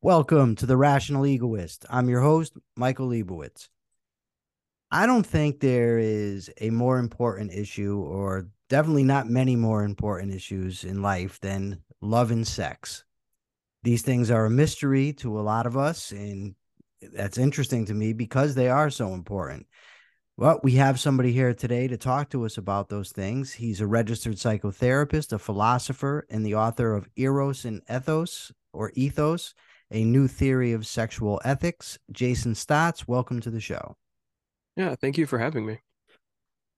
Welcome 0.00 0.54
to 0.54 0.66
the 0.66 0.76
Rational 0.76 1.26
Egoist. 1.26 1.84
I'm 1.90 2.08
your 2.08 2.20
host, 2.20 2.56
Michael 2.76 3.08
Leibowitz. 3.08 3.68
I 4.92 5.06
don't 5.06 5.26
think 5.26 5.58
there 5.58 5.98
is 5.98 6.48
a 6.60 6.70
more 6.70 7.00
important 7.00 7.52
issue, 7.52 7.98
or 7.98 8.46
definitely 8.68 9.02
not 9.02 9.28
many 9.28 9.56
more 9.56 9.82
important 9.82 10.32
issues 10.32 10.84
in 10.84 11.02
life 11.02 11.40
than 11.40 11.82
love 12.00 12.30
and 12.30 12.46
sex. 12.46 13.02
These 13.82 14.02
things 14.02 14.30
are 14.30 14.46
a 14.46 14.50
mystery 14.50 15.14
to 15.14 15.36
a 15.36 15.42
lot 15.42 15.66
of 15.66 15.76
us, 15.76 16.12
and 16.12 16.54
that's 17.12 17.36
interesting 17.36 17.84
to 17.86 17.94
me 17.94 18.12
because 18.12 18.54
they 18.54 18.68
are 18.68 18.90
so 18.90 19.14
important. 19.14 19.66
Well, 20.36 20.60
we 20.62 20.74
have 20.74 21.00
somebody 21.00 21.32
here 21.32 21.54
today 21.54 21.88
to 21.88 21.96
talk 21.96 22.30
to 22.30 22.44
us 22.46 22.56
about 22.56 22.88
those 22.88 23.10
things. 23.10 23.52
He's 23.52 23.80
a 23.80 23.86
registered 23.88 24.36
psychotherapist, 24.36 25.32
a 25.32 25.40
philosopher, 25.40 26.24
and 26.30 26.46
the 26.46 26.54
author 26.54 26.94
of 26.94 27.08
Eros 27.16 27.64
and 27.64 27.82
Ethos 27.90 28.52
or 28.72 28.92
Ethos 28.94 29.54
a 29.90 30.04
new 30.04 30.28
theory 30.28 30.72
of 30.72 30.86
sexual 30.86 31.40
ethics. 31.44 31.98
Jason 32.12 32.54
Stotts, 32.54 33.08
welcome 33.08 33.40
to 33.40 33.50
the 33.50 33.60
show. 33.60 33.96
Yeah, 34.76 34.94
thank 34.94 35.18
you 35.18 35.26
for 35.26 35.38
having 35.38 35.66
me. 35.66 35.80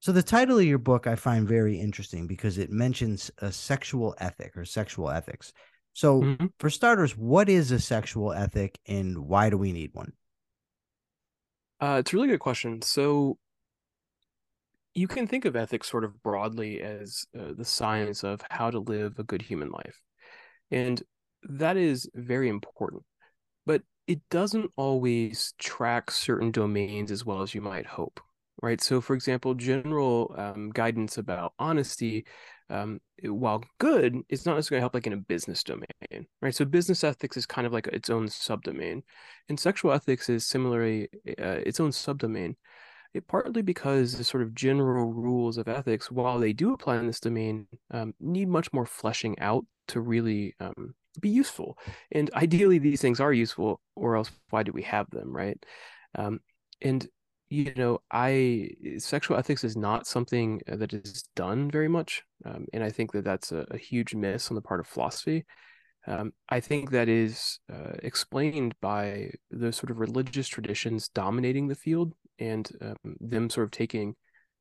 So, 0.00 0.12
the 0.12 0.22
title 0.22 0.58
of 0.58 0.64
your 0.64 0.78
book 0.78 1.06
I 1.06 1.14
find 1.14 1.46
very 1.46 1.78
interesting 1.78 2.26
because 2.26 2.56
it 2.56 2.70
mentions 2.70 3.30
a 3.38 3.52
sexual 3.52 4.14
ethic 4.18 4.56
or 4.56 4.64
sexual 4.64 5.10
ethics. 5.10 5.52
So, 5.92 6.22
mm-hmm. 6.22 6.46
for 6.58 6.70
starters, 6.70 7.16
what 7.16 7.48
is 7.48 7.70
a 7.70 7.80
sexual 7.80 8.32
ethic 8.32 8.78
and 8.86 9.18
why 9.18 9.50
do 9.50 9.58
we 9.58 9.72
need 9.72 9.90
one? 9.92 10.12
Uh, 11.80 11.96
it's 12.00 12.12
a 12.12 12.16
really 12.16 12.28
good 12.28 12.40
question. 12.40 12.80
So, 12.80 13.36
you 14.94 15.06
can 15.06 15.26
think 15.26 15.44
of 15.44 15.54
ethics 15.54 15.90
sort 15.90 16.04
of 16.04 16.22
broadly 16.22 16.80
as 16.80 17.26
uh, 17.38 17.52
the 17.56 17.64
science 17.64 18.24
of 18.24 18.40
how 18.50 18.70
to 18.70 18.78
live 18.78 19.18
a 19.18 19.24
good 19.24 19.42
human 19.42 19.70
life. 19.70 20.00
And 20.70 21.02
that 21.42 21.76
is 21.76 22.08
very 22.14 22.48
important, 22.48 23.02
but 23.66 23.82
it 24.06 24.20
doesn't 24.30 24.70
always 24.76 25.54
track 25.58 26.10
certain 26.10 26.50
domains 26.50 27.10
as 27.10 27.24
well 27.24 27.42
as 27.42 27.54
you 27.54 27.60
might 27.60 27.86
hope, 27.86 28.20
right? 28.62 28.80
So, 28.80 29.00
for 29.00 29.14
example, 29.14 29.54
general 29.54 30.34
um, 30.36 30.70
guidance 30.70 31.18
about 31.18 31.54
honesty, 31.58 32.26
um, 32.68 33.00
while 33.22 33.64
good, 33.78 34.16
it's 34.28 34.46
not 34.46 34.54
necessarily 34.54 34.80
help 34.80 34.94
like 34.94 35.06
in 35.06 35.12
a 35.12 35.16
business 35.16 35.62
domain, 35.62 36.26
right? 36.42 36.54
So, 36.54 36.64
business 36.64 37.04
ethics 37.04 37.36
is 37.36 37.46
kind 37.46 37.66
of 37.66 37.72
like 37.72 37.86
its 37.88 38.10
own 38.10 38.26
subdomain, 38.26 39.02
and 39.48 39.58
sexual 39.58 39.92
ethics 39.92 40.28
is 40.28 40.46
similarly 40.46 41.08
uh, 41.38 41.60
its 41.66 41.80
own 41.80 41.90
subdomain. 41.90 42.54
It 43.12 43.26
partly 43.26 43.62
because 43.62 44.16
the 44.16 44.24
sort 44.24 44.42
of 44.42 44.54
general 44.54 45.12
rules 45.12 45.58
of 45.58 45.66
ethics, 45.66 46.10
while 46.10 46.38
they 46.38 46.52
do 46.52 46.72
apply 46.72 46.96
in 46.96 47.06
this 47.06 47.20
domain, 47.20 47.66
um, 47.90 48.14
need 48.20 48.48
much 48.48 48.72
more 48.72 48.86
fleshing 48.86 49.38
out 49.40 49.64
to 49.88 50.00
really 50.00 50.54
um, 50.60 50.94
be 51.20 51.28
useful. 51.28 51.76
And 52.12 52.30
ideally, 52.34 52.78
these 52.78 53.00
things 53.00 53.20
are 53.20 53.32
useful, 53.32 53.80
or 53.96 54.16
else 54.16 54.30
why 54.50 54.62
do 54.62 54.72
we 54.72 54.82
have 54.82 55.10
them, 55.10 55.34
right? 55.34 55.58
Um, 56.16 56.40
and 56.80 57.06
you 57.48 57.72
know, 57.74 58.00
I 58.12 58.70
sexual 58.98 59.36
ethics 59.36 59.64
is 59.64 59.76
not 59.76 60.06
something 60.06 60.60
that 60.68 60.92
is 60.92 61.24
done 61.34 61.68
very 61.68 61.88
much, 61.88 62.22
um, 62.44 62.66
and 62.72 62.84
I 62.84 62.90
think 62.90 63.10
that 63.12 63.24
that's 63.24 63.50
a, 63.50 63.66
a, 63.72 63.76
huge 63.76 64.14
miss 64.14 64.50
on 64.50 64.54
the 64.54 64.62
part 64.62 64.78
of 64.78 64.86
philosophy. 64.86 65.44
Um, 66.06 66.32
I 66.48 66.60
think 66.60 66.90
that 66.90 67.08
is 67.08 67.58
uh, 67.70 67.94
explained 68.04 68.74
by 68.80 69.32
the 69.50 69.72
sort 69.72 69.90
of 69.90 69.98
religious 69.98 70.46
traditions 70.46 71.08
dominating 71.08 71.66
the 71.66 71.74
field 71.74 72.14
and 72.40 72.70
um, 72.80 72.96
them 73.20 73.48
sort 73.48 73.66
of 73.66 73.70
taking 73.70 74.14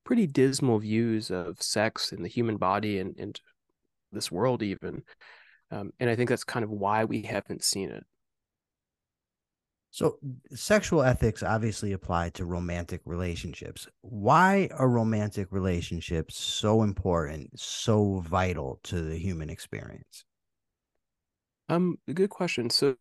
pretty 0.03 0.27
dismal 0.27 0.79
views 0.79 1.31
of 1.31 1.61
sex 1.61 2.11
and 2.11 2.23
the 2.23 2.29
human 2.29 2.57
body 2.57 2.99
and, 2.99 3.15
and 3.17 3.39
this 4.11 4.31
world 4.31 4.61
even 4.61 5.03
um, 5.71 5.91
and 5.99 6.09
I 6.09 6.15
think 6.15 6.29
that's 6.29 6.43
kind 6.43 6.63
of 6.63 6.71
why 6.71 7.05
we 7.05 7.21
haven't 7.21 7.63
seen 7.63 7.89
it. 7.89 8.03
So, 9.91 10.19
sexual 10.53 11.01
ethics 11.01 11.41
obviously 11.41 11.93
apply 11.93 12.29
to 12.31 12.45
romantic 12.45 13.01
relationships. 13.05 13.87
Why 14.01 14.69
are 14.71 14.87
romantic 14.87 15.47
relationships 15.51 16.37
so 16.37 16.83
important, 16.83 17.59
so 17.59 18.19
vital 18.19 18.79
to 18.83 19.01
the 19.01 19.17
human 19.17 19.49
experience? 19.49 20.25
Um, 21.69 21.97
good 22.13 22.29
question. 22.29 22.69
So 22.69 22.95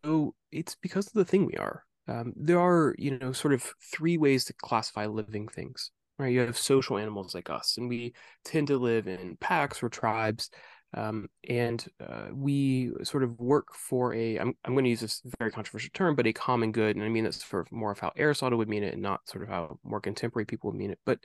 it's 0.51 0.77
because 0.77 1.07
of 1.07 1.15
the 1.15 1.25
thing 1.25 1.47
we 1.47 1.55
are. 1.55 1.85
Um, 2.09 2.33
there 2.37 2.61
are, 2.61 2.95
you 2.99 3.19
know, 3.19 3.33
sort 3.33 3.55
of 3.55 3.63
three 3.93 4.19
ways 4.19 4.47
to 4.47 4.55
classify 4.55 5.07
living 5.07 5.49
things. 5.49 5.91
Right? 6.19 6.33
You 6.33 6.41
have 6.41 6.59
social 6.59 6.99
animals 6.99 7.35
like 7.35 7.49
us, 7.49 7.77
and 7.79 7.89
we 7.89 8.13
tend 8.45 8.67
to 8.69 8.79
live 8.79 9.07
in 9.07 9.37
packs 9.41 9.83
or 9.83 9.89
tribes 9.89 10.51
um, 10.95 11.29
and 11.49 11.85
uh, 12.01 12.29
we 12.33 12.93
sort 13.03 13.23
of 13.23 13.39
work 13.39 13.75
for 13.75 14.15
a 14.15 14.39
I'm, 14.39 14.55
I'm 14.65 14.73
going 14.73 14.85
to 14.85 14.91
use 14.91 15.01
this 15.01 15.23
very 15.39 15.51
controversial 15.51 15.91
term 15.93 16.15
but 16.15 16.27
a 16.27 16.33
common 16.33 16.73
good 16.73 16.97
and 16.97 17.05
i 17.05 17.09
mean 17.09 17.25
that's 17.25 17.43
for 17.43 17.67
more 17.71 17.91
of 17.91 17.99
how 17.99 18.13
aristotle 18.17 18.59
would 18.59 18.69
mean 18.69 18.83
it 18.83 18.95
and 18.95 19.03
not 19.03 19.29
sort 19.29 19.43
of 19.43 19.51
how 19.51 19.79
more 19.85 20.01
contemporary 20.01 20.47
people 20.47 20.71
would 20.71 20.79
mean 20.79 20.91
it 20.91 20.99
but 21.05 21.19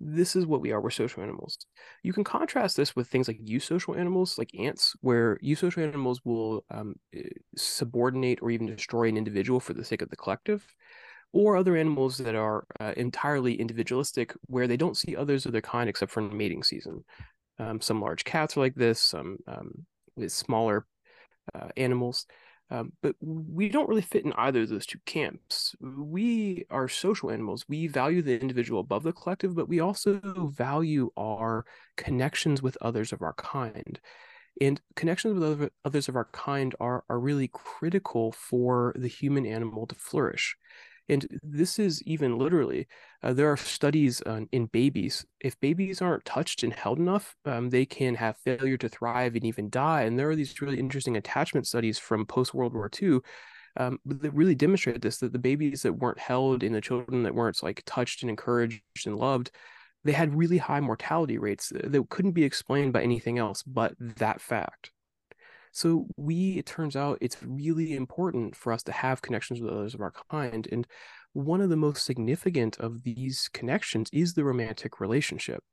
this 0.00 0.34
is 0.34 0.46
what 0.46 0.60
we 0.60 0.72
are 0.72 0.80
we're 0.80 0.90
social 0.90 1.22
animals 1.22 1.58
you 2.02 2.12
can 2.12 2.24
contrast 2.24 2.76
this 2.76 2.96
with 2.96 3.08
things 3.08 3.28
like 3.28 3.38
eusocial 3.44 3.96
animals 3.96 4.36
like 4.38 4.50
ants 4.58 4.94
where 5.00 5.38
eusocial 5.44 5.86
animals 5.86 6.20
will 6.24 6.64
um, 6.70 6.94
eh, 7.14 7.22
subordinate 7.56 8.40
or 8.42 8.50
even 8.50 8.66
destroy 8.66 9.08
an 9.08 9.16
individual 9.16 9.60
for 9.60 9.74
the 9.74 9.84
sake 9.84 10.02
of 10.02 10.10
the 10.10 10.16
collective 10.16 10.66
or 11.32 11.56
other 11.56 11.76
animals 11.76 12.18
that 12.18 12.34
are 12.34 12.66
uh, 12.80 12.92
entirely 12.96 13.54
individualistic 13.54 14.34
where 14.46 14.66
they 14.66 14.76
don't 14.76 14.96
see 14.96 15.16
others 15.16 15.46
of 15.46 15.52
their 15.52 15.62
kind 15.62 15.88
except 15.88 16.12
for 16.12 16.20
mating 16.20 16.62
season 16.62 17.04
um, 17.58 17.80
some 17.80 18.00
large 18.00 18.24
cats 18.24 18.56
are 18.56 18.60
like 18.60 18.74
this, 18.74 19.00
some 19.00 19.38
um, 19.46 19.86
with 20.16 20.32
smaller 20.32 20.86
uh, 21.54 21.68
animals. 21.76 22.26
Um, 22.72 22.92
but 23.02 23.14
we 23.20 23.68
don't 23.68 23.88
really 23.88 24.00
fit 24.00 24.24
in 24.24 24.32
either 24.32 24.62
of 24.62 24.70
those 24.70 24.86
two 24.86 24.98
camps. 25.04 25.76
We 25.82 26.64
are 26.70 26.88
social 26.88 27.30
animals. 27.30 27.66
We 27.68 27.86
value 27.86 28.22
the 28.22 28.40
individual 28.40 28.80
above 28.80 29.02
the 29.02 29.12
collective, 29.12 29.54
but 29.54 29.68
we 29.68 29.80
also 29.80 30.18
value 30.56 31.10
our 31.18 31.66
connections 31.98 32.62
with 32.62 32.78
others 32.80 33.12
of 33.12 33.20
our 33.20 33.34
kind. 33.34 34.00
And 34.58 34.80
connections 34.96 35.34
with 35.34 35.44
other, 35.44 35.70
others 35.84 36.08
of 36.08 36.16
our 36.16 36.28
kind 36.32 36.74
are, 36.80 37.04
are 37.10 37.20
really 37.20 37.50
critical 37.52 38.32
for 38.32 38.94
the 38.96 39.08
human 39.08 39.44
animal 39.44 39.86
to 39.88 39.94
flourish. 39.94 40.56
And 41.08 41.26
this 41.42 41.78
is 41.78 42.02
even 42.04 42.38
literally, 42.38 42.86
uh, 43.22 43.32
there 43.32 43.50
are 43.50 43.56
studies 43.56 44.22
uh, 44.24 44.42
in 44.52 44.66
babies. 44.66 45.26
If 45.40 45.58
babies 45.60 46.00
aren't 46.00 46.24
touched 46.24 46.62
and 46.62 46.72
held 46.72 46.98
enough, 46.98 47.34
um, 47.44 47.70
they 47.70 47.84
can 47.84 48.14
have 48.14 48.36
failure 48.38 48.76
to 48.78 48.88
thrive 48.88 49.34
and 49.34 49.44
even 49.44 49.68
die. 49.68 50.02
And 50.02 50.18
there 50.18 50.30
are 50.30 50.36
these 50.36 50.60
really 50.60 50.78
interesting 50.78 51.16
attachment 51.16 51.66
studies 51.66 51.98
from 51.98 52.24
post 52.24 52.54
World 52.54 52.72
War 52.72 52.90
II 53.00 53.18
um, 53.76 53.98
that 54.04 54.32
really 54.32 54.54
demonstrate 54.54 55.02
this 55.02 55.18
that 55.18 55.32
the 55.32 55.38
babies 55.38 55.82
that 55.82 55.94
weren't 55.94 56.18
held 56.18 56.62
and 56.62 56.74
the 56.74 56.80
children 56.80 57.24
that 57.24 57.34
weren't 57.34 57.62
like 57.62 57.82
touched 57.84 58.22
and 58.22 58.30
encouraged 58.30 58.82
and 59.04 59.16
loved, 59.16 59.50
they 60.04 60.12
had 60.12 60.34
really 60.34 60.58
high 60.58 60.80
mortality 60.80 61.38
rates 61.38 61.72
that 61.74 62.06
couldn't 62.10 62.32
be 62.32 62.44
explained 62.44 62.92
by 62.92 63.02
anything 63.02 63.38
else 63.38 63.62
but 63.64 63.94
that 63.98 64.40
fact. 64.40 64.91
So 65.72 66.06
we, 66.16 66.58
it 66.58 66.66
turns 66.66 66.96
out, 66.96 67.18
it's 67.20 67.38
really 67.42 67.96
important 67.96 68.54
for 68.54 68.72
us 68.72 68.82
to 68.84 68.92
have 68.92 69.22
connections 69.22 69.60
with 69.60 69.72
others 69.72 69.94
of 69.94 70.00
our 70.00 70.12
kind. 70.30 70.68
And 70.70 70.86
one 71.32 71.62
of 71.62 71.70
the 71.70 71.76
most 71.76 72.04
significant 72.04 72.78
of 72.78 73.02
these 73.02 73.48
connections 73.52 74.10
is 74.12 74.34
the 74.34 74.44
romantic 74.44 75.00
relationship. 75.00 75.64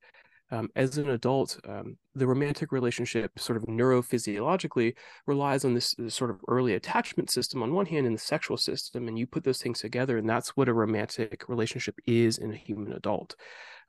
Um, 0.51 0.69
as 0.75 0.97
an 0.97 1.09
adult, 1.09 1.59
um, 1.67 1.97
the 2.15 2.25
romantic 2.25 2.71
relationship, 2.71 3.37
sort 3.37 3.57
of 3.57 3.63
neurophysiologically, 3.63 4.95
relies 5.27 5.63
on 5.63 5.75
this, 5.75 5.93
this, 5.95 6.15
sort 6.15 6.31
of 6.31 6.39
early 6.47 6.73
attachment 6.73 7.29
system 7.29 7.61
on 7.61 7.73
one 7.73 7.85
hand 7.85 8.07
and 8.07 8.15
the 8.15 8.19
sexual 8.19 8.57
system. 8.57 9.07
And 9.07 9.19
you 9.19 9.27
put 9.27 9.43
those 9.43 9.61
things 9.61 9.79
together, 9.79 10.17
and 10.17 10.27
that's 10.27 10.57
what 10.57 10.67
a 10.67 10.73
romantic 10.73 11.47
relationship 11.47 11.95
is 12.07 12.39
in 12.39 12.51
a 12.51 12.55
human 12.55 12.93
adult 12.93 13.35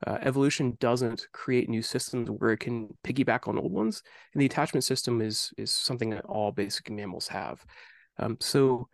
uh, 0.07 0.17
evolution 0.21 0.77
doesn't 0.79 1.27
create 1.31 1.69
new 1.69 1.81
systems 1.81 2.29
where 2.29 2.51
it 2.51 2.59
can 2.59 2.89
piggyback 3.03 3.47
on 3.47 3.57
old 3.57 3.71
ones 3.71 4.01
and 4.33 4.41
the 4.41 4.45
attachment 4.45 4.83
system 4.83 5.21
is 5.21 5.53
is 5.57 5.71
something 5.71 6.09
that 6.09 6.25
all 6.25 6.51
basic 6.51 6.89
mammals 6.89 7.27
have 7.27 7.63
um, 8.17 8.37
so 8.39 8.87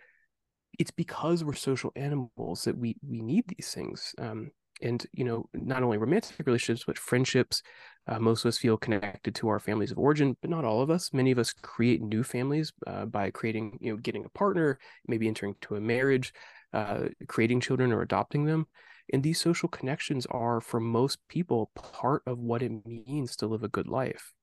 it's 0.80 0.92
because 0.92 1.44
we're 1.44 1.54
social 1.54 1.92
animals 1.96 2.64
that 2.64 2.78
we 2.78 2.96
we 3.08 3.22
need 3.22 3.46
these 3.48 3.74
things 3.74 4.14
um, 4.20 4.52
and 4.82 5.06
you 5.14 5.24
know 5.24 5.48
not 5.54 5.84
only 5.84 5.98
romantic 5.98 6.46
relationships 6.46 6.86
but 6.86 6.98
friendships 6.98 7.62
uh, 8.08 8.20
most 8.20 8.46
of 8.46 8.50
us 8.50 8.58
feel 8.58 8.78
connected 8.78 9.36
to 9.36 9.48
our 9.48 9.60
families 9.60 9.92
of 9.92 9.98
origin 9.98 10.36
but 10.42 10.50
not 10.50 10.66
all 10.66 10.82
of 10.82 10.90
us 10.90 11.14
many 11.14 11.32
of 11.32 11.40
us 11.40 11.54
create 11.54 12.02
new 12.02 12.24
families 12.24 12.72
uh, 12.86 13.06
by 13.06 13.30
creating 13.32 13.78
you 13.82 13.92
know 13.92 13.98
getting 13.98 14.26
a 14.26 14.30
partner 14.30 14.78
maybe 15.08 15.28
entering 15.28 15.54
into 15.54 15.76
a 15.76 15.82
marriage 15.82 16.34
uh, 16.74 17.06
creating 17.28 17.60
children 17.60 17.92
or 17.92 18.02
adopting 18.02 18.46
them 18.46 18.68
and 19.14 19.24
these 19.24 19.40
social 19.40 19.70
connections 19.70 20.26
are, 20.28 20.60
for 20.60 20.80
most 20.80 21.20
people, 21.30 21.72
part 21.76 22.24
of 22.26 22.40
what 22.40 22.62
it 22.62 22.86
means 22.86 23.36
to 23.38 23.48
live 23.48 23.64
a 23.64 23.70
good 23.70 23.88
life. 23.88 24.34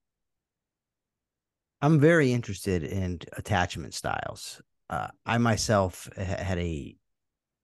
I'm 1.82 2.00
very 2.00 2.32
interested 2.32 2.82
in 2.82 3.20
attachment 3.37 3.92
styles. 3.92 4.62
Uh, 4.88 5.08
I 5.26 5.37
myself 5.38 6.08
had 6.16 6.58
a 6.58 6.96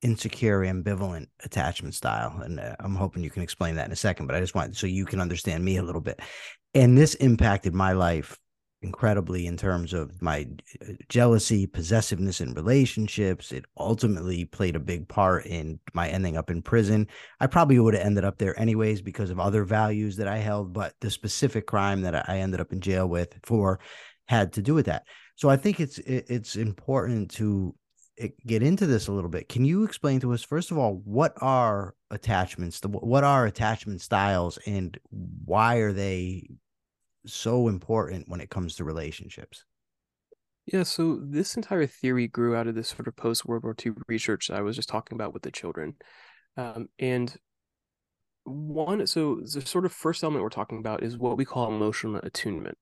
insecure, 0.02 0.61
ambivalent 0.61 1.26
attachment 1.44 1.94
style, 1.94 2.41
and 2.43 2.61
uh, 2.61 2.76
I'm 2.81 2.94
hoping 2.94 3.23
you 3.23 3.31
can 3.31 3.43
explain 3.43 3.75
that 3.76 3.87
in 3.87 3.93
a 3.93 3.97
second. 3.97 4.26
But 4.26 4.37
I 4.37 4.41
just 4.41 4.55
want 4.55 4.76
so 4.76 4.87
you 4.87 5.06
can 5.06 5.20
understand 5.20 5.64
me 5.64 5.76
a 5.76 5.82
little 5.82 6.00
bit. 6.00 6.20
And 6.75 6.97
this 6.97 7.14
impacted 7.14 7.75
my 7.75 7.93
life 7.93 8.38
incredibly 8.82 9.47
in 9.47 9.56
terms 9.56 9.93
of 9.93 10.23
my 10.23 10.47
uh, 10.81 10.93
jealousy, 11.08 11.67
possessiveness 11.67 12.41
in 12.41 12.55
relationships. 12.55 13.52
It 13.52 13.67
ultimately 13.76 14.47
played 14.47 14.76
a 14.76 14.81
big 14.81 15.06
part 15.06 15.47
in 15.47 15.79
my 15.93 16.08
ending 16.08 16.37
up 16.37 16.50
in 16.50 16.62
prison. 16.62 17.06
I 17.41 17.47
probably 17.47 17.79
would 17.79 17.94
have 17.94 18.06
ended 18.06 18.25
up 18.25 18.38
there 18.38 18.58
anyways 18.58 19.02
because 19.02 19.31
of 19.31 19.38
other 19.38 19.64
values 19.64 20.17
that 20.17 20.29
I 20.29 20.38
held, 20.38 20.73
but 20.73 20.94
the 21.00 21.11
specific 21.11 21.67
crime 21.67 22.02
that 22.02 22.29
I 22.29 22.38
ended 22.38 22.61
up 22.61 22.73
in 22.73 22.81
jail 22.81 23.06
with 23.06 23.38
for 23.43 23.81
had 24.29 24.52
to 24.55 24.62
do 24.62 24.75
with 24.75 24.87
that. 24.87 25.05
So 25.37 25.49
I 25.49 25.56
think 25.56 25.81
it's 25.81 25.99
it's 25.99 26.56
important 26.56 27.31
to 27.32 27.75
get 28.46 28.62
into 28.62 28.87
this 28.87 29.08
a 29.08 29.12
little 29.12 29.31
bit. 29.31 29.49
Can 29.49 29.64
you 29.64 29.84
explain 29.84 30.20
to 30.20 30.32
us 30.32 30.43
first 30.43 30.70
of 30.70 30.78
all 30.78 31.00
what 31.05 31.32
are 31.40 31.94
attachments? 32.11 32.81
What 32.84 33.25
are 33.25 33.46
attachment 33.46 34.00
styles 34.00 34.58
and 34.67 34.99
why 35.11 35.76
are 35.76 35.93
they 35.93 36.49
so 37.26 37.69
important 37.69 38.28
when 38.28 38.40
it 38.40 38.50
comes 38.50 38.76
to 38.76 38.84
relationships? 38.84 39.64
Yeah, 40.67 40.84
so 40.84 41.19
this 41.22 41.56
entire 41.56 41.87
theory 41.87 42.28
grew 42.28 42.55
out 42.55 42.69
of 42.69 42.75
this 42.75 42.88
sort 42.88 43.08
of 43.08 43.17
post 43.17 43.44
World 43.44 43.64
War 43.64 43.75
II 43.84 43.93
research 44.06 44.49
that 44.49 44.56
I 44.56 44.61
was 44.61 44.76
just 44.76 44.88
talking 44.88 45.16
about 45.16 45.32
with 45.34 45.43
the 45.43 45.50
children. 45.50 45.96
Um, 46.56 46.88
and 46.99 47.34
one, 48.44 49.06
so 49.06 49.40
the 49.52 49.62
sort 49.62 49.84
of 49.84 49.93
first 49.93 50.23
element 50.23 50.43
we're 50.43 50.50
talking 50.50 50.78
about 50.78 51.02
is 51.02 51.19
what 51.19 51.37
we 51.37 51.44
call 51.44 51.69
emotional 51.69 52.20
attunement. 52.23 52.78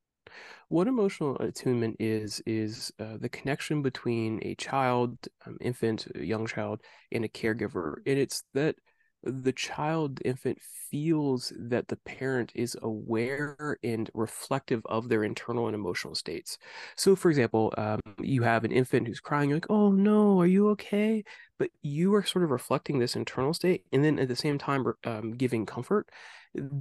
What 0.69 0.87
emotional 0.87 1.37
attunement 1.39 1.97
is, 1.99 2.43
is 2.47 2.93
uh, 3.01 3.17
the 3.19 3.29
connection 3.29 3.83
between 3.83 4.41
a 4.43 4.55
child, 4.55 5.19
um, 5.47 5.57
infant, 5.61 6.07
young 6.15 6.47
child, 6.47 6.81
and 7.13 7.25
a 7.25 7.29
caregiver. 7.29 7.97
And 8.07 8.19
it's 8.19 8.45
that 8.55 8.77
the 9.23 9.53
child 9.53 10.20
infant 10.25 10.59
feels 10.91 11.53
that 11.59 11.88
the 11.88 11.97
parent 11.97 12.53
is 12.55 12.76
aware 12.82 13.76
and 13.82 14.11
reflective 14.15 14.82
of 14.87 15.09
their 15.09 15.25
internal 15.25 15.67
and 15.67 15.75
emotional 15.75 16.15
states. 16.15 16.59
So 16.97 17.17
for 17.17 17.31
example 17.31 17.75
um, 17.76 18.00
you 18.20 18.43
have 18.43 18.65
an 18.65 18.73
infant 18.73 19.06
who's 19.06 19.20
crying 19.20 19.50
you're 19.50 19.56
like 19.56 19.70
oh 19.70 19.91
no 19.91 20.41
are 20.41 20.47
you 20.47 20.69
okay? 20.70 21.25
But 21.59 21.70
you 21.82 22.15
are 22.15 22.25
sort 22.25 22.44
of 22.44 22.50
reflecting 22.50 22.99
this 22.99 23.17
internal 23.17 23.53
state 23.53 23.85
and 23.93 24.05
then 24.05 24.19
at 24.19 24.29
the 24.29 24.37
same 24.37 24.59
time 24.59 24.85
um, 25.05 25.32
giving 25.32 25.67
comfort. 25.67 26.09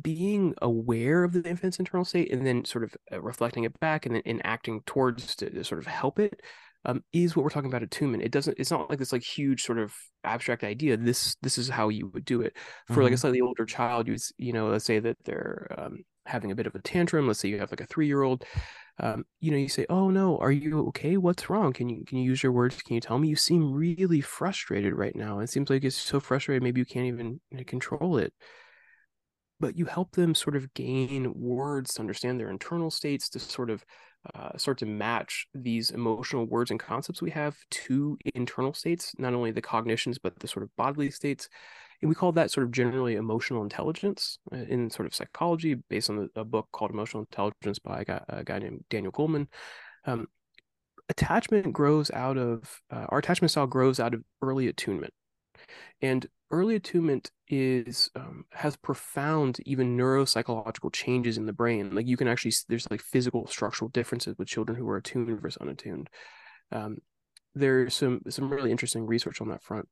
Being 0.01 0.55
aware 0.61 1.23
of 1.23 1.33
the 1.33 1.47
infant's 1.47 1.77
internal 1.77 2.05
state 2.05 2.31
and 2.31 2.45
then 2.47 2.63
sort 2.65 2.85
of 2.85 2.95
uh, 3.11 3.21
reflecting 3.21 3.65
it 3.65 3.77
back 3.79 4.05
and 4.05 4.15
then 4.15 4.21
and 4.25 4.41
acting 4.45 4.81
towards 4.85 5.35
to, 5.37 5.49
to 5.49 5.63
sort 5.63 5.79
of 5.79 5.87
help 5.87 6.19
it 6.19 6.41
um, 6.85 7.03
is 7.11 7.35
what 7.35 7.43
we're 7.43 7.49
talking 7.49 7.69
about 7.69 7.83
attunement. 7.83 8.23
It 8.23 8.31
doesn't. 8.31 8.57
It's 8.59 8.71
not 8.71 8.89
like 8.89 8.99
this 8.99 9.11
like 9.11 9.23
huge 9.23 9.63
sort 9.63 9.79
of 9.79 9.93
abstract 10.23 10.63
idea. 10.63 10.97
This 10.97 11.35
this 11.41 11.57
is 11.57 11.69
how 11.69 11.89
you 11.89 12.09
would 12.13 12.25
do 12.25 12.41
it 12.41 12.55
for 12.87 12.93
mm-hmm. 12.93 13.01
like 13.01 13.11
a 13.11 13.15
mm-hmm. 13.15 13.21
slightly 13.21 13.41
older 13.41 13.65
child. 13.65 14.07
You 14.07 14.15
you 14.37 14.53
know, 14.53 14.69
let's 14.69 14.85
say 14.85 14.99
that 14.99 15.17
they're 15.25 15.67
um, 15.77 15.97
having 16.25 16.51
a 16.51 16.55
bit 16.55 16.67
of 16.67 16.75
a 16.75 16.81
tantrum. 16.81 17.27
Let's 17.27 17.39
say 17.39 17.49
you 17.49 17.59
have 17.59 17.71
like 17.71 17.81
a 17.81 17.87
three 17.87 18.07
year 18.07 18.21
old. 18.21 18.45
Um, 18.99 19.25
you 19.39 19.51
know, 19.51 19.57
you 19.57 19.69
say, 19.69 19.85
"Oh 19.89 20.09
no, 20.09 20.37
are 20.37 20.51
you 20.51 20.87
okay? 20.87 21.17
What's 21.17 21.49
wrong? 21.49 21.73
Can 21.73 21.89
you 21.89 22.03
can 22.05 22.19
you 22.19 22.25
use 22.25 22.41
your 22.41 22.51
words? 22.51 22.81
Can 22.81 22.95
you 22.95 23.01
tell 23.01 23.19
me? 23.19 23.27
You 23.27 23.35
seem 23.35 23.73
really 23.73 24.21
frustrated 24.21 24.93
right 24.93 25.15
now. 25.15 25.39
It 25.39 25.49
seems 25.49 25.69
like 25.69 25.83
it's 25.83 25.95
so 25.95 26.19
frustrated. 26.19 26.63
Maybe 26.63 26.81
you 26.81 26.85
can't 26.85 27.05
even 27.05 27.39
control 27.65 28.17
it." 28.17 28.33
But 29.59 29.75
you 29.75 29.85
help 29.85 30.11
them 30.11 30.35
sort 30.35 30.55
of 30.55 30.71
gain 30.75 31.33
words 31.35 31.95
to 31.95 32.01
understand 32.01 32.39
their 32.39 32.51
internal 32.51 32.91
states, 32.91 33.27
to 33.29 33.39
sort 33.39 33.71
of 33.71 33.83
uh, 34.35 34.57
start 34.57 34.77
to 34.79 34.85
match 34.85 35.47
these 35.53 35.91
emotional 35.91 36.45
words 36.45 36.71
and 36.71 36.79
concepts 36.79 37.21
we 37.21 37.31
have 37.31 37.57
to 37.69 38.17
internal 38.35 38.73
states, 38.73 39.13
not 39.17 39.33
only 39.33 39.51
the 39.51 39.61
cognitions, 39.61 40.17
but 40.17 40.37
the 40.39 40.47
sort 40.47 40.63
of 40.63 40.75
bodily 40.75 41.11
states. 41.11 41.49
And 42.01 42.09
we 42.09 42.15
call 42.15 42.31
that 42.33 42.51
sort 42.51 42.65
of 42.65 42.71
generally 42.71 43.15
emotional 43.15 43.63
intelligence 43.63 44.39
uh, 44.53 44.57
in 44.57 44.89
sort 44.89 45.07
of 45.07 45.15
psychology, 45.15 45.75
based 45.89 46.09
on 46.09 46.29
a 46.35 46.43
book 46.43 46.67
called 46.71 46.91
Emotional 46.91 47.23
Intelligence 47.23 47.79
by 47.79 48.01
a 48.01 48.05
guy, 48.05 48.21
a 48.29 48.43
guy 48.43 48.59
named 48.59 48.83
Daniel 48.89 49.11
Goleman. 49.11 49.47
Um, 50.05 50.27
attachment 51.09 51.73
grows 51.73 52.11
out 52.11 52.37
of, 52.37 52.81
uh, 52.91 53.05
our 53.09 53.19
attachment 53.19 53.51
style 53.51 53.67
grows 53.67 53.99
out 53.99 54.13
of 54.13 54.23
early 54.41 54.67
attunement. 54.67 55.13
And 56.01 56.27
early 56.51 56.75
attunement 56.75 57.31
is 57.49 58.09
um, 58.15 58.45
has 58.51 58.75
profound 58.75 59.59
even 59.65 59.97
neuropsychological 59.97 60.91
changes 60.93 61.37
in 61.37 61.45
the 61.45 61.53
brain 61.53 61.93
like 61.93 62.07
you 62.07 62.17
can 62.17 62.27
actually 62.27 62.53
there's 62.69 62.89
like 62.89 63.01
physical 63.01 63.47
structural 63.47 63.89
differences 63.89 64.35
with 64.37 64.47
children 64.47 64.77
who 64.77 64.87
are 64.87 64.97
attuned 64.97 65.39
versus 65.41 65.57
unattuned 65.61 66.07
um, 66.71 66.97
there's 67.55 67.95
some 67.95 68.21
some 68.29 68.49
really 68.49 68.71
interesting 68.71 69.05
research 69.05 69.41
on 69.41 69.49
that 69.49 69.63
front 69.63 69.87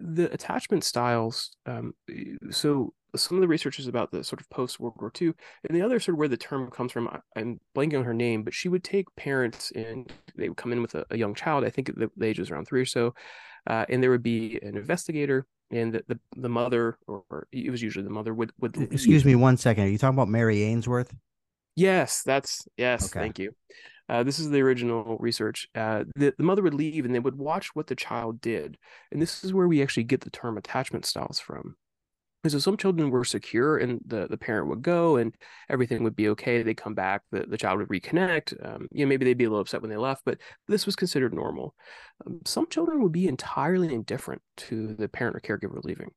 the 0.00 0.32
attachment 0.32 0.84
styles 0.84 1.56
um, 1.66 1.92
so 2.50 2.92
some 3.14 3.36
of 3.36 3.40
the 3.40 3.48
research 3.48 3.78
is 3.78 3.86
about 3.86 4.10
the 4.10 4.22
sort 4.22 4.40
of 4.40 4.50
post 4.50 4.78
World 4.78 4.94
War 4.98 5.12
II, 5.20 5.32
and 5.66 5.76
the 5.76 5.82
other 5.82 5.98
sort 5.98 6.14
of 6.14 6.18
where 6.18 6.28
the 6.28 6.36
term 6.36 6.70
comes 6.70 6.92
from. 6.92 7.08
I'm 7.34 7.60
blanking 7.74 7.98
on 7.98 8.04
her 8.04 8.14
name, 8.14 8.42
but 8.42 8.54
she 8.54 8.68
would 8.68 8.84
take 8.84 9.14
parents 9.16 9.72
and 9.74 10.12
they 10.36 10.48
would 10.48 10.58
come 10.58 10.72
in 10.72 10.82
with 10.82 10.94
a, 10.94 11.06
a 11.10 11.16
young 11.16 11.34
child. 11.34 11.64
I 11.64 11.70
think 11.70 11.94
the, 11.96 12.10
the 12.16 12.26
age 12.26 12.38
was 12.38 12.50
around 12.50 12.66
three 12.66 12.80
or 12.80 12.86
so, 12.86 13.14
uh, 13.66 13.86
and 13.88 14.02
there 14.02 14.10
would 14.10 14.22
be 14.22 14.58
an 14.62 14.76
investigator 14.76 15.46
and 15.70 15.92
the, 15.92 16.04
the, 16.08 16.20
the 16.36 16.48
mother 16.48 16.98
or, 17.06 17.24
or, 17.30 17.46
it 17.52 17.70
was 17.70 17.82
usually 17.82 18.04
the 18.04 18.10
mother 18.10 18.32
would 18.32 18.52
would 18.60 18.76
excuse 18.92 19.24
me 19.24 19.34
one 19.34 19.56
second 19.56 19.84
are 19.84 19.88
you 19.88 19.98
talking 19.98 20.16
about 20.16 20.28
mary 20.28 20.62
ainsworth? 20.62 21.14
Yes 21.74 22.22
that's 22.24 22.66
yes 22.76 23.06
okay. 23.06 23.20
thank 23.20 23.38
you. 23.38 23.52
Uh, 24.08 24.22
this 24.22 24.38
is 24.38 24.50
the 24.50 24.60
original 24.60 25.16
research. 25.18 25.68
Uh, 25.74 26.04
the, 26.14 26.32
the 26.38 26.44
mother 26.44 26.62
would 26.62 26.74
leave 26.74 27.04
and 27.04 27.12
they 27.12 27.18
would 27.18 27.36
watch 27.36 27.74
what 27.74 27.88
the 27.88 27.96
child 27.96 28.40
did. 28.40 28.78
And 29.10 29.20
this 29.20 29.42
is 29.42 29.52
where 29.52 29.66
we 29.66 29.82
actually 29.82 30.04
get 30.04 30.20
the 30.20 30.30
term 30.30 30.56
attachment 30.56 31.04
styles 31.04 31.40
from 31.40 31.74
so 32.50 32.58
some 32.58 32.76
children 32.76 33.10
were 33.10 33.24
secure 33.24 33.78
and 33.78 34.00
the, 34.06 34.26
the 34.28 34.36
parent 34.36 34.68
would 34.68 34.82
go 34.82 35.16
and 35.16 35.34
everything 35.68 36.02
would 36.02 36.16
be 36.16 36.28
okay. 36.30 36.62
They'd 36.62 36.76
come 36.76 36.94
back, 36.94 37.22
the, 37.30 37.44
the 37.48 37.56
child 37.56 37.78
would 37.78 37.88
reconnect. 37.88 38.54
Um, 38.64 38.88
you 38.92 39.04
know, 39.04 39.08
maybe 39.08 39.24
they'd 39.24 39.38
be 39.38 39.44
a 39.44 39.48
little 39.48 39.62
upset 39.62 39.82
when 39.82 39.90
they 39.90 39.96
left, 39.96 40.22
but 40.24 40.38
this 40.68 40.86
was 40.86 40.96
considered 40.96 41.34
normal. 41.34 41.74
Um, 42.26 42.40
some 42.44 42.66
children 42.68 43.02
would 43.02 43.12
be 43.12 43.28
entirely 43.28 43.92
indifferent 43.92 44.42
to 44.58 44.94
the 44.94 45.08
parent 45.08 45.36
or 45.36 45.40
caregiver 45.40 45.82
leaving. 45.84 46.10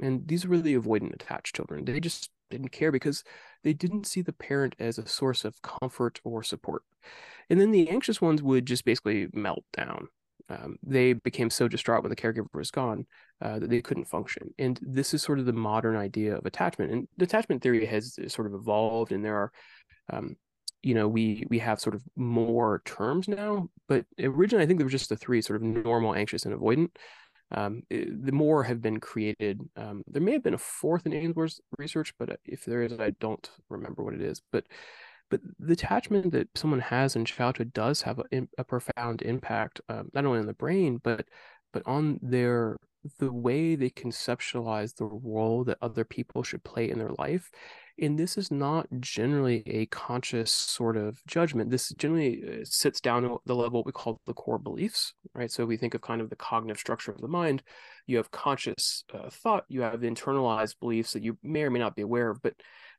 And 0.00 0.26
these 0.28 0.46
were 0.46 0.58
the 0.58 0.76
avoidant 0.76 1.14
attached 1.14 1.56
children. 1.56 1.84
They 1.84 2.00
just 2.00 2.30
didn't 2.50 2.72
care 2.72 2.92
because 2.92 3.24
they 3.64 3.72
didn't 3.72 4.06
see 4.06 4.22
the 4.22 4.32
parent 4.32 4.76
as 4.78 4.98
a 4.98 5.06
source 5.06 5.44
of 5.44 5.60
comfort 5.62 6.20
or 6.24 6.42
support. 6.42 6.82
And 7.48 7.60
then 7.60 7.70
the 7.70 7.88
anxious 7.88 8.20
ones 8.20 8.42
would 8.42 8.66
just 8.66 8.84
basically 8.84 9.28
melt 9.32 9.64
down 9.76 10.08
um, 10.48 10.76
they 10.82 11.12
became 11.12 11.50
so 11.50 11.68
distraught 11.68 12.02
when 12.02 12.10
the 12.10 12.16
caregiver 12.16 12.46
was 12.54 12.70
gone 12.70 13.06
uh, 13.42 13.58
that 13.58 13.70
they 13.70 13.80
couldn't 13.80 14.06
function. 14.06 14.54
And 14.58 14.78
this 14.80 15.12
is 15.12 15.22
sort 15.22 15.38
of 15.38 15.46
the 15.46 15.52
modern 15.52 15.96
idea 15.96 16.36
of 16.36 16.46
attachment. 16.46 16.92
And 16.92 17.08
attachment 17.20 17.62
theory 17.62 17.84
has 17.86 18.18
sort 18.28 18.46
of 18.46 18.54
evolved, 18.54 19.12
and 19.12 19.24
there 19.24 19.36
are, 19.36 19.52
um, 20.12 20.36
you 20.82 20.94
know, 20.94 21.08
we 21.08 21.44
we 21.50 21.58
have 21.58 21.80
sort 21.80 21.94
of 21.96 22.02
more 22.14 22.82
terms 22.84 23.26
now. 23.28 23.68
But 23.88 24.04
originally, 24.20 24.64
I 24.64 24.66
think 24.66 24.78
there 24.78 24.86
were 24.86 24.90
just 24.90 25.08
the 25.08 25.16
three 25.16 25.42
sort 25.42 25.56
of 25.56 25.62
normal, 25.62 26.14
anxious, 26.14 26.44
and 26.44 26.54
avoidant. 26.54 26.90
Um, 27.52 27.82
it, 27.90 28.24
the 28.26 28.32
more 28.32 28.64
have 28.64 28.80
been 28.82 28.98
created. 28.98 29.60
Um, 29.76 30.02
there 30.06 30.22
may 30.22 30.32
have 30.32 30.42
been 30.42 30.54
a 30.54 30.58
fourth 30.58 31.06
in 31.06 31.12
Ainsworth's 31.12 31.60
research, 31.78 32.12
but 32.18 32.30
uh, 32.30 32.36
if 32.44 32.64
there 32.64 32.82
is, 32.82 32.98
I 32.98 33.10
don't 33.20 33.48
remember 33.68 34.02
what 34.02 34.14
it 34.14 34.20
is. 34.20 34.42
But 34.50 34.64
but 35.30 35.40
the 35.58 35.72
attachment 35.72 36.32
that 36.32 36.48
someone 36.56 36.80
has 36.80 37.16
in 37.16 37.24
childhood 37.24 37.72
does 37.72 38.02
have 38.02 38.18
a, 38.18 38.48
a 38.58 38.64
profound 38.64 39.22
impact 39.22 39.80
um, 39.88 40.08
not 40.14 40.24
only 40.24 40.38
on 40.38 40.46
the 40.46 40.54
brain 40.54 41.00
but 41.02 41.26
but 41.72 41.82
on 41.86 42.18
their 42.22 42.76
the 43.18 43.32
way 43.32 43.76
they 43.76 43.90
conceptualize 43.90 44.94
the 44.96 45.04
role 45.04 45.64
that 45.64 45.78
other 45.80 46.04
people 46.04 46.42
should 46.42 46.64
play 46.64 46.90
in 46.90 46.98
their 46.98 47.12
life. 47.18 47.50
And 47.98 48.18
this 48.18 48.36
is 48.36 48.50
not 48.50 48.86
generally 49.00 49.62
a 49.66 49.86
conscious 49.86 50.52
sort 50.52 50.96
of 50.96 51.24
judgment. 51.26 51.70
This 51.70 51.90
generally 51.90 52.42
uh, 52.44 52.64
sits 52.64 53.00
down 53.00 53.24
at 53.24 53.30
the 53.46 53.54
level 53.54 53.82
we 53.84 53.92
call 53.92 54.20
the 54.26 54.34
core 54.34 54.58
beliefs 54.58 55.14
right? 55.34 55.50
So 55.50 55.66
we 55.66 55.76
think 55.76 55.94
of 55.94 56.00
kind 56.00 56.20
of 56.20 56.30
the 56.30 56.36
cognitive 56.36 56.78
structure 56.78 57.12
of 57.12 57.20
the 57.20 57.28
mind 57.28 57.62
you 58.06 58.16
have 58.16 58.30
conscious 58.30 59.04
uh, 59.14 59.30
thought 59.30 59.64
you 59.68 59.82
have 59.82 60.00
internalized 60.00 60.78
beliefs 60.80 61.12
that 61.12 61.22
you 61.22 61.38
may 61.42 61.62
or 61.62 61.70
may 61.70 61.78
not 61.78 61.96
be 61.96 62.02
aware 62.02 62.30
of 62.30 62.42
but 62.42 62.54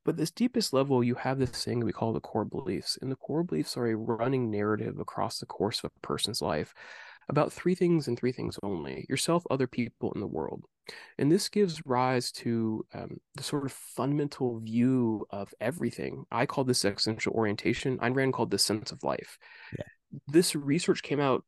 but 0.07 0.15
this 0.15 0.31
deepest 0.31 0.71
level, 0.71 1.03
you 1.03 1.15
have 1.15 1.37
this 1.37 1.65
thing 1.65 1.81
we 1.81 1.91
call 1.91 2.13
the 2.13 2.21
core 2.21 2.45
beliefs. 2.45 2.97
And 3.01 3.11
the 3.11 3.17
core 3.17 3.43
beliefs 3.43 3.75
are 3.75 3.87
a 3.87 3.95
running 3.97 4.49
narrative 4.49 4.99
across 4.99 5.37
the 5.37 5.45
course 5.45 5.83
of 5.83 5.91
a 5.93 5.99
person's 5.99 6.41
life 6.41 6.73
about 7.27 7.51
three 7.51 7.75
things 7.75 8.07
and 8.07 8.17
three 8.17 8.31
things 8.31 8.57
only 8.63 9.05
yourself, 9.09 9.43
other 9.51 9.67
people, 9.67 10.13
and 10.13 10.23
the 10.23 10.27
world. 10.27 10.63
And 11.17 11.29
this 11.29 11.49
gives 11.49 11.85
rise 11.85 12.31
to 12.31 12.85
um, 12.93 13.17
the 13.35 13.43
sort 13.43 13.65
of 13.65 13.73
fundamental 13.73 14.61
view 14.61 15.27
of 15.29 15.53
everything. 15.59 16.23
I 16.31 16.45
call 16.45 16.63
this 16.63 16.85
existential 16.85 17.33
orientation. 17.33 17.97
Ayn 17.97 18.15
Rand 18.15 18.31
called 18.31 18.49
this 18.49 18.63
sense 18.63 18.93
of 18.93 19.03
life. 19.03 19.37
Yeah 19.77 19.83
this 20.27 20.55
research 20.55 21.03
came 21.03 21.19
out 21.19 21.43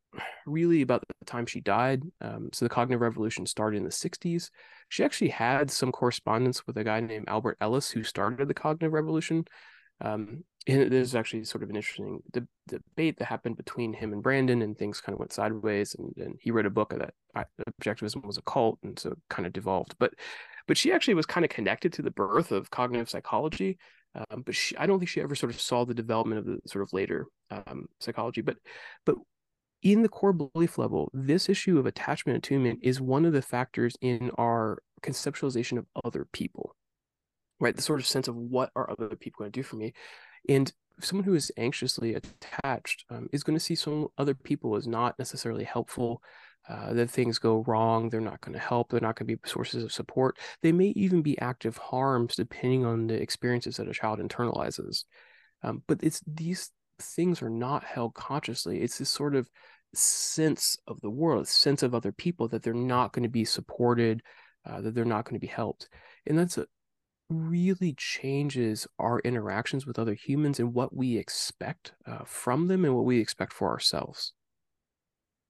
really 0.46 0.82
about 0.82 1.02
the 1.06 1.24
time 1.24 1.46
she 1.46 1.60
died. 1.60 2.02
Um, 2.20 2.50
so 2.52 2.64
the 2.64 2.68
cognitive 2.68 3.00
revolution 3.00 3.46
started 3.46 3.78
in 3.78 3.84
the 3.84 3.90
60s. 3.90 4.50
She 4.90 5.04
actually 5.04 5.30
had 5.30 5.70
some 5.70 5.92
correspondence 5.92 6.66
with 6.66 6.76
a 6.76 6.84
guy 6.84 7.00
named 7.00 7.26
Albert 7.28 7.56
Ellis 7.62 7.90
who 7.90 8.04
started 8.04 8.48
the 8.48 8.54
cognitive 8.54 8.92
revolution. 8.92 9.46
Um, 10.02 10.44
and 10.66 10.92
there's 10.92 11.14
actually 11.14 11.44
sort 11.44 11.62
of 11.64 11.70
an 11.70 11.76
interesting 11.76 12.20
de- 12.32 12.46
debate 12.68 13.18
that 13.18 13.26
happened 13.26 13.56
between 13.56 13.94
him 13.94 14.12
and 14.12 14.22
Branden, 14.22 14.62
and 14.62 14.76
things 14.76 15.00
kind 15.00 15.14
of 15.14 15.20
went 15.20 15.32
sideways. 15.32 15.96
And, 15.98 16.12
and 16.18 16.36
he 16.40 16.50
wrote 16.50 16.66
a 16.66 16.70
book 16.70 16.90
that 16.90 17.14
objectivism 17.80 18.26
was 18.26 18.36
a 18.36 18.42
cult, 18.42 18.78
and 18.82 18.98
so 18.98 19.14
kind 19.30 19.46
of 19.46 19.54
devolved. 19.54 19.94
But 19.98 20.12
but 20.66 20.76
she 20.76 20.92
actually 20.92 21.14
was 21.14 21.26
kind 21.26 21.44
of 21.44 21.50
connected 21.50 21.94
to 21.94 22.02
the 22.02 22.10
birth 22.10 22.52
of 22.52 22.70
cognitive 22.70 23.08
psychology 23.10 23.78
Um, 24.14 24.42
but 24.42 24.54
she, 24.54 24.76
I 24.76 24.86
don't 24.86 24.98
think 24.98 25.08
she 25.08 25.20
ever 25.20 25.34
sort 25.34 25.52
of 25.52 25.60
saw 25.60 25.84
the 25.84 25.94
development 25.94 26.40
of 26.40 26.46
the 26.46 26.58
sort 26.68 26.82
of 26.82 26.92
later 26.92 27.26
um, 27.50 27.86
psychology. 28.00 28.40
But 28.40 28.56
but 29.06 29.16
in 29.82 30.02
the 30.02 30.08
core 30.08 30.32
belief 30.32 30.78
level, 30.78 31.10
this 31.14 31.48
issue 31.48 31.78
of 31.78 31.86
attachment 31.86 32.38
attunement 32.38 32.80
is 32.82 33.00
one 33.00 33.24
of 33.24 33.32
the 33.32 33.42
factors 33.42 33.96
in 34.00 34.30
our 34.38 34.82
conceptualization 35.02 35.78
of 35.78 35.86
other 36.04 36.26
people, 36.32 36.76
right? 37.58 37.74
The 37.74 37.82
sort 37.82 38.00
of 38.00 38.06
sense 38.06 38.28
of 38.28 38.36
what 38.36 38.70
are 38.76 38.90
other 38.90 39.08
people 39.16 39.38
going 39.38 39.52
to 39.52 39.58
do 39.58 39.62
for 39.62 39.76
me, 39.76 39.94
and 40.48 40.72
someone 41.00 41.24
who 41.24 41.34
is 41.34 41.50
anxiously 41.56 42.14
attached 42.14 43.04
um, 43.10 43.28
is 43.32 43.42
going 43.42 43.56
to 43.56 43.64
see 43.64 43.74
some 43.74 44.08
other 44.18 44.34
people 44.34 44.76
as 44.76 44.86
not 44.86 45.18
necessarily 45.18 45.64
helpful. 45.64 46.22
Uh, 46.68 46.92
that 46.92 47.10
things 47.10 47.38
go 47.38 47.64
wrong, 47.66 48.10
they're 48.10 48.20
not 48.20 48.40
going 48.42 48.52
to 48.52 48.58
help, 48.58 48.90
they're 48.90 49.00
not 49.00 49.16
going 49.16 49.26
to 49.26 49.34
be 49.34 49.48
sources 49.48 49.82
of 49.82 49.90
support. 49.90 50.38
They 50.62 50.72
may 50.72 50.88
even 50.88 51.22
be 51.22 51.40
active 51.40 51.78
harms 51.78 52.36
depending 52.36 52.84
on 52.84 53.06
the 53.06 53.20
experiences 53.20 53.78
that 53.78 53.88
a 53.88 53.94
child 53.94 54.20
internalizes. 54.20 55.04
Um, 55.62 55.82
but 55.88 56.02
it's 56.02 56.22
these 56.26 56.70
things 57.00 57.42
are 57.42 57.50
not 57.50 57.84
held 57.84 58.14
consciously. 58.14 58.80
It's 58.80 58.98
this 58.98 59.10
sort 59.10 59.34
of 59.34 59.48
sense 59.94 60.76
of 60.86 61.00
the 61.00 61.10
world, 61.10 61.48
sense 61.48 61.82
of 61.82 61.94
other 61.94 62.12
people 62.12 62.48
that 62.48 62.62
they're 62.62 62.74
not 62.74 63.12
going 63.12 63.22
to 63.24 63.28
be 63.28 63.44
supported, 63.44 64.22
uh, 64.64 64.80
that 64.80 64.94
they're 64.94 65.04
not 65.04 65.24
going 65.24 65.34
to 65.34 65.44
be 65.44 65.46
helped. 65.46 65.88
And 66.26 66.38
that's 66.38 66.58
a 66.58 66.66
really 67.30 67.94
changes 67.94 68.86
our 68.98 69.20
interactions 69.20 69.86
with 69.86 69.98
other 69.98 70.14
humans 70.14 70.58
and 70.58 70.74
what 70.74 70.94
we 70.94 71.16
expect 71.16 71.92
uh, 72.06 72.24
from 72.26 72.66
them 72.66 72.84
and 72.84 72.94
what 72.94 73.04
we 73.04 73.20
expect 73.20 73.52
for 73.52 73.70
ourselves. 73.70 74.32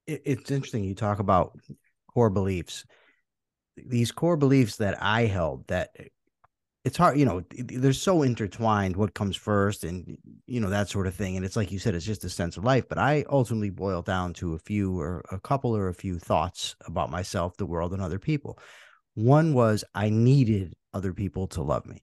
It's 0.06 0.50
interesting 0.50 0.84
you 0.84 0.94
talk 0.94 1.20
about 1.20 1.58
core 2.12 2.30
beliefs. 2.30 2.84
These 3.76 4.12
core 4.12 4.36
beliefs 4.36 4.76
that 4.76 5.00
I 5.00 5.22
held 5.22 5.66
that 5.68 5.90
it's 6.84 6.96
hard, 6.96 7.18
you 7.18 7.26
know, 7.26 7.42
they're 7.50 7.92
so 7.92 8.22
intertwined 8.22 8.96
what 8.96 9.12
comes 9.14 9.36
first 9.36 9.84
and, 9.84 10.16
you 10.46 10.60
know, 10.60 10.70
that 10.70 10.88
sort 10.88 11.06
of 11.06 11.14
thing. 11.14 11.36
And 11.36 11.44
it's 11.44 11.56
like 11.56 11.70
you 11.70 11.78
said, 11.78 11.94
it's 11.94 12.06
just 12.06 12.24
a 12.24 12.30
sense 12.30 12.56
of 12.56 12.64
life. 12.64 12.88
But 12.88 12.96
I 12.96 13.24
ultimately 13.28 13.68
boil 13.68 14.00
down 14.00 14.32
to 14.34 14.54
a 14.54 14.58
few 14.58 14.98
or 14.98 15.22
a 15.30 15.38
couple 15.38 15.76
or 15.76 15.88
a 15.88 15.94
few 15.94 16.18
thoughts 16.18 16.76
about 16.86 17.10
myself, 17.10 17.56
the 17.56 17.66
world, 17.66 17.92
and 17.92 18.00
other 18.00 18.18
people. 18.18 18.58
One 19.14 19.52
was 19.52 19.84
I 19.94 20.08
needed 20.08 20.74
other 20.94 21.12
people 21.12 21.48
to 21.48 21.62
love 21.62 21.86
me. 21.86 22.02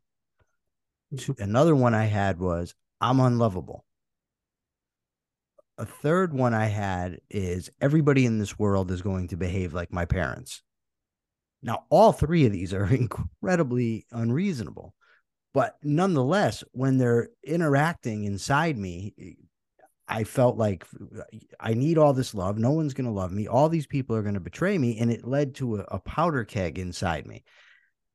Mm-hmm. 1.13 1.41
Another 1.41 1.75
one 1.75 1.96
I 1.96 2.05
had 2.05 2.39
was 2.39 2.75
I'm 3.01 3.19
unlovable. 3.19 3.84
A 5.79 5.86
third 5.86 6.34
one 6.34 6.53
I 6.53 6.65
had 6.65 7.19
is 7.29 7.72
everybody 7.81 8.25
in 8.25 8.39
this 8.39 8.60
world 8.60 8.91
is 8.91 9.01
going 9.01 9.27
to 9.29 9.38
behave 9.38 9.74
like 9.74 9.91
my 9.91 10.05
parents. 10.05 10.62
Now, 11.63 11.85
all 11.89 12.11
three 12.11 12.45
of 12.45 12.51
these 12.51 12.73
are 12.73 12.85
incredibly 12.93 14.05
unreasonable, 14.11 14.93
but 15.53 15.75
nonetheless, 15.81 16.63
when 16.71 16.97
they're 16.97 17.29
interacting 17.43 18.25
inside 18.25 18.77
me, 18.77 19.13
eh, 19.19 19.31
I 20.07 20.23
felt 20.23 20.55
like 20.55 20.85
I 21.59 21.73
need 21.73 21.97
all 21.97 22.13
this 22.13 22.33
love. 22.33 22.57
No 22.57 22.71
one's 22.71 22.93
going 22.93 23.07
to 23.07 23.11
love 23.11 23.31
me. 23.31 23.47
All 23.47 23.67
these 23.67 23.87
people 23.87 24.15
are 24.15 24.21
going 24.21 24.35
to 24.35 24.39
betray 24.39 24.77
me. 24.77 24.99
And 24.99 25.11
it 25.11 25.27
led 25.27 25.55
to 25.55 25.77
a, 25.77 25.79
a, 25.91 25.99
powder 25.99 26.45
keg 26.45 26.79
inside 26.79 27.27
me. 27.27 27.43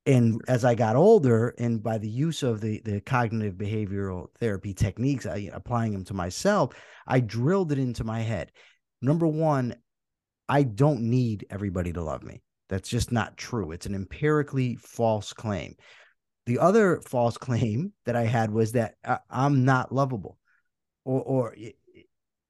And 0.06 0.40
as 0.48 0.64
I 0.64 0.74
got 0.74 0.96
older, 0.96 1.54
and 1.58 1.82
by 1.82 1.98
the 1.98 2.08
use 2.08 2.42
of 2.42 2.60
the, 2.60 2.80
the 2.84 3.00
cognitive 3.00 3.54
behavioral 3.54 4.28
therapy 4.40 4.72
techniques, 4.72 5.26
I, 5.26 5.50
applying 5.52 5.92
them 5.92 6.04
to 6.06 6.14
myself, 6.14 6.74
I 7.06 7.20
drilled 7.20 7.72
it 7.72 7.78
into 7.78 8.04
my 8.04 8.20
head. 8.20 8.52
Number 9.02 9.26
one, 9.26 9.74
I 10.48 10.62
don't 10.62 11.02
need 11.02 11.46
everybody 11.50 11.92
to 11.92 12.02
love 12.02 12.22
me. 12.22 12.40
That's 12.72 12.88
just 12.88 13.12
not 13.12 13.36
true. 13.36 13.70
It's 13.70 13.84
an 13.84 13.94
empirically 13.94 14.76
false 14.76 15.34
claim. 15.34 15.76
The 16.46 16.58
other 16.58 17.02
false 17.02 17.36
claim 17.36 17.92
that 18.06 18.16
I 18.16 18.22
had 18.22 18.50
was 18.50 18.72
that 18.72 18.94
uh, 19.04 19.18
I'm 19.28 19.66
not 19.66 19.92
lovable, 19.92 20.38
or, 21.04 21.20
or 21.20 21.56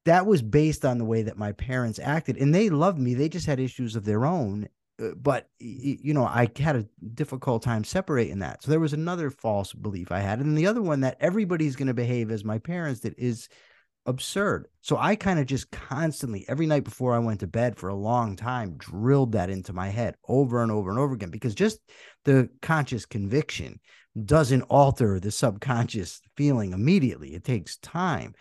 that 0.05 0.25
was 0.25 0.41
based 0.41 0.85
on 0.85 0.99
the 0.99 1.05
way 1.05 1.23
that 1.23 1.37
my 1.37 1.51
parents 1.51 1.99
acted, 1.99 2.37
and 2.37 2.55
they 2.55 2.71
loved 2.71 3.01
me. 3.01 3.15
They 3.15 3.29
just 3.29 3.47
had 3.47 3.59
issues 3.59 3.97
of 3.97 4.05
their 4.05 4.25
own. 4.25 4.69
Uh, 5.03 5.09
but 5.17 5.49
you 5.59 6.15
know, 6.15 6.25
I 6.25 6.49
had 6.57 6.77
a 6.77 6.87
difficult 7.15 7.65
time 7.65 7.83
separating 7.83 8.39
that. 8.39 8.63
So 8.63 8.71
there 8.71 8.79
was 8.79 8.93
another 8.93 9.29
false 9.29 9.73
belief 9.73 10.13
I 10.13 10.21
had, 10.21 10.39
and 10.39 10.57
the 10.57 10.69
other 10.69 10.83
one 10.83 11.01
that 11.01 11.17
everybody's 11.19 11.75
going 11.75 11.89
to 11.89 11.95
behave 11.95 12.31
as 12.31 12.45
my 12.45 12.59
parents 12.59 13.01
that 13.01 13.19
is 13.19 13.49
absurd. 14.07 14.67
So 14.81 14.97
I 14.99 15.17
kind 15.17 15.39
of 15.39 15.47
just 15.47 15.71
constantly, 15.71 16.45
every 16.49 16.67
night 16.67 16.85
before 16.85 17.15
I 17.15 17.19
went 17.19 17.41
to 17.41 17.47
bed 17.47 17.77
for 17.77 17.89
a 17.89 17.95
long 17.95 18.37
time, 18.37 18.77
drilled 18.77 19.33
that 19.33 19.51
into 19.51 19.73
my 19.73 19.89
head 19.89 20.17
over 20.29 20.63
and 20.63 20.73
over 20.73 20.91
and 20.91 20.99
over 20.99 21.15
again 21.15 21.31
because 21.31 21.55
just 21.55 21.79
the 22.25 22.49
conscious 22.61 23.07
conviction 23.07 23.81
doesn't 24.25 24.63
alter 24.63 25.19
the 25.21 25.31
subconscious 25.31 26.21
feeling 26.37 26.73
immediately. 26.73 27.35
It 27.35 27.45
takes 27.45 27.77
time. 27.79 28.35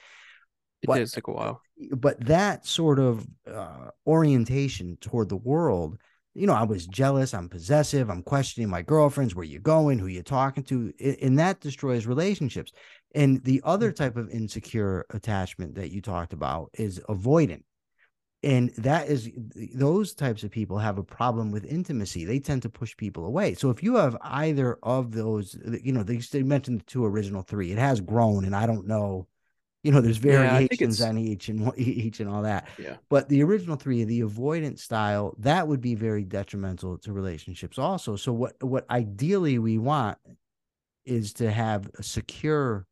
It 0.81 0.87
but, 0.87 0.97
does 0.97 1.11
take 1.11 1.27
a 1.27 1.31
while. 1.31 1.61
But 1.91 2.25
that 2.25 2.65
sort 2.65 2.99
of 2.99 3.25
uh, 3.51 3.89
orientation 4.05 4.97
toward 4.99 5.29
the 5.29 5.37
world 5.37 5.97
you 6.33 6.47
know, 6.47 6.53
I 6.53 6.63
was 6.63 6.87
jealous, 6.87 7.33
I'm 7.33 7.49
possessive, 7.49 8.09
I'm 8.09 8.23
questioning 8.23 8.69
my 8.69 8.81
girlfriends, 8.81 9.35
where 9.35 9.45
you 9.45 9.59
going, 9.59 9.99
who 9.99 10.07
you 10.07 10.23
talking 10.23 10.63
to, 10.65 10.93
and 11.21 11.37
that 11.39 11.59
destroys 11.59 12.05
relationships. 12.05 12.71
And 13.13 13.43
the 13.43 13.61
other 13.63 13.91
mm. 13.91 13.95
type 13.95 14.17
of 14.17 14.29
insecure 14.29 15.05
attachment 15.09 15.75
that 15.75 15.91
you 15.91 16.01
talked 16.01 16.33
about 16.33 16.69
is 16.73 16.99
avoidant. 17.09 17.63
And 18.43 18.71
that 18.77 19.07
is 19.07 19.29
those 19.75 20.15
types 20.15 20.43
of 20.43 20.49
people 20.49 20.79
have 20.79 20.97
a 20.97 21.03
problem 21.03 21.51
with 21.51 21.63
intimacy. 21.63 22.25
They 22.25 22.39
tend 22.39 22.63
to 22.63 22.69
push 22.69 22.97
people 22.97 23.25
away. 23.25 23.53
So 23.53 23.69
if 23.69 23.83
you 23.83 23.97
have 23.97 24.17
either 24.21 24.79
of 24.81 25.11
those, 25.11 25.55
you 25.83 25.91
know, 25.91 26.01
they, 26.01 26.17
they 26.17 26.41
mentioned 26.41 26.79
the 26.79 26.85
two 26.85 27.05
original 27.05 27.43
three, 27.43 27.71
it 27.71 27.77
has 27.77 28.01
grown, 28.01 28.45
and 28.45 28.55
I 28.55 28.65
don't 28.65 28.87
know 28.87 29.27
you 29.83 29.91
know 29.91 30.01
there's 30.01 30.17
variations 30.17 30.99
yeah, 30.99 31.07
on 31.07 31.17
each 31.17 31.49
and 31.49 31.71
each 31.77 32.19
and 32.19 32.29
all 32.29 32.43
that 32.43 32.67
yeah 32.77 32.97
but 33.09 33.27
the 33.29 33.41
original 33.41 33.75
three 33.75 34.03
the 34.03 34.21
avoidant 34.21 34.79
style 34.79 35.35
that 35.39 35.67
would 35.67 35.81
be 35.81 35.95
very 35.95 36.23
detrimental 36.23 36.97
to 36.97 37.11
relationships 37.11 37.77
also 37.77 38.15
so 38.15 38.31
what 38.31 38.61
what 38.63 38.89
ideally 38.89 39.57
we 39.59 39.77
want 39.77 40.17
is 41.05 41.33
to 41.33 41.49
have 41.49 41.89
a 41.97 42.03
secure 42.03 42.85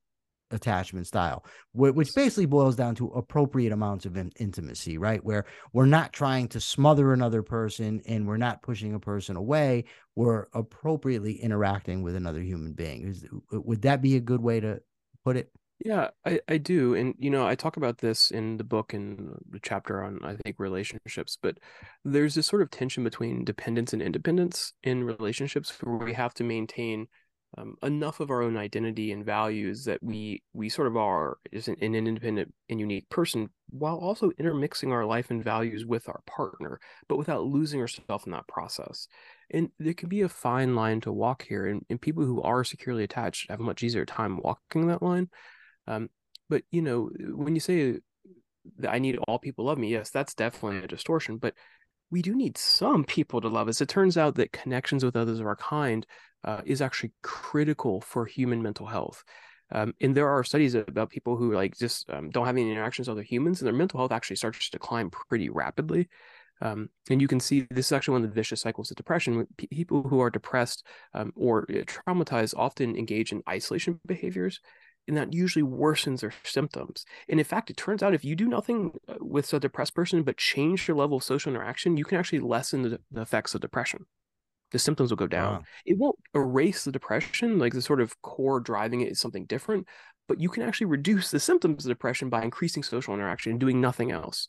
attachment 0.51 1.07
style 1.07 1.45
which 1.73 2.13
basically 2.15 2.45
boils 2.45 2.75
down 2.75 2.95
to 2.95 3.07
appropriate 3.07 3.71
amounts 3.71 4.05
of 4.05 4.17
intimacy 4.17 4.97
right? 4.99 5.23
Where 5.23 5.45
we're 5.73 5.85
not 5.85 6.13
trying 6.13 6.47
to 6.49 6.59
smother 6.59 7.13
another 7.13 7.41
person 7.41 8.01
and 8.05 8.27
we're 8.27 8.37
not 8.37 8.61
pushing 8.61 8.93
a 8.93 8.99
person 8.99 9.35
away. 9.35 9.85
We're 10.15 10.47
appropriately 10.53 11.33
interacting 11.33 12.03
with 12.03 12.15
another 12.15 12.41
human 12.41 12.73
being. 12.73 13.07
Is, 13.07 13.25
would 13.51 13.83
that 13.83 14.01
be 14.01 14.15
a 14.15 14.21
good 14.21 14.41
way 14.41 14.59
to 14.59 14.81
put 15.23 15.37
it? 15.37 15.51
Yeah, 15.83 16.09
I, 16.25 16.41
I 16.49 16.57
do. 16.57 16.93
And, 16.93 17.15
you 17.17 17.29
know, 17.29 17.47
I 17.47 17.55
talk 17.55 17.77
about 17.77 17.99
this 17.99 18.31
in 18.31 18.57
the 18.57 18.65
book 18.65 18.93
and 18.93 19.37
the 19.49 19.61
chapter 19.61 20.03
on, 20.03 20.19
I 20.25 20.35
think, 20.35 20.57
relationships, 20.59 21.37
but 21.41 21.57
there's 22.03 22.35
this 22.35 22.47
sort 22.47 22.61
of 22.61 22.69
tension 22.69 23.03
between 23.03 23.45
dependence 23.45 23.93
and 23.93 24.01
independence 24.01 24.73
in 24.83 25.05
relationships 25.05 25.73
where 25.81 25.95
we 25.95 26.13
have 26.13 26.33
to 26.33 26.43
maintain 26.43 27.07
um, 27.57 27.75
enough 27.81 28.19
of 28.19 28.29
our 28.29 28.43
own 28.43 28.57
identity 28.57 29.11
and 29.11 29.25
values 29.25 29.85
that 29.85 30.01
we 30.03 30.43
we 30.53 30.69
sort 30.69 30.87
of 30.87 30.95
are 30.95 31.37
is 31.51 31.67
an, 31.67 31.77
an 31.81 31.95
independent 31.95 32.53
and 32.69 32.79
unique 32.79 33.09
person 33.09 33.49
while 33.71 33.97
also 33.97 34.31
intermixing 34.37 34.91
our 34.91 35.05
life 35.05 35.31
and 35.31 35.43
values 35.43 35.85
with 35.85 36.07
our 36.07 36.21
partner, 36.25 36.79
but 37.07 37.17
without 37.17 37.45
losing 37.45 37.81
ourselves 37.81 38.25
in 38.25 38.31
that 38.31 38.47
process. 38.47 39.07
And 39.51 39.69
there 39.79 39.93
can 39.93 40.09
be 40.09 40.21
a 40.21 40.29
fine 40.29 40.75
line 40.75 41.01
to 41.01 41.11
walk 41.11 41.45
here. 41.47 41.67
And, 41.67 41.85
and 41.89 41.99
people 41.99 42.23
who 42.23 42.41
are 42.41 42.63
securely 42.63 43.03
attached 43.03 43.49
have 43.49 43.59
a 43.59 43.63
much 43.63 43.83
easier 43.83 44.05
time 44.05 44.39
walking 44.43 44.87
that 44.87 45.03
line 45.03 45.29
um, 45.89 46.09
but 46.49 46.63
you 46.71 46.81
know, 46.81 47.09
when 47.19 47.55
you 47.55 47.59
say 47.59 47.99
that 48.77 48.91
I 48.91 48.99
need 48.99 49.17
all 49.27 49.39
people 49.39 49.65
love 49.65 49.77
me, 49.77 49.89
yes, 49.89 50.11
that's 50.11 50.33
definitely 50.33 50.83
a 50.83 50.87
distortion. 50.87 51.37
But 51.37 51.55
we 52.11 52.21
do 52.21 52.35
need 52.35 52.57
some 52.57 53.03
people 53.03 53.41
to 53.41 53.49
love 53.49 53.67
us. 53.67 53.81
It 53.81 53.89
turns 53.89 54.17
out 54.17 54.35
that 54.35 54.51
connections 54.51 55.03
with 55.03 55.15
others 55.15 55.39
of 55.39 55.45
our 55.47 55.55
kind 55.55 56.05
uh, 56.43 56.61
is 56.65 56.81
actually 56.81 57.11
critical 57.21 58.01
for 58.01 58.25
human 58.25 58.61
mental 58.61 58.85
health. 58.85 59.23
Um, 59.71 59.93
and 60.01 60.15
there 60.15 60.29
are 60.29 60.43
studies 60.43 60.73
about 60.73 61.11
people 61.11 61.35
who 61.35 61.53
like 61.53 61.77
just 61.77 62.09
um, 62.09 62.29
don't 62.31 62.45
have 62.45 62.57
any 62.57 62.71
interactions 62.71 63.07
with 63.07 63.17
other 63.17 63.23
humans, 63.23 63.61
and 63.61 63.67
their 63.67 63.73
mental 63.73 63.99
health 63.99 64.11
actually 64.11 64.37
starts 64.37 64.65
to 64.65 64.71
decline 64.71 65.09
pretty 65.09 65.49
rapidly. 65.49 66.09
Um, 66.61 66.89
and 67.09 67.21
you 67.21 67.27
can 67.27 67.39
see 67.39 67.67
this 67.69 67.85
is 67.87 67.91
actually 67.91 68.13
one 68.13 68.23
of 68.23 68.29
the 68.29 68.35
vicious 68.35 68.61
cycles 68.61 68.91
of 68.91 68.97
depression. 68.97 69.47
People 69.71 70.03
who 70.03 70.19
are 70.19 70.29
depressed 70.29 70.85
um, 71.13 71.31
or 71.35 71.63
uh, 71.69 71.83
traumatized 71.83 72.53
often 72.57 72.97
engage 72.97 73.31
in 73.31 73.43
isolation 73.47 73.99
behaviors 74.05 74.59
and 75.09 75.17
that 75.17 75.33
usually 75.33 75.63
worsens 75.63 76.19
their 76.19 76.33
symptoms. 76.43 77.03
And 77.27 77.39
in 77.39 77.43
fact, 77.43 77.71
it 77.71 77.77
turns 77.77 78.03
out 78.03 78.13
if 78.13 78.23
you 78.23 78.35
do 78.35 78.47
nothing 78.47 78.91
uh, 79.07 79.15
with 79.19 79.51
a 79.53 79.59
depressed 79.59 79.95
person 79.95 80.21
but 80.21 80.37
change 80.37 80.87
your 80.87 80.95
level 80.95 81.17
of 81.17 81.23
social 81.23 81.51
interaction, 81.51 81.97
you 81.97 82.05
can 82.05 82.19
actually 82.19 82.39
lessen 82.39 82.83
the, 82.83 82.99
the 83.11 83.21
effects 83.21 83.55
of 83.55 83.61
depression. 83.61 84.05
The 84.71 84.79
symptoms 84.79 85.09
will 85.09 85.17
go 85.17 85.27
down. 85.27 85.53
Wow. 85.53 85.63
It 85.85 85.97
won't 85.97 86.19
erase 86.35 86.83
the 86.83 86.91
depression, 86.91 87.59
like 87.59 87.73
the 87.73 87.81
sort 87.81 88.01
of 88.01 88.21
core 88.21 88.59
driving 88.59 89.01
it 89.01 89.11
is 89.11 89.19
something 89.19 89.45
different, 89.45 89.87
but 90.27 90.39
you 90.39 90.49
can 90.49 90.63
actually 90.63 90.87
reduce 90.87 91.31
the 91.31 91.39
symptoms 91.39 91.85
of 91.85 91.89
depression 91.89 92.29
by 92.29 92.43
increasing 92.43 92.83
social 92.83 93.13
interaction 93.13 93.51
and 93.51 93.59
doing 93.59 93.81
nothing 93.81 94.11
else. 94.11 94.47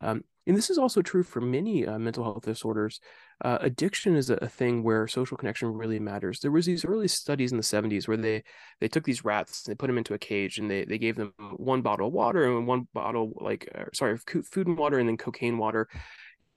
Um, 0.00 0.24
and 0.46 0.56
this 0.56 0.70
is 0.70 0.78
also 0.78 1.02
true 1.02 1.22
for 1.22 1.40
many 1.40 1.86
uh, 1.86 1.98
mental 1.98 2.24
health 2.24 2.44
disorders. 2.44 3.00
Uh, 3.44 3.58
addiction 3.60 4.16
is 4.16 4.30
a, 4.30 4.34
a, 4.36 4.48
thing 4.48 4.82
where 4.82 5.06
social 5.06 5.36
connection 5.36 5.68
really 5.68 5.98
matters. 5.98 6.40
There 6.40 6.50
was 6.50 6.66
these 6.66 6.84
early 6.84 7.08
studies 7.08 7.52
in 7.52 7.58
the 7.58 7.62
70s 7.62 8.08
where 8.08 8.16
they 8.16 8.42
they 8.80 8.88
took 8.88 9.04
these 9.04 9.24
rats, 9.24 9.66
and 9.66 9.72
they 9.72 9.76
put 9.76 9.86
them 9.86 9.98
into 9.98 10.14
a 10.14 10.18
cage, 10.18 10.58
and 10.58 10.70
they 10.70 10.84
they 10.84 10.98
gave 10.98 11.16
them 11.16 11.34
one 11.56 11.82
bottle 11.82 12.08
of 12.08 12.14
water 12.14 12.44
and 12.44 12.66
one 12.66 12.88
bottle 12.94 13.32
like 13.36 13.68
uh, 13.74 13.84
sorry 13.92 14.16
food 14.18 14.66
and 14.66 14.78
water 14.78 14.98
and 14.98 15.08
then 15.08 15.16
cocaine 15.16 15.58
water, 15.58 15.88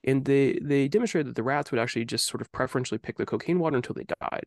and 0.03 0.25
they 0.25 0.59
they 0.61 0.87
demonstrated 0.87 1.27
that 1.27 1.35
the 1.35 1.43
rats 1.43 1.71
would 1.71 1.79
actually 1.79 2.05
just 2.05 2.27
sort 2.27 2.41
of 2.41 2.51
preferentially 2.51 2.97
pick 2.97 3.17
the 3.17 3.25
cocaine 3.25 3.59
water 3.59 3.75
until 3.75 3.95
they 3.95 4.05
died. 4.21 4.45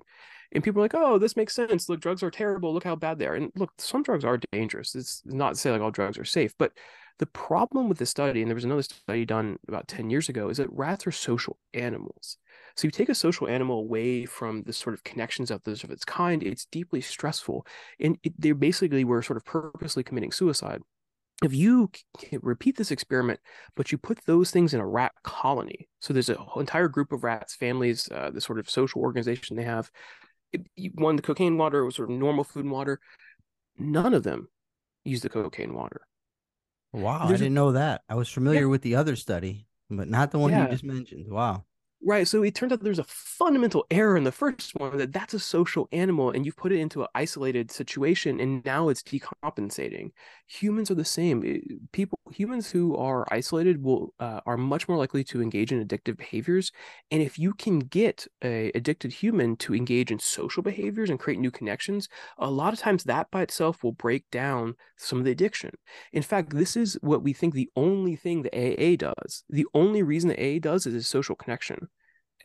And 0.52 0.62
people 0.62 0.80
are 0.80 0.84
like 0.84 0.94
oh 0.94 1.18
this 1.18 1.36
makes 1.36 1.54
sense. 1.54 1.88
Look 1.88 2.00
drugs 2.00 2.22
are 2.22 2.30
terrible. 2.30 2.72
Look 2.72 2.84
how 2.84 2.96
bad 2.96 3.18
they 3.18 3.26
are. 3.26 3.34
And 3.34 3.50
look 3.56 3.72
some 3.78 4.02
drugs 4.02 4.25
are 4.25 4.38
dangerous. 4.52 4.94
It's 4.94 5.22
not 5.25 5.54
to 5.54 5.60
say 5.60 5.70
like 5.70 5.80
all 5.80 5.90
drugs 5.90 6.18
are 6.18 6.25
safe 6.25 6.54
but 6.58 6.72
the 7.18 7.26
problem 7.26 7.88
with 7.88 7.96
this 7.98 8.10
study 8.10 8.42
and 8.42 8.50
there 8.50 8.54
was 8.54 8.64
another 8.64 8.82
study 8.82 9.25
done 9.25 9.56
about 9.68 9.88
10 9.88 10.10
years 10.10 10.28
ago 10.28 10.50
is 10.50 10.58
that 10.58 10.70
rats 10.70 11.06
are 11.06 11.12
social 11.12 11.58
animals. 11.72 12.36
So 12.76 12.86
you 12.86 12.90
take 12.90 13.08
a 13.08 13.14
social 13.14 13.48
animal 13.48 13.78
away 13.78 14.26
from 14.26 14.62
the 14.64 14.72
sort 14.75 14.92
of 14.92 15.02
connections 15.02 15.50
of 15.50 15.62
those 15.62 15.82
of 15.82 15.90
its 15.90 16.04
kind 16.04 16.42
it's 16.42 16.66
deeply 16.66 17.00
stressful 17.00 17.66
and 18.00 18.18
it, 18.22 18.38
they 18.38 18.52
basically 18.52 19.04
were 19.04 19.22
sort 19.22 19.38
of 19.38 19.46
purposely 19.46 20.02
committing 20.02 20.32
suicide 20.32 20.82
if 21.45 21.55
you 21.55 21.90
repeat 22.40 22.76
this 22.76 22.90
experiment, 22.90 23.40
but 23.75 23.93
you 23.93 23.99
put 23.99 24.25
those 24.25 24.50
things 24.50 24.73
in 24.73 24.81
a 24.81 24.87
rat 24.87 25.12
colony, 25.23 25.88
so 26.00 26.12
there's 26.12 26.31
an 26.31 26.38
entire 26.57 26.88
group 26.88 27.12
of 27.12 27.25
rats, 27.25 27.55
families, 27.55 28.09
uh, 28.11 28.31
the 28.31 28.40
sort 28.40 28.59
of 28.59 28.71
social 28.71 29.02
organization 29.02 29.57
they 29.57 29.64
have, 29.64 29.90
one 30.95 31.16
the 31.16 31.23
cocaine 31.23 31.59
water 31.59 31.85
was 31.85 31.97
sort 31.97 32.11
of 32.11 32.16
normal 32.16 32.45
food 32.45 32.64
and 32.64 32.73
water. 32.73 33.00
None 33.78 34.14
of 34.14 34.23
them 34.23 34.49
use 35.05 35.21
the 35.21 35.28
cocaine 35.28 35.75
water. 35.75 36.02
Wow, 36.93 37.26
there's 37.26 37.43
I 37.43 37.45
didn't 37.45 37.59
a, 37.59 37.61
know 37.61 37.73
that. 37.73 38.02
I 38.09 38.14
was 38.14 38.28
familiar 38.28 38.61
yeah. 38.61 38.66
with 38.66 38.83
the 38.83 38.97
other 38.97 39.16
study, 39.16 39.66
but 39.90 40.09
not 40.09 40.31
the 40.31 40.38
one 40.38 40.52
yeah. 40.52 40.64
you 40.64 40.71
just 40.71 40.85
mentioned. 40.85 41.31
Wow. 41.31 41.64
Right. 42.08 42.28
So 42.28 42.44
it 42.44 42.54
turns 42.54 42.72
out 42.72 42.84
there's 42.84 43.00
a 43.00 43.04
fundamental 43.04 43.84
error 43.90 44.16
in 44.16 44.22
the 44.22 44.30
first 44.30 44.76
one 44.76 44.96
that 44.96 45.12
that's 45.12 45.34
a 45.34 45.40
social 45.40 45.88
animal 45.90 46.30
and 46.30 46.46
you've 46.46 46.56
put 46.56 46.70
it 46.70 46.78
into 46.78 47.02
an 47.02 47.08
isolated 47.16 47.72
situation 47.72 48.38
and 48.38 48.64
now 48.64 48.88
it's 48.90 49.02
decompensating. 49.02 50.12
Humans 50.46 50.92
are 50.92 50.94
the 50.94 51.04
same. 51.04 51.42
People, 51.90 52.20
humans 52.30 52.70
who 52.70 52.96
are 52.96 53.26
isolated 53.32 53.82
will 53.82 54.14
uh, 54.20 54.40
are 54.46 54.56
much 54.56 54.86
more 54.86 54.96
likely 54.96 55.25
to 55.25 55.42
engage 55.42 55.72
in 55.72 55.84
addictive 55.84 56.16
behaviors. 56.16 56.70
And 57.10 57.22
if 57.22 57.40
you 57.40 57.52
can 57.52 57.80
get 57.80 58.25
a 58.44 58.70
addicted 58.76 59.12
human 59.12 59.56
to 59.56 59.75
engage 59.75 60.12
in 60.12 60.20
social 60.20 60.62
behaviors 60.62 61.10
and 61.10 61.18
create 61.18 61.40
new 61.40 61.50
connections, 61.50 62.08
a 62.38 62.48
lot 62.48 62.72
of 62.72 62.78
times 62.78 63.02
that 63.04 63.32
by 63.32 63.42
itself 63.42 63.82
will 63.82 63.90
break 63.90 64.30
down 64.30 64.76
some 64.96 65.18
of 65.18 65.25
the 65.25 65.32
addiction. 65.32 65.72
In 66.12 66.22
fact, 66.22 66.50
this 66.50 66.76
is 66.76 66.96
what 67.02 67.25
we 67.25 67.32
think 67.32 67.54
the 67.54 67.70
only 67.75 68.14
thing 68.14 68.42
the 68.42 68.54
AA 68.56 68.94
does. 68.94 69.42
The 69.50 69.66
only 69.75 70.04
reason 70.04 70.28
the 70.30 70.56
AA 70.56 70.60
does 70.60 70.86
is 70.86 70.94
a 70.94 71.02
social 71.02 71.34
connection 71.34 71.88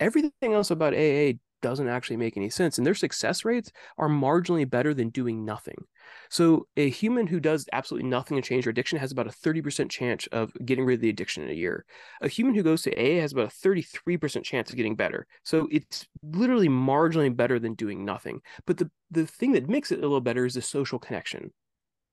everything 0.02 0.54
else 0.54 0.72
about 0.72 0.94
AA 0.94 1.34
doesn't 1.62 1.88
actually 1.88 2.18
make 2.18 2.36
any 2.36 2.50
sense. 2.50 2.78
And 2.78 2.86
their 2.86 2.96
success 2.96 3.46
rates 3.46 3.72
are 3.98 4.10
marginally 4.10 4.70
better 4.70 4.94
than 4.94 5.10
doing 5.10 5.46
nothing. 5.46 5.86
So 6.30 6.68
a 6.76 6.90
human 6.90 7.28
who 7.28 7.40
does 7.40 7.68
absolutely 7.72 8.10
nothing 8.10 8.36
to 8.36 8.42
change 8.42 8.66
their 8.66 8.72
addiction 8.72 8.98
has 9.00 9.12
about 9.12 9.28
a 9.28 9.32
30% 9.32 9.90
chance 9.90 10.28
of 10.32 10.52
getting 10.66 10.86
rid 10.86 10.96
of 10.96 11.02
the 11.02 11.10
addiction 11.10 11.44
in 11.44 11.50
a 11.50 11.54
year. 11.54 11.86
A 12.22 12.28
human 12.28 12.56
who 12.56 12.64
goes 12.64 12.82
to 12.84 12.96
AA 12.96 13.22
has 13.22 13.32
about 13.32 13.54
a 13.54 13.68
33% 13.68 14.44
chance 14.44 14.70
of 14.70 14.76
getting 14.76 14.96
better. 14.96 15.28
So 15.44 15.68
it's 15.72 16.08
literally 16.24 16.68
marginally 16.68 17.34
better 17.34 17.60
than 17.60 17.76
doing 17.76 18.04
nothing. 18.04 18.42
But 18.66 18.78
the, 18.78 18.90
the 19.12 19.28
thing 19.28 19.54
that 19.54 19.70
makes 19.70 19.92
it 19.92 20.00
a 20.00 20.02
little 20.02 20.20
better 20.20 20.46
is 20.46 20.56
the 20.56 20.62
social 20.62 21.00
connection. 21.00 21.54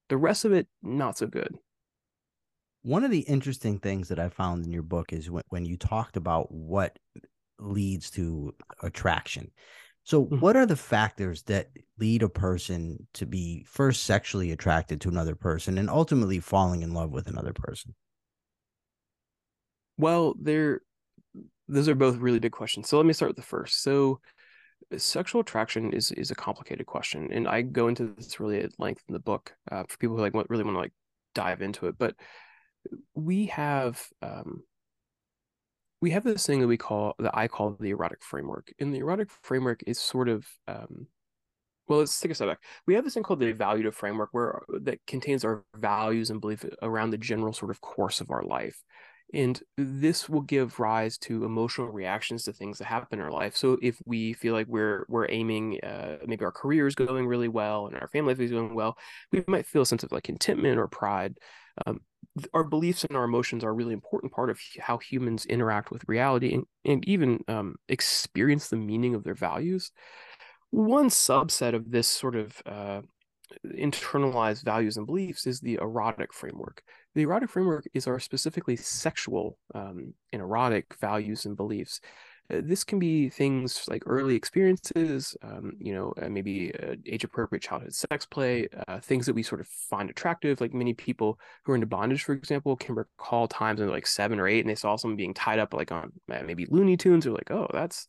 The 0.09 0.19
rest 0.19 0.45
of 0.45 0.53
it, 0.53 0.69
not 0.83 1.19
so 1.19 1.27
good. 1.27 1.57
One 2.83 3.05
of 3.05 3.11
the 3.11 3.21
interesting 3.21 3.79
things 3.79 4.09
that 4.09 4.19
I 4.19 4.29
found 4.29 4.65
in 4.65 4.71
your 4.71 4.83
book 4.83 5.13
is 5.13 5.31
when, 5.31 5.43
when 5.49 5.65
you 5.65 5.77
talked 5.77 6.17
about 6.17 6.51
what 6.53 6.99
leads 7.59 8.11
to 8.13 8.55
attraction. 8.83 9.51
So, 10.05 10.25
mm-hmm. 10.25 10.41
what 10.41 10.57
are 10.57 10.67
the 10.67 10.77
factors 10.77 11.43
that 11.45 11.69
lead 11.99 12.23
a 12.23 12.29
person 12.29 13.07
to 13.15 13.27
be 13.27 13.65
first 13.69 14.05
sexually 14.05 14.53
attracted 14.53 15.01
to 15.03 15.09
another 15.09 15.35
person 15.35 15.77
and 15.77 15.91
ultimately 15.91 16.41
falling 16.41 16.83
in 16.83 16.95
love 16.95 17.11
with 17.11 17.27
another 17.27 17.53
person? 17.53 17.95
Well, 19.99 20.35
there, 20.41 20.81
those 21.67 21.89
are 21.89 21.95
both 21.95 22.17
really 22.17 22.39
big 22.39 22.53
questions. 22.53 22.89
So 22.89 22.97
let 22.97 23.05
me 23.05 23.13
start 23.13 23.31
with 23.31 23.37
the 23.37 23.43
first. 23.43 23.83
So, 23.83 24.21
sexual 24.97 25.43
attraction 25.43 25.93
is 25.93 26.11
is 26.13 26.31
a 26.31 26.35
complicated 26.35 26.87
question, 26.87 27.29
and 27.33 27.47
I 27.47 27.63
go 27.63 27.89
into 27.89 28.15
this 28.17 28.41
really 28.41 28.61
at 28.61 28.79
length 28.79 29.03
in 29.09 29.13
the 29.13 29.19
book 29.19 29.55
uh, 29.71 29.85
for 29.89 29.99
people 29.99 30.17
who 30.17 30.23
like 30.23 30.33
really 30.49 30.65
want 30.65 30.77
to 30.77 30.81
like 30.81 30.93
dive 31.35 31.61
into 31.61 31.87
it. 31.87 31.97
But 31.99 32.15
we 33.15 33.47
have 33.47 34.03
um, 34.23 34.63
we 36.01 36.11
have 36.13 36.25
this 36.25 36.47
thing 36.47 36.61
that 36.61 36.69
we 36.69 36.77
call 36.77 37.15
that 37.19 37.37
I 37.37 37.49
call 37.49 37.77
the 37.79 37.91
erotic 37.91 38.23
framework. 38.23 38.73
And 38.79 38.95
the 38.95 38.99
erotic 38.99 39.31
framework 39.43 39.83
is 39.87 39.99
sort 39.99 40.29
of 40.29 40.47
um, 40.67 41.09
well, 41.89 42.01
let's 42.01 42.21
take 42.21 42.31
a 42.31 42.35
step 42.35 42.49
back. 42.49 42.63
We 42.87 42.95
have 42.95 43.05
this 43.05 43.15
thing 43.15 43.23
called 43.23 43.41
the 43.41 43.53
evaluative 43.53 43.95
framework 43.95 44.29
where 44.33 44.61
that 44.83 44.99
contains 45.07 45.45
our 45.45 45.65
values 45.75 46.31
and 46.31 46.41
belief 46.41 46.65
around 46.83 47.11
the 47.11 47.19
general 47.19 47.53
sort 47.53 47.71
of 47.71 47.81
course 47.81 48.21
of 48.21 48.31
our 48.31 48.43
life. 48.43 48.83
And 49.35 49.61
this 49.77 50.29
will 50.29 50.41
give 50.41 50.79
rise 50.81 51.19
to 51.19 51.45
emotional 51.45 51.89
reactions 51.89 52.45
to 52.45 52.53
things 52.53 52.79
that 52.79 52.87
happen 52.87 53.19
in 53.19 53.25
our 53.25 53.31
life. 53.31 53.57
So 53.57 53.79
if 53.83 54.01
we 54.07 54.33
feel 54.33 54.55
like 54.55 54.67
we're 54.69 55.05
we're 55.09 55.29
aiming, 55.31 55.81
uh, 55.83 56.19
maybe 56.27 56.45
our 56.45 56.53
career 56.53 56.87
is 56.87 56.95
going 56.95 57.27
really 57.27 57.49
well 57.49 57.87
and 57.87 57.97
our 57.97 58.09
family 58.09 58.33
life 58.33 58.41
is 58.41 58.51
going 58.51 58.75
well, 58.75 58.97
we 59.33 59.45
might 59.47 59.67
feel 59.67 59.83
a 59.83 59.87
sense 59.87 60.03
of 60.03 60.13
like 60.13 60.25
contentment 60.25 60.79
or 60.79 60.89
pride. 60.89 61.37
Um, 61.87 62.01
our 62.55 62.65
beliefs 62.65 63.05
and 63.05 63.17
our 63.17 63.25
emotions 63.25 63.65
are 63.65 63.71
a 63.71 63.73
really 63.73 63.93
important 63.93 64.33
part 64.33 64.51
of 64.51 64.61
how 64.81 64.99
humans 64.99 65.47
interact 65.47 65.91
with 65.91 66.09
reality 66.09 66.55
and, 66.55 66.65
and 66.85 67.07
even 67.07 67.41
um, 67.49 67.77
experience 67.89 68.69
the 68.69 68.77
meaning 68.77 69.15
of 69.15 69.25
their 69.25 69.35
values. 69.35 69.91
One 70.71 71.09
subset 71.09 71.75
of 71.75 71.91
this 71.91 72.09
sort 72.09 72.37
of 72.37 72.63
uh, 72.67 73.01
internalized 73.67 74.65
values 74.65 74.97
and 74.97 75.07
beliefs 75.07 75.47
is 75.47 75.61
the 75.61 75.79
erotic 75.81 76.35
framework. 76.35 76.83
The 77.15 77.23
erotic 77.23 77.51
framework 77.51 77.87
is 77.95 78.07
our 78.07 78.21
specifically 78.21 78.77
sexual 78.77 79.59
um, 79.75 80.15
and 80.33 80.43
erotic 80.43 80.95
values 81.01 81.47
and 81.47 81.57
beliefs. 81.57 82.01
Uh, 82.53 82.61
this 82.65 82.83
can 82.83 82.99
be 82.99 83.29
things 83.29 83.85
like 83.89 84.03
early 84.07 84.35
experiences, 84.35 85.37
um, 85.43 85.73
you 85.79 85.93
know, 85.93 86.15
uh, 86.23 86.29
maybe 86.29 86.73
uh, 86.83 86.95
age 87.07 87.25
appropriate 87.25 87.63
childhood 87.63 87.95
sex 87.95 88.25
play, 88.25 88.69
uh, 88.87 88.99
things 89.01 89.27
that 89.27 89.35
we 89.35 89.43
sort 89.43 89.61
of 89.61 89.67
find 89.67 90.09
attractive. 90.09 90.61
Like 90.61 90.73
many 90.73 90.95
people 90.95 91.39
who 91.65 91.73
are 91.73 91.75
into 91.75 91.87
bondage, 91.87 92.25
for 92.25 92.33
example, 92.33 92.77
can 92.77 92.95
recall 92.95 93.49
times 93.49 93.81
when 93.81 93.91
like 93.91 94.07
seven 94.07 94.41
or 94.41 94.49
eight 94.49 94.61
and 94.61 94.71
they 94.71 94.75
saw 94.75 94.97
someone 94.97 95.17
being 95.17 95.35
tied 95.35 95.59
up 95.59 95.75
like 95.75 95.93
on 95.93 96.13
uh, 96.33 96.43
maybe 96.45 96.67
Looney 96.71 96.97
Tunes. 96.97 97.27
Or 97.27 97.33
like, 97.33 97.51
oh, 97.51 97.69
that's 97.73 98.09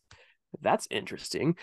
that's 0.62 0.88
interesting. 0.90 1.56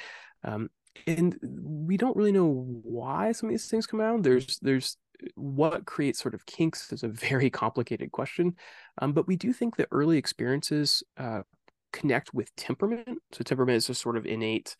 Um, 0.43 0.69
and 1.05 1.37
we 1.41 1.97
don't 1.97 2.15
really 2.15 2.31
know 2.31 2.65
why 2.83 3.31
some 3.31 3.49
of 3.49 3.53
these 3.53 3.67
things 3.67 3.87
come 3.87 4.01
out. 4.01 4.23
There's 4.23 4.59
there's 4.59 4.97
what 5.33 5.85
creates 5.85 6.19
sort 6.19 6.35
of 6.35 6.45
kinks 6.45 6.91
is 6.91 7.03
a 7.03 7.07
very 7.07 7.49
complicated 7.51 8.11
question, 8.11 8.55
um, 9.01 9.13
but 9.13 9.27
we 9.27 9.35
do 9.35 9.51
think 9.51 9.77
that 9.77 9.87
early 9.91 10.17
experiences 10.17 11.03
uh, 11.17 11.41
connect 11.91 12.33
with 12.33 12.55
temperament. 12.55 13.19
So 13.31 13.43
temperament 13.43 13.77
is 13.77 13.89
a 13.89 13.93
sort 13.93 14.17
of 14.17 14.25
innate 14.25 14.75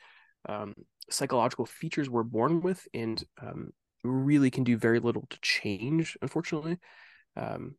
um, 0.47 0.73
psychological 1.09 1.65
features 1.65 2.09
we're 2.09 2.23
born 2.23 2.61
with, 2.61 2.87
and 2.93 3.23
um, 3.41 3.71
really 4.03 4.51
can 4.51 4.63
do 4.63 4.77
very 4.77 4.99
little 4.99 5.25
to 5.29 5.37
change. 5.41 6.17
Unfortunately, 6.21 6.77
um, 7.35 7.75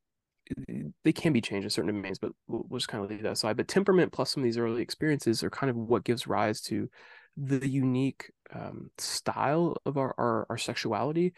they 1.05 1.13
can 1.13 1.33
be 1.33 1.41
changed 1.41 1.65
in 1.65 1.71
certain 1.71 1.95
domains, 1.95 2.19
but 2.19 2.33
we'll, 2.47 2.65
we'll 2.69 2.79
just 2.79 2.89
kind 2.89 3.05
of 3.05 3.11
leave 3.11 3.23
that 3.23 3.33
aside. 3.33 3.57
But 3.57 3.69
temperament 3.69 4.13
plus 4.13 4.33
some 4.33 4.43
of 4.43 4.45
these 4.45 4.59
early 4.59 4.83
experiences 4.83 5.43
are 5.43 5.51
kind 5.51 5.71
of 5.71 5.77
what 5.77 6.05
gives 6.05 6.27
rise 6.27 6.61
to 6.63 6.89
the 7.37 7.69
unique 7.69 8.33
um, 8.53 8.91
style 8.99 9.77
of 9.85 9.97
our 9.97 10.15
our, 10.19 10.47
our 10.51 10.59
sexuality. 10.59 11.35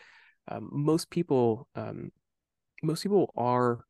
Um, 0.48 0.68
most 0.72 1.10
people, 1.10 1.68
um, 1.74 2.10
most 2.82 3.02
people 3.02 3.32
are 3.36 3.84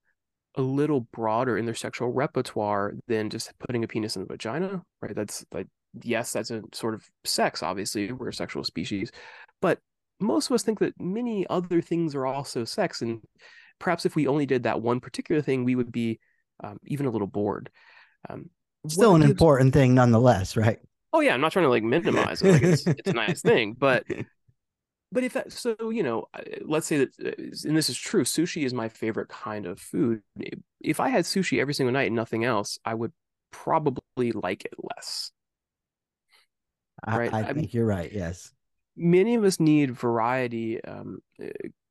a 0.57 0.63
little 0.63 1.01
broader 1.13 1.57
in 1.57 1.65
their 1.65 1.75
sexual 1.75 2.09
repertoire 2.09 2.95
than 3.07 3.31
just 3.31 3.53
putting 3.59 3.85
a 3.85 3.89
penis 3.89 4.17
in 4.17 4.23
the 4.23 4.29
vagina, 4.29 4.83
right? 5.01 5.15
That's 5.15 5.45
like 5.53 5.69
yes, 6.03 6.33
that's 6.33 6.51
a 6.51 6.63
sort 6.73 6.95
of 6.95 7.05
sex. 7.25 7.63
Obviously, 7.63 8.13
we're 8.13 8.29
a 8.29 8.35
sexual 8.35 8.65
species, 8.65 9.11
but 9.61 9.79
most 10.21 10.51
of 10.51 10.55
us 10.55 10.63
think 10.63 10.79
that 10.81 11.01
many 11.01 11.47
other 11.49 11.81
things 11.81 12.15
are 12.15 12.27
also 12.27 12.65
sex, 12.65 13.03
and 13.03 13.23
perhaps 13.79 14.05
if 14.07 14.15
we 14.17 14.27
only 14.27 14.47
did 14.47 14.65
that 14.65 14.83
one 14.83 15.01
particular 15.01 15.41
thing, 15.41 15.65
we 15.65 15.75
would 15.75 15.93
be 15.93 16.19
um, 16.63 16.79
even 16.87 17.07
a 17.07 17.11
little 17.11 17.27
bored. 17.27 17.71
Um, 18.29 18.51
Still 18.87 19.15
an 19.15 19.21
gives... 19.21 19.31
important 19.31 19.73
thing, 19.73 19.95
nonetheless, 19.95 20.57
right? 20.57 20.79
Oh 21.13 21.21
yeah, 21.21 21.35
I'm 21.35 21.41
not 21.41 21.53
trying 21.53 21.65
to 21.65 21.71
like 21.71 21.83
minimize 21.83 22.43
it. 22.43 22.53
Like 22.53 22.63
it's, 22.63 22.87
it's 22.87 23.11
a 23.11 23.15
nice 23.15 23.43
thing, 23.43 23.75
but 23.79 24.05
but 25.13 25.25
if 25.25 25.33
that 25.33 25.53
so 25.53 25.91
you 25.91 26.03
know 26.03 26.27
let's 26.63 26.87
say 26.87 26.99
that 26.99 27.11
uh, 27.25 27.69
and 27.69 27.77
this 27.77 27.89
is 27.89 27.97
true 27.97 28.25
sushi 28.25 28.65
is 28.65 28.75
my 28.75 28.89
favorite 28.89 29.29
kind 29.29 29.67
of 29.67 29.79
food 29.79 30.23
if 30.81 31.01
i 31.01 31.09
had 31.09 31.25
sushi 31.25 31.61
every 31.61 31.75
single 31.75 31.93
night 31.93 32.07
and 32.07 32.17
nothing 32.17 32.45
else 32.45 32.79
i 32.85 32.95
would 32.95 33.13
probably 33.51 34.33
like 34.33 34.65
it 34.65 34.75
less 34.79 35.33
right? 37.07 37.33
I, 37.33 37.41
I 37.41 37.53
think 37.53 37.69
I 37.69 37.71
you're 37.73 37.87
right 37.87 38.13
yes 38.13 38.53
many 38.97 39.35
of 39.35 39.45
us 39.45 39.59
need 39.59 39.93
variety 39.93 40.83
um, 40.85 41.21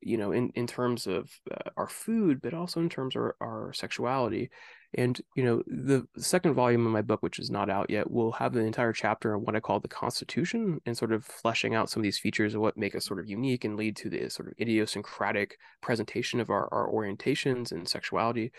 you 0.01 0.17
know, 0.17 0.31
in, 0.31 0.51
in 0.55 0.67
terms 0.67 1.07
of 1.07 1.29
uh, 1.51 1.69
our 1.77 1.87
food, 1.87 2.41
but 2.41 2.53
also 2.53 2.79
in 2.79 2.89
terms 2.89 3.15
of 3.15 3.21
our, 3.21 3.35
our 3.41 3.73
sexuality. 3.73 4.49
And, 4.95 5.21
you 5.35 5.43
know, 5.43 5.61
the 5.67 6.07
second 6.17 6.55
volume 6.55 6.85
of 6.85 6.91
my 6.91 7.03
book, 7.03 7.21
which 7.21 7.37
is 7.37 7.51
not 7.51 7.69
out 7.69 7.91
yet, 7.91 8.09
will 8.09 8.31
have 8.33 8.55
an 8.55 8.65
entire 8.65 8.91
chapter 8.91 9.35
on 9.35 9.43
what 9.43 9.55
I 9.55 9.59
call 9.59 9.79
the 9.79 9.87
Constitution 9.87 10.81
and 10.85 10.97
sort 10.97 11.11
of 11.11 11.25
fleshing 11.25 11.75
out 11.75 11.89
some 11.89 12.01
of 12.01 12.03
these 12.03 12.17
features 12.17 12.55
of 12.55 12.61
what 12.61 12.75
make 12.75 12.95
us 12.95 13.05
sort 13.05 13.19
of 13.19 13.29
unique 13.29 13.65
and 13.65 13.77
lead 13.77 13.95
to 13.97 14.09
the 14.09 14.29
sort 14.29 14.47
of 14.47 14.55
idiosyncratic 14.59 15.59
presentation 15.81 16.39
of 16.39 16.49
our, 16.49 16.67
our 16.73 16.89
orientations 16.89 17.71
and 17.71 17.87
sexuality. 17.87 18.51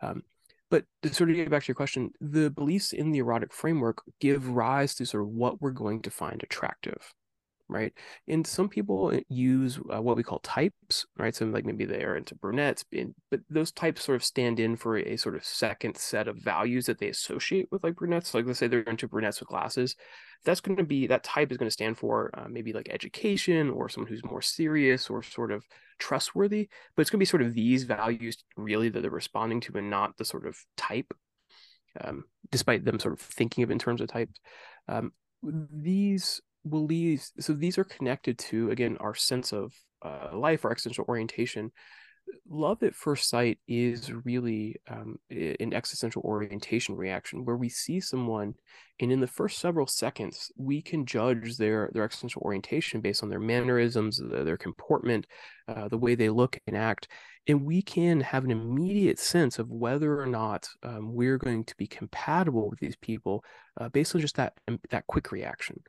Um, 0.00 0.22
but 0.70 0.84
to 1.02 1.12
sort 1.12 1.30
of 1.30 1.36
get 1.36 1.50
back 1.50 1.64
to 1.64 1.68
your 1.68 1.74
question, 1.74 2.12
the 2.20 2.50
beliefs 2.50 2.92
in 2.92 3.12
the 3.12 3.18
erotic 3.18 3.52
framework 3.52 4.02
give 4.20 4.48
rise 4.48 4.94
to 4.96 5.06
sort 5.06 5.22
of 5.22 5.28
what 5.28 5.60
we're 5.60 5.70
going 5.70 6.00
to 6.02 6.10
find 6.10 6.42
attractive 6.42 7.14
right? 7.68 7.92
And 8.26 8.46
some 8.46 8.68
people 8.68 9.12
uh, 9.14 9.20
use 9.28 9.78
uh, 9.94 10.00
what 10.00 10.16
we 10.16 10.22
call 10.22 10.38
types, 10.40 11.06
right? 11.16 11.34
So 11.34 11.46
like 11.46 11.64
maybe 11.64 11.84
they 11.84 12.02
are 12.04 12.16
into 12.16 12.34
brunettes, 12.34 12.84
but 13.30 13.40
those 13.50 13.72
types 13.72 14.04
sort 14.04 14.16
of 14.16 14.24
stand 14.24 14.58
in 14.58 14.76
for 14.76 14.96
a 14.96 15.16
sort 15.16 15.36
of 15.36 15.44
second 15.44 15.96
set 15.96 16.28
of 16.28 16.36
values 16.38 16.86
that 16.86 16.98
they 16.98 17.08
associate 17.08 17.68
with 17.70 17.84
like 17.84 17.96
brunettes. 17.96 18.34
Like 18.34 18.46
let's 18.46 18.58
say 18.58 18.68
they're 18.68 18.80
into 18.80 19.08
brunettes 19.08 19.40
with 19.40 19.48
glasses, 19.48 19.96
that's 20.44 20.60
going 20.60 20.76
to 20.76 20.84
be 20.84 21.06
that 21.08 21.24
type 21.24 21.50
is 21.50 21.58
going 21.58 21.66
to 21.66 21.72
stand 21.72 21.98
for 21.98 22.30
uh, 22.34 22.48
maybe 22.48 22.72
like 22.72 22.88
education 22.90 23.70
or 23.70 23.88
someone 23.88 24.08
who's 24.08 24.24
more 24.24 24.42
serious 24.42 25.10
or 25.10 25.22
sort 25.22 25.52
of 25.52 25.64
trustworthy. 25.98 26.68
But 26.94 27.02
it's 27.02 27.10
going 27.10 27.18
to 27.18 27.22
be 27.22 27.26
sort 27.26 27.42
of 27.42 27.54
these 27.54 27.84
values 27.84 28.38
really 28.56 28.88
that 28.88 29.00
they're 29.00 29.10
responding 29.10 29.60
to, 29.62 29.76
and 29.76 29.90
not 29.90 30.16
the 30.16 30.24
sort 30.24 30.46
of 30.46 30.56
type. 30.76 31.12
Um, 32.00 32.24
despite 32.50 32.84
them 32.84 33.00
sort 33.00 33.14
of 33.14 33.20
thinking 33.20 33.64
of 33.64 33.70
in 33.70 33.78
terms 33.78 34.00
of 34.00 34.08
types, 34.08 34.38
um, 34.86 35.12
these 35.42 36.40
believes 36.68 37.32
so 37.40 37.52
these 37.52 37.78
are 37.78 37.84
connected 37.84 38.38
to 38.38 38.70
again 38.70 38.96
our 39.00 39.14
sense 39.14 39.52
of 39.52 39.72
uh, 40.02 40.30
life 40.32 40.64
our 40.64 40.70
existential 40.70 41.04
orientation. 41.08 41.72
Love 42.46 42.82
at 42.82 42.94
first 42.94 43.30
sight 43.30 43.58
is 43.66 44.12
really 44.12 44.76
um, 44.90 45.18
an 45.30 45.72
existential 45.72 46.20
orientation 46.22 46.94
reaction 46.94 47.42
where 47.44 47.56
we 47.56 47.70
see 47.70 48.00
someone 48.00 48.54
and 49.00 49.10
in 49.10 49.20
the 49.20 49.26
first 49.26 49.58
several 49.58 49.86
seconds 49.86 50.52
we 50.58 50.82
can 50.82 51.06
judge 51.06 51.56
their 51.56 51.90
their 51.94 52.04
existential 52.04 52.42
orientation 52.42 53.00
based 53.00 53.22
on 53.22 53.30
their 53.30 53.40
mannerisms 53.40 54.20
their, 54.22 54.58
comportment 54.58 55.26
uh, 55.68 55.88
the 55.88 55.96
way 55.96 56.14
they 56.14 56.28
look 56.28 56.58
and 56.66 56.76
act 56.76 57.08
and 57.46 57.64
we 57.64 57.80
can 57.80 58.20
have 58.20 58.44
an 58.44 58.50
immediate 58.50 59.18
sense 59.18 59.58
of 59.58 59.70
whether 59.70 60.20
or 60.20 60.26
not 60.26 60.68
um, 60.82 61.14
we're 61.14 61.38
going 61.38 61.64
to 61.64 61.76
be 61.76 61.86
compatible 61.86 62.68
with 62.68 62.78
these 62.78 62.96
people 62.96 63.42
uh, 63.80 63.88
based 63.88 64.14
on 64.14 64.20
just 64.20 64.36
that 64.36 64.52
um, 64.68 64.78
that 64.90 65.06
quick 65.06 65.32
reaction 65.32 65.80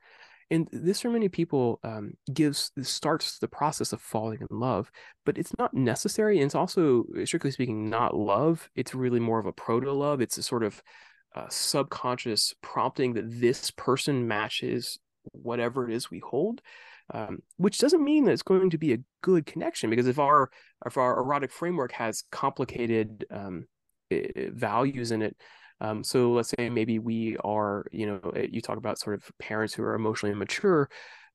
and 0.52 0.68
this 0.72 1.02
for 1.02 1.10
many 1.10 1.30
people 1.30 1.80
um, 1.84 2.14
gives 2.34 2.72
starts 2.82 3.40
the 3.40 3.48
process 3.48 3.94
of 3.94 4.02
falling 4.02 4.40
in 4.40 4.48
love 4.60 4.92
but 5.26 5.38
it's 5.38 5.56
not 5.58 5.74
necessary 5.74 6.38
and 6.38 6.46
it's 6.46 6.56
also 6.56 7.06
strictly 7.26 7.52
speaking 7.52 7.90
not 7.90 8.16
love. 8.16 8.70
It's 8.76 8.96
really 8.96 9.20
more 9.20 9.40
of 9.40 9.46
a 9.46 9.54
proto 9.54 9.92
love 9.92 10.22
it's 10.22 10.38
a 10.38 10.44
sort 10.44 10.64
of 10.64 10.82
uh, 11.36 11.46
subconscious 11.50 12.56
prompting 12.62 13.14
that 13.14 13.40
this 13.40 13.72
person 13.72 14.28
matches 14.28 15.00
whatever 15.32 15.88
it 15.88 15.94
is 15.94 16.10
we 16.10 16.20
hold 16.20 16.62
um, 17.14 17.40
which 17.58 17.78
doesn't 17.78 18.04
mean 18.04 18.26
that 18.26 18.32
it's 18.32 18.44
going 18.44 18.70
to 18.70 18.78
be 18.78 18.94
a 18.94 19.00
good 19.22 19.46
connection 19.46 19.90
because 19.90 20.08
if 20.08 20.20
our 20.20 20.50
if 20.86 20.98
our 20.98 21.20
erotic 21.20 21.52
framework 21.52 21.92
has 21.92 22.24
complicated 22.32 23.26
um, 23.32 23.66
values 24.12 25.12
in 25.12 25.22
it 25.22 25.36
um, 25.82 26.04
so 26.04 26.32
let's 26.32 26.54
say 26.58 26.70
maybe 26.70 27.00
we 27.00 27.38
are, 27.38 27.86
you 27.92 28.06
know, 28.06 28.32
eh, 28.36 28.48
you 28.52 28.62
talk 28.62 28.78
about 28.78 29.00
sort 29.00 29.16
of 29.16 29.32
parents 29.40 29.74
who 29.74 29.84
are 29.84 29.96
emotionally 29.96 30.34
immature. 30.34 30.90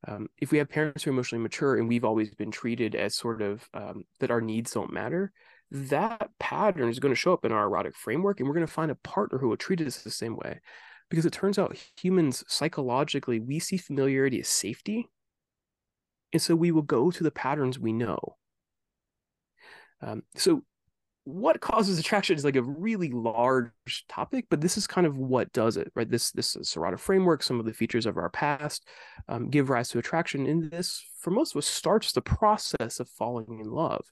Um, 0.06 0.28
if 0.38 0.52
we 0.52 0.58
have 0.58 0.68
parents 0.68 1.02
who 1.02 1.10
are 1.10 1.14
emotionally 1.14 1.42
mature 1.42 1.76
and 1.76 1.88
we've 1.88 2.04
always 2.04 2.34
been 2.34 2.50
treated 2.50 2.94
as 2.94 3.14
sort 3.14 3.40
of 3.40 3.66
um, 3.72 4.04
that 4.20 4.30
our 4.30 4.42
needs 4.42 4.72
don't 4.72 4.92
matter, 4.92 5.32
that 5.70 6.30
pattern 6.38 6.88
is 6.90 6.98
going 6.98 7.12
to 7.12 7.18
show 7.18 7.32
up 7.32 7.44
in 7.44 7.52
our 7.52 7.64
erotic 7.64 7.96
framework, 7.96 8.38
and 8.38 8.48
we're 8.48 8.54
going 8.54 8.66
to 8.66 8.72
find 8.72 8.90
a 8.90 8.96
partner 8.96 9.38
who 9.38 9.48
will 9.48 9.56
treat 9.56 9.80
us 9.80 10.02
the 10.02 10.10
same 10.10 10.36
way. 10.36 10.60
Because 11.10 11.26
it 11.26 11.32
turns 11.32 11.58
out 11.58 11.76
humans 12.00 12.44
psychologically, 12.48 13.40
we 13.40 13.58
see 13.58 13.76
familiarity 13.76 14.40
as 14.40 14.48
safety. 14.48 15.08
And 16.32 16.42
so 16.42 16.54
we 16.56 16.70
will 16.70 16.82
go 16.82 17.10
to 17.10 17.22
the 17.22 17.30
patterns 17.30 17.78
we 17.78 17.92
know. 17.92 18.36
Um, 20.00 20.22
so 20.34 20.62
what 21.24 21.60
causes 21.60 21.98
attraction 21.98 22.36
is 22.36 22.44
like 22.44 22.56
a 22.56 22.62
really 22.62 23.10
large 23.10 24.04
topic, 24.08 24.46
but 24.50 24.60
this 24.60 24.76
is 24.76 24.86
kind 24.86 25.06
of 25.06 25.16
what 25.16 25.52
does 25.52 25.76
it, 25.76 25.90
right? 25.94 26.10
This 26.10 26.30
this 26.32 26.54
is 26.54 26.68
Serata 26.68 26.98
framework, 26.98 27.42
some 27.42 27.58
of 27.58 27.64
the 27.64 27.72
features 27.72 28.04
of 28.04 28.18
our 28.18 28.28
past 28.28 28.86
um, 29.28 29.48
give 29.48 29.70
rise 29.70 29.88
to 29.90 29.98
attraction. 29.98 30.46
And 30.46 30.70
this, 30.70 31.02
for 31.18 31.30
most 31.30 31.54
of 31.54 31.58
us, 31.58 31.66
starts 31.66 32.12
the 32.12 32.20
process 32.20 33.00
of 33.00 33.08
falling 33.08 33.60
in 33.60 33.70
love, 33.70 34.04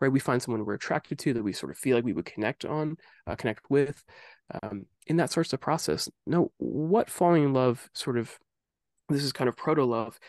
right? 0.00 0.12
We 0.12 0.20
find 0.20 0.40
someone 0.40 0.64
we're 0.64 0.74
attracted 0.74 1.18
to 1.20 1.34
that 1.34 1.42
we 1.42 1.52
sort 1.52 1.72
of 1.72 1.78
feel 1.78 1.96
like 1.96 2.04
we 2.04 2.12
would 2.12 2.24
connect 2.24 2.64
on, 2.64 2.96
uh, 3.26 3.34
connect 3.34 3.68
with, 3.68 4.04
um, 4.62 4.86
and 5.08 5.18
that 5.18 5.30
starts 5.30 5.50
the 5.50 5.58
process. 5.58 6.08
Now, 6.26 6.50
what 6.58 7.10
falling 7.10 7.42
in 7.42 7.52
love 7.52 7.90
sort 7.94 8.16
of 8.16 8.38
this 9.08 9.24
is 9.24 9.32
kind 9.32 9.48
of 9.48 9.56
proto 9.56 9.84
love 9.84 10.20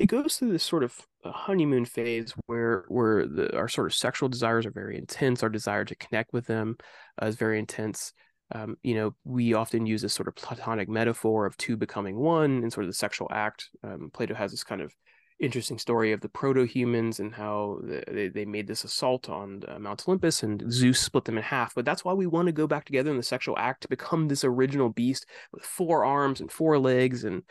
it 0.00 0.06
goes 0.06 0.36
through 0.36 0.50
this 0.50 0.64
sort 0.64 0.82
of 0.82 1.06
uh, 1.24 1.32
honeymoon 1.32 1.84
phase 1.84 2.34
where 2.46 2.84
where 2.88 3.26
the, 3.26 3.56
our 3.56 3.68
sort 3.68 3.86
of 3.86 3.94
sexual 3.94 4.28
desires 4.28 4.66
are 4.66 4.70
very 4.70 4.96
intense. 4.96 5.42
Our 5.42 5.48
desire 5.48 5.84
to 5.84 5.94
connect 5.94 6.32
with 6.32 6.46
them 6.46 6.76
uh, 7.20 7.26
is 7.26 7.36
very 7.36 7.58
intense. 7.58 8.12
Um, 8.52 8.76
you 8.82 8.94
know, 8.94 9.14
we 9.24 9.54
often 9.54 9.86
use 9.86 10.02
this 10.02 10.12
sort 10.12 10.28
of 10.28 10.34
platonic 10.34 10.88
metaphor 10.88 11.46
of 11.46 11.56
two 11.56 11.76
becoming 11.76 12.16
one 12.16 12.62
in 12.64 12.70
sort 12.70 12.84
of 12.84 12.90
the 12.90 12.94
sexual 12.94 13.28
act. 13.30 13.68
Um, 13.84 14.10
Plato 14.12 14.34
has 14.34 14.50
this 14.50 14.64
kind 14.64 14.80
of 14.80 14.92
interesting 15.40 15.78
story 15.78 16.12
of 16.12 16.20
the 16.20 16.28
proto-humans 16.28 17.18
and 17.18 17.34
how 17.34 17.80
they, 17.82 18.28
they 18.28 18.44
made 18.44 18.66
this 18.66 18.84
assault 18.84 19.28
on 19.28 19.62
Mount 19.78 20.04
Olympus 20.06 20.42
and 20.42 20.70
Zeus 20.70 21.00
split 21.00 21.24
them 21.24 21.38
in 21.38 21.42
half. 21.42 21.74
But 21.74 21.84
that's 21.84 22.04
why 22.04 22.12
we 22.12 22.26
want 22.26 22.46
to 22.46 22.52
go 22.52 22.66
back 22.66 22.84
together 22.84 23.10
in 23.10 23.16
the 23.16 23.22
sexual 23.22 23.56
act 23.58 23.82
to 23.82 23.88
become 23.88 24.28
this 24.28 24.44
original 24.44 24.90
beast 24.90 25.26
with 25.52 25.64
four 25.64 26.04
arms 26.04 26.40
and 26.40 26.52
four 26.52 26.78
legs 26.78 27.24
and 27.24 27.42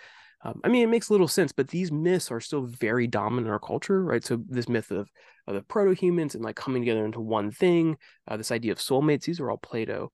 um, 0.44 0.62
I 0.64 0.70
mean, 0.70 0.84
it 0.84 0.90
makes 0.90 1.10
little 1.10 1.28
sense, 1.28 1.52
but 1.52 1.68
these 1.68 1.92
myths 1.92 2.32
are 2.32 2.40
still 2.40 2.62
very 2.62 3.08
dominant 3.08 3.48
in 3.48 3.54
our 3.54 3.60
culture, 3.60 4.04
right? 4.04 4.24
So 4.24 4.42
this 4.48 4.70
myth 4.70 4.92
of, 4.92 5.10
of 5.48 5.56
the 5.56 5.62
proto-humans 5.62 6.36
and 6.36 6.44
like 6.44 6.56
coming 6.56 6.82
together 6.82 7.06
into 7.06 7.20
one 7.20 7.52
thing, 7.52 7.98
uh, 8.28 8.38
this 8.38 8.52
idea 8.52 8.72
of 8.72 8.78
soulmates, 8.78 9.24
these 9.24 9.40
are 9.40 9.50
all 9.50 9.58
Plato. 9.58 10.12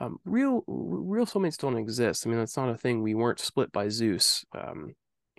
Um, 0.00 0.18
real 0.24 0.62
real 0.66 1.26
soulmates 1.26 1.58
don't 1.58 1.76
exist. 1.76 2.26
I 2.26 2.30
mean, 2.30 2.38
that's 2.38 2.56
not 2.56 2.70
a 2.70 2.76
thing. 2.76 3.02
We 3.02 3.14
weren't 3.14 3.40
split 3.40 3.72
by 3.72 3.88
Zeus. 3.88 4.44
Um, 4.56 4.94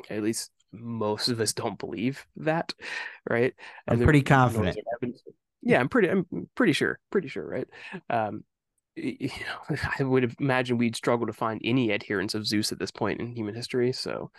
at 0.10 0.22
least 0.22 0.52
most 0.72 1.30
of 1.30 1.40
us 1.40 1.54
don't 1.54 1.80
believe 1.80 2.26
that, 2.38 2.74
right? 3.30 3.54
And 3.88 4.00
I'm 4.00 4.04
pretty 4.04 4.22
confident. 4.22 4.78
Yeah, 5.62 5.80
I'm 5.80 5.90
pretty. 5.90 6.10
I'm 6.10 6.26
pretty 6.56 6.74
sure. 6.74 7.00
Pretty 7.10 7.28
sure, 7.28 7.48
right? 7.48 7.68
Um, 8.10 8.44
you 9.02 9.30
know, 9.30 9.78
I 10.00 10.04
would 10.04 10.36
imagine 10.40 10.78
we'd 10.78 10.96
struggle 10.96 11.28
to 11.28 11.34
find 11.34 11.62
any 11.64 11.92
adherents 11.92 12.36
of 12.36 12.48
Zeus 12.48 12.72
at 12.72 12.80
this 12.80 12.92
point 12.92 13.20
in 13.20 13.36
human 13.36 13.56
history. 13.56 13.92
So, 13.92 14.32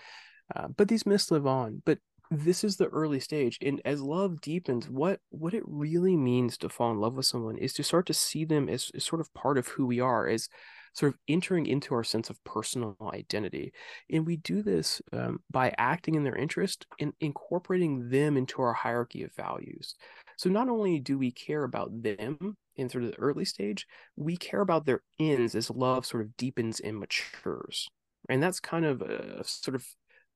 uh, 0.55 0.69
but 0.69 0.89
these 0.89 1.07
myths 1.07 1.31
live 1.31 1.47
on. 1.47 1.83
But 1.85 1.99
this 2.31 2.63
is 2.63 2.77
the 2.77 2.89
early 2.89 3.19
stage, 3.19 3.59
and 3.61 3.81
as 3.85 4.01
love 4.01 4.41
deepens, 4.41 4.89
what 4.89 5.21
what 5.31 5.53
it 5.53 5.65
really 5.67 6.17
means 6.17 6.57
to 6.59 6.69
fall 6.69 6.93
in 6.93 7.01
love 7.01 7.15
with 7.15 7.27
someone 7.27 7.59
is 7.59 7.73
to 7.75 7.83
start 7.83 8.07
to 8.07 8.15
see 8.15 8.45
them 8.45 8.69
as, 8.69 8.91
as 8.95 9.05
sort 9.05 9.21
of 9.21 9.35
part 9.35 9.59
of 9.59 9.67
who 9.67 9.87
we 9.87 9.99
are, 9.99 10.29
as 10.29 10.49
sort 10.93 11.13
of 11.13 11.19
entering 11.29 11.67
into 11.67 11.95
our 11.95 12.05
sense 12.05 12.31
of 12.31 12.43
personal 12.45 12.97
identity. 13.13 13.73
And 14.11 14.27
we 14.27 14.37
do 14.37 14.63
this 14.63 15.01
um, 15.13 15.41
by 15.51 15.75
acting 15.79 16.15
in 16.15 16.25
their 16.25 16.37
interest 16.37 16.87
and 16.99 17.13
incorporating 17.21 18.11
them 18.11 18.37
into 18.37 18.63
our 18.63 18.73
hierarchy 18.73 19.23
of 19.23 19.33
values. 19.35 19.95
So 20.37 20.51
not 20.51 20.69
only 20.69 20.99
do 21.01 21.19
we 21.19 21.31
care 21.33 21.65
about 21.65 22.03
them 22.03 22.57
in 22.81 22.89
sort 22.89 23.05
of 23.05 23.11
the 23.13 23.19
early 23.19 23.45
stage, 23.45 23.87
we 24.17 24.37
care 24.37 24.61
about 24.61 24.87
their 24.87 25.03
ends 25.19 25.55
as 25.55 25.71
love 25.71 26.07
sort 26.07 26.25
of 26.25 26.37
deepens 26.37 26.81
and 26.81 26.99
matures. 26.99 27.89
And 28.29 28.43
that's 28.43 28.61
kind 28.61 28.85
of 28.85 29.03
a 29.03 29.43
sort 29.45 29.75
of 29.75 29.87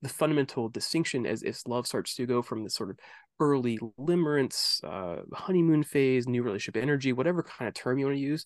the 0.02 0.08
fundamental 0.08 0.68
distinction 0.68 1.26
as, 1.26 1.42
as 1.42 1.66
love 1.66 1.86
starts 1.86 2.14
to 2.16 2.26
go 2.26 2.42
from 2.42 2.62
the 2.62 2.70
sort 2.70 2.90
of 2.90 2.98
early 3.40 3.78
limerence, 3.98 4.82
uh, 4.84 5.22
honeymoon 5.32 5.82
phase, 5.82 6.28
new 6.28 6.42
relationship 6.42 6.80
energy, 6.80 7.12
whatever 7.12 7.42
kind 7.42 7.68
of 7.68 7.74
term 7.74 7.98
you 7.98 8.06
want 8.06 8.16
to 8.16 8.20
use, 8.20 8.44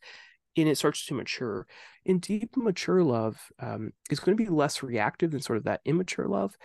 and 0.57 0.69
it 0.69 0.79
starts 0.79 1.05
to 1.07 1.15
mature. 1.15 1.67
In 2.05 2.19
deep 2.19 2.57
mature 2.57 3.03
love 3.03 3.41
um, 3.61 3.93
is 4.11 4.21
going 4.21 4.37
to 4.37 4.43
be 4.43 4.51
less 4.51 4.83
reactive 4.83 5.31
than 5.31 5.41
sort 5.41 5.59
of 5.59 5.65
that 5.65 5.81
immature 5.85 6.27
love, 6.27 6.57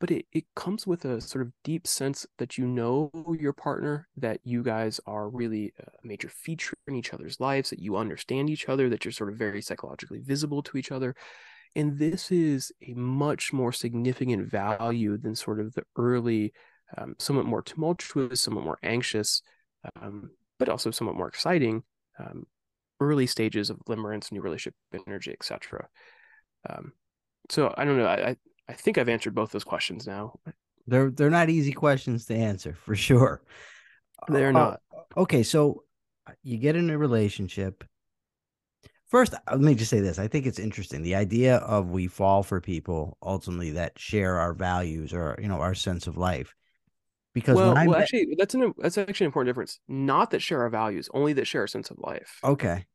but 0.00 0.10
it, 0.10 0.26
it 0.32 0.44
comes 0.54 0.86
with 0.86 1.04
a 1.04 1.20
sort 1.20 1.46
of 1.46 1.52
deep 1.64 1.86
sense 1.86 2.26
that 2.38 2.58
you 2.58 2.66
know 2.66 3.10
your 3.38 3.52
partner, 3.52 4.08
that 4.16 4.40
you 4.44 4.62
guys 4.62 5.00
are 5.06 5.28
really 5.28 5.72
a 5.78 6.06
major 6.06 6.28
feature 6.28 6.76
in 6.86 6.94
each 6.94 7.14
other's 7.14 7.40
lives, 7.40 7.70
that 7.70 7.78
you 7.78 7.96
understand 7.96 8.50
each 8.50 8.68
other, 8.68 8.88
that 8.88 9.04
you're 9.04 9.12
sort 9.12 9.32
of 9.32 9.38
very 9.38 9.62
psychologically 9.62 10.20
visible 10.20 10.62
to 10.62 10.76
each 10.76 10.92
other. 10.92 11.14
And 11.74 11.98
this 11.98 12.30
is 12.30 12.72
a 12.86 12.94
much 12.94 13.52
more 13.52 13.72
significant 13.72 14.50
value 14.50 15.16
than 15.18 15.34
sort 15.34 15.60
of 15.60 15.74
the 15.74 15.82
early, 15.96 16.52
um, 16.96 17.14
somewhat 17.18 17.46
more 17.46 17.62
tumultuous, 17.62 18.42
somewhat 18.42 18.64
more 18.64 18.78
anxious, 18.82 19.42
um, 20.00 20.30
but 20.58 20.68
also 20.68 20.90
somewhat 20.90 21.16
more 21.16 21.28
exciting 21.28 21.82
um, 22.18 22.44
early 23.00 23.26
stages 23.26 23.70
of 23.70 23.78
limerence, 23.88 24.32
new 24.32 24.40
relationship 24.40 24.74
energy, 25.06 25.32
etc. 25.32 25.88
Um, 26.68 26.92
so 27.50 27.74
I 27.76 27.84
don't 27.84 27.98
know. 27.98 28.06
I, 28.06 28.30
I 28.30 28.36
I 28.68 28.72
think 28.72 28.98
I've 28.98 29.08
answered 29.08 29.34
both 29.34 29.52
those 29.52 29.64
questions 29.64 30.06
now. 30.06 30.38
They're 30.86 31.10
they're 31.10 31.30
not 31.30 31.50
easy 31.50 31.72
questions 31.72 32.26
to 32.26 32.34
answer 32.34 32.74
for 32.74 32.94
sure. 32.94 33.42
They're 34.28 34.48
Uh, 34.48 34.52
not. 34.52 34.80
okay, 35.16 35.42
so 35.42 35.84
uh, 36.26 36.32
you 36.42 36.58
get 36.58 36.76
in 36.76 36.90
a 36.90 36.98
relationship. 36.98 37.84
First, 39.08 39.34
uh, 39.34 39.38
let 39.52 39.60
me 39.60 39.74
just 39.74 39.90
say 39.90 40.00
this. 40.00 40.18
I 40.18 40.26
think 40.28 40.46
it's 40.46 40.58
interesting. 40.58 41.02
The 41.02 41.14
idea 41.14 41.56
of 41.58 41.90
we 41.90 42.08
fall 42.08 42.42
for 42.42 42.60
people 42.60 43.16
ultimately 43.22 43.70
that 43.72 43.98
share 43.98 44.38
our 44.38 44.52
values 44.52 45.12
or, 45.12 45.36
you 45.40 45.46
know, 45.48 45.60
our 45.60 45.74
sense 45.74 46.06
of 46.08 46.16
life. 46.16 46.54
Because 47.34 47.54
Well, 47.56 47.74
well, 47.74 47.84
met, 47.90 48.00
actually, 48.02 48.34
that's 48.38 48.54
an 48.54 48.72
that's 48.78 48.98
actually 48.98 49.26
an 49.26 49.28
important 49.28 49.50
difference. 49.50 49.78
Not 49.88 50.30
that 50.30 50.40
share 50.40 50.62
our 50.62 50.70
values, 50.70 51.08
only 51.12 51.34
that 51.34 51.46
share 51.46 51.64
a 51.64 51.68
sense 51.68 51.90
of 51.90 51.98
life. 51.98 52.38
okay, 52.42 52.86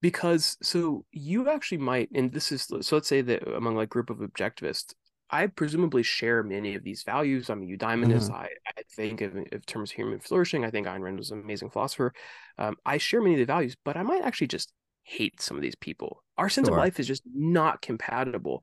because 0.00 0.56
so 0.62 1.04
you 1.12 1.48
actually 1.48 1.78
might 1.78 2.08
and 2.14 2.32
this 2.32 2.50
is 2.50 2.62
so 2.80 2.96
let's 2.96 3.06
say 3.08 3.20
that 3.20 3.46
among 3.46 3.76
like 3.76 3.88
group 3.90 4.10
of 4.10 4.18
objectivists 4.18 4.94
i 5.32 5.46
presumably 5.46 6.02
share 6.02 6.42
many 6.42 6.74
of 6.74 6.84
these 6.84 7.02
values 7.02 7.50
i'm 7.50 7.62
a 7.62 7.66
eudaemonist 7.66 8.30
mhm, 8.30 8.34
I, 8.34 8.48
I 8.66 8.82
think 8.94 9.20
of, 9.20 9.36
in 9.36 9.46
terms 9.66 9.90
of 9.90 9.96
human 9.96 10.20
flourishing 10.20 10.64
i 10.64 10.70
think 10.70 10.86
Ayn 10.86 11.00
Rand 11.00 11.18
was 11.18 11.30
an 11.30 11.40
amazing 11.40 11.70
philosopher 11.70 12.12
um, 12.58 12.76
i 12.86 12.98
share 12.98 13.20
many 13.20 13.34
of 13.34 13.40
the 13.40 13.46
values 13.46 13.76
but 13.84 13.96
i 13.96 14.02
might 14.02 14.22
actually 14.22 14.48
just 14.48 14.72
hate 15.04 15.40
some 15.40 15.56
of 15.56 15.62
these 15.62 15.74
people 15.74 16.22
our 16.38 16.48
sense 16.48 16.68
of 16.68 16.74
life 16.74 17.00
is 17.00 17.08
just 17.08 17.22
not 17.34 17.82
compatible 17.82 18.62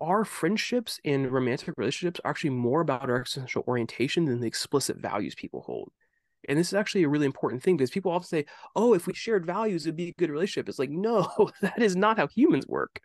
our 0.00 0.24
friendships 0.24 0.98
and 1.04 1.30
romantic 1.30 1.72
relationships 1.76 2.20
are 2.24 2.30
actually 2.30 2.50
more 2.50 2.80
about 2.80 3.08
our 3.08 3.20
existential 3.20 3.64
orientation 3.68 4.24
than 4.24 4.40
the 4.40 4.46
explicit 4.46 4.96
values 4.96 5.34
people 5.34 5.62
hold 5.62 5.90
and 6.48 6.58
this 6.58 6.68
is 6.68 6.74
actually 6.74 7.02
a 7.02 7.08
really 7.08 7.26
important 7.26 7.62
thing 7.62 7.76
because 7.76 7.90
people 7.90 8.12
often 8.12 8.28
say, 8.28 8.46
oh, 8.74 8.94
if 8.94 9.06
we 9.06 9.12
shared 9.12 9.44
values, 9.44 9.86
it'd 9.86 9.96
be 9.96 10.08
a 10.08 10.14
good 10.18 10.30
relationship. 10.30 10.68
It's 10.68 10.78
like, 10.78 10.90
no, 10.90 11.50
that 11.60 11.82
is 11.82 11.96
not 11.96 12.16
how 12.16 12.28
humans 12.28 12.66
work. 12.66 13.00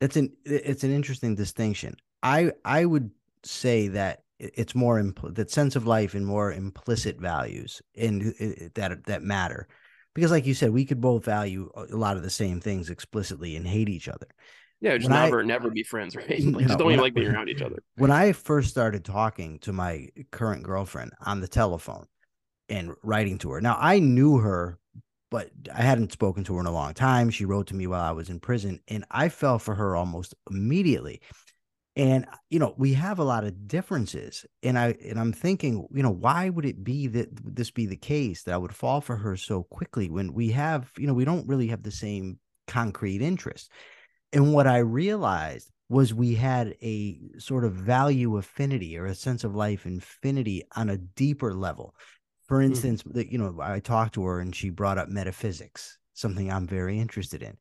That's 0.00 0.16
an 0.16 0.32
it's 0.44 0.84
an 0.84 0.92
interesting 0.92 1.34
distinction. 1.34 1.94
I 2.22 2.52
I 2.64 2.84
would 2.84 3.10
say 3.44 3.88
that 3.88 4.22
it's 4.38 4.74
more 4.74 5.00
impl- 5.00 5.34
that 5.34 5.50
sense 5.50 5.76
of 5.76 5.86
life 5.86 6.14
and 6.14 6.26
more 6.26 6.52
implicit 6.52 7.18
values 7.20 7.80
in 7.94 8.34
uh, 8.40 8.64
uh, 8.64 8.68
that 8.74 9.04
that 9.06 9.22
matter. 9.22 9.68
Because 10.14 10.30
like 10.30 10.46
you 10.46 10.54
said, 10.54 10.72
we 10.72 10.84
could 10.84 11.00
both 11.00 11.24
value 11.24 11.70
a 11.74 11.96
lot 11.96 12.16
of 12.16 12.22
the 12.22 12.30
same 12.30 12.60
things 12.60 12.90
explicitly 12.90 13.56
and 13.56 13.66
hate 13.66 13.88
each 13.88 14.08
other. 14.08 14.26
Yeah, 14.80 14.96
just 14.98 15.08
When 15.08 15.12
I 15.12 15.24
never, 15.24 15.42
never 15.44 15.70
be 15.70 15.82
friends, 15.84 16.16
right? 16.16 16.28
Like, 16.52 16.66
just 16.66 16.78
no, 16.78 16.78
don't 16.78 16.90
even 16.90 17.00
I, 17.00 17.02
like 17.02 17.14
being 17.14 17.28
around 17.28 17.48
each 17.48 17.62
other. 17.62 17.82
when 17.96 18.10
I 18.10 18.32
first 18.32 18.70
started 18.70 19.04
talking 19.04 19.58
to 19.60 19.72
my 19.72 20.08
current 20.30 20.62
girlfriend 20.64 21.12
on 21.24 21.40
the 21.40 21.48
telephone 21.48 22.06
and 22.68 22.94
writing 23.02 23.38
to 23.38 23.50
her. 23.52 23.60
Now 23.60 23.76
I 23.80 23.98
knew 23.98 24.38
her, 24.38 24.78
but 25.30 25.50
I 25.74 25.82
hadn't 25.82 26.12
spoken 26.12 26.44
to 26.44 26.54
her 26.54 26.60
in 26.60 26.66
a 26.66 26.72
long 26.72 26.94
time. 26.94 27.30
She 27.30 27.44
wrote 27.44 27.68
to 27.68 27.76
me 27.76 27.86
while 27.86 28.02
I 28.02 28.12
was 28.12 28.30
in 28.30 28.40
prison, 28.40 28.80
and 28.88 29.04
I 29.10 29.28
fell 29.28 29.58
for 29.58 29.74
her 29.74 29.96
almost 29.96 30.34
immediately. 30.50 31.20
And 31.94 32.26
you 32.48 32.58
know, 32.58 32.74
we 32.78 32.94
have 32.94 33.18
a 33.18 33.24
lot 33.24 33.44
of 33.44 33.68
differences, 33.68 34.46
and 34.62 34.78
I 34.78 34.96
and 35.04 35.20
I'm 35.20 35.32
thinking, 35.32 35.86
you 35.92 36.02
know, 36.02 36.10
why 36.10 36.48
would 36.48 36.64
it 36.64 36.82
be 36.82 37.06
that 37.08 37.28
this 37.44 37.70
be 37.70 37.84
the 37.84 37.96
case 37.96 38.44
that 38.44 38.54
I 38.54 38.58
would 38.58 38.74
fall 38.74 39.02
for 39.02 39.16
her 39.16 39.36
so 39.36 39.64
quickly 39.64 40.08
when 40.08 40.32
we 40.32 40.50
have, 40.52 40.90
you 40.96 41.06
know, 41.06 41.12
we 41.12 41.26
don't 41.26 41.46
really 41.46 41.66
have 41.68 41.82
the 41.82 41.90
same 41.90 42.38
concrete 42.66 43.20
interest. 43.20 43.70
And 44.32 44.54
what 44.54 44.66
I 44.66 44.78
realized 44.78 45.70
was 45.88 46.14
we 46.14 46.34
had 46.34 46.76
a 46.82 47.20
sort 47.38 47.64
of 47.64 47.74
value 47.74 48.38
affinity 48.38 48.96
or 48.96 49.06
a 49.06 49.14
sense 49.14 49.44
of 49.44 49.54
life 49.54 49.84
infinity 49.84 50.62
on 50.76 50.88
a 50.88 50.98
deeper 50.98 51.54
level. 51.54 51.94
For 52.48 52.60
Mhm. 52.60 52.66
instance, 52.66 53.02
that 53.06 53.30
you 53.30 53.38
know, 53.38 53.58
I 53.60 53.80
talked 53.80 54.14
to 54.14 54.24
her 54.24 54.40
and 54.40 54.54
she 54.54 54.70
brought 54.70 54.98
up 54.98 55.08
metaphysics, 55.08 55.98
something 56.14 56.50
I'm 56.50 56.66
very 56.66 56.98
interested 56.98 57.42
in. 57.42 57.58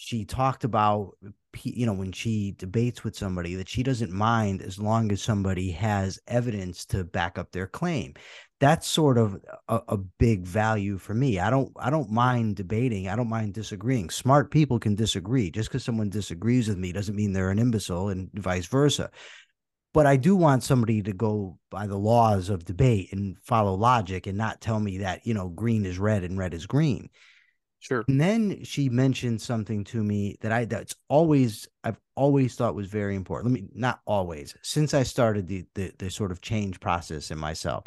She 0.00 0.24
talked 0.24 0.62
about 0.62 1.16
you 1.64 1.86
know 1.86 1.92
when 1.92 2.12
she 2.12 2.54
debates 2.56 3.02
with 3.02 3.16
somebody 3.16 3.56
that 3.56 3.68
she 3.68 3.82
doesn't 3.82 4.12
mind 4.12 4.62
as 4.62 4.78
long 4.78 5.10
as 5.10 5.20
somebody 5.20 5.72
has 5.72 6.20
evidence 6.28 6.84
to 6.86 7.02
back 7.02 7.36
up 7.36 7.50
their 7.50 7.66
claim. 7.66 8.14
That's 8.60 8.86
sort 8.86 9.18
of 9.18 9.40
a, 9.66 9.80
a, 9.88 9.96
big 9.96 10.46
value 10.46 10.98
for 10.98 11.14
me. 11.14 11.40
I 11.40 11.50
don't 11.50 11.72
i 11.76 11.90
don't 11.90 12.12
mind 12.12 12.54
debating. 12.54 13.08
I 13.08 13.16
don't 13.16 13.28
mind 13.28 13.54
disagreeing. 13.54 14.10
Smart 14.10 14.52
people 14.52 14.78
can 14.78 14.94
disagree. 14.94 15.50
Just 15.50 15.68
because 15.68 15.82
someone 15.84 16.10
disagrees 16.10 16.68
with 16.68 16.78
me 16.78 16.92
doesn't 16.92 17.16
mean 17.16 17.32
they're 17.32 17.50
an 17.50 17.58
imbecile 17.58 18.08
and 18.08 18.30
vice 18.34 18.66
versa. 18.66 19.10
But 19.92 20.06
i 20.06 20.16
do 20.16 20.36
want 20.36 20.62
somebody 20.62 21.02
to 21.02 21.12
go 21.12 21.58
by 21.70 21.88
the 21.88 21.98
laws 21.98 22.50
of 22.50 22.64
debate 22.64 23.12
and 23.12 23.36
follow 23.42 23.74
logic 23.74 24.28
and 24.28 24.38
not 24.38 24.60
tell 24.60 24.78
me 24.78 24.98
that 24.98 25.26
you 25.26 25.34
know 25.34 25.48
green 25.48 25.84
is 25.84 25.98
red 25.98 26.22
and 26.22 26.38
red 26.38 26.54
is 26.54 26.66
green 26.66 27.10
Sure. 27.80 28.04
and 28.08 28.20
then 28.20 28.64
she 28.64 28.88
mentioned 28.88 29.40
something 29.40 29.84
to 29.84 30.02
me 30.02 30.36
that 30.40 30.50
I 30.52 30.64
that's 30.64 30.96
always 31.08 31.68
I've 31.84 31.98
always 32.16 32.54
thought 32.56 32.74
was 32.74 32.88
very 32.88 33.14
important. 33.14 33.52
Let 33.54 33.62
me 33.62 33.68
not 33.74 34.00
always 34.06 34.54
since 34.62 34.94
I 34.94 35.04
started 35.04 35.46
the 35.46 35.64
the, 35.74 35.92
the 35.98 36.10
sort 36.10 36.32
of 36.32 36.40
change 36.40 36.80
process 36.80 37.30
in 37.30 37.38
myself. 37.38 37.84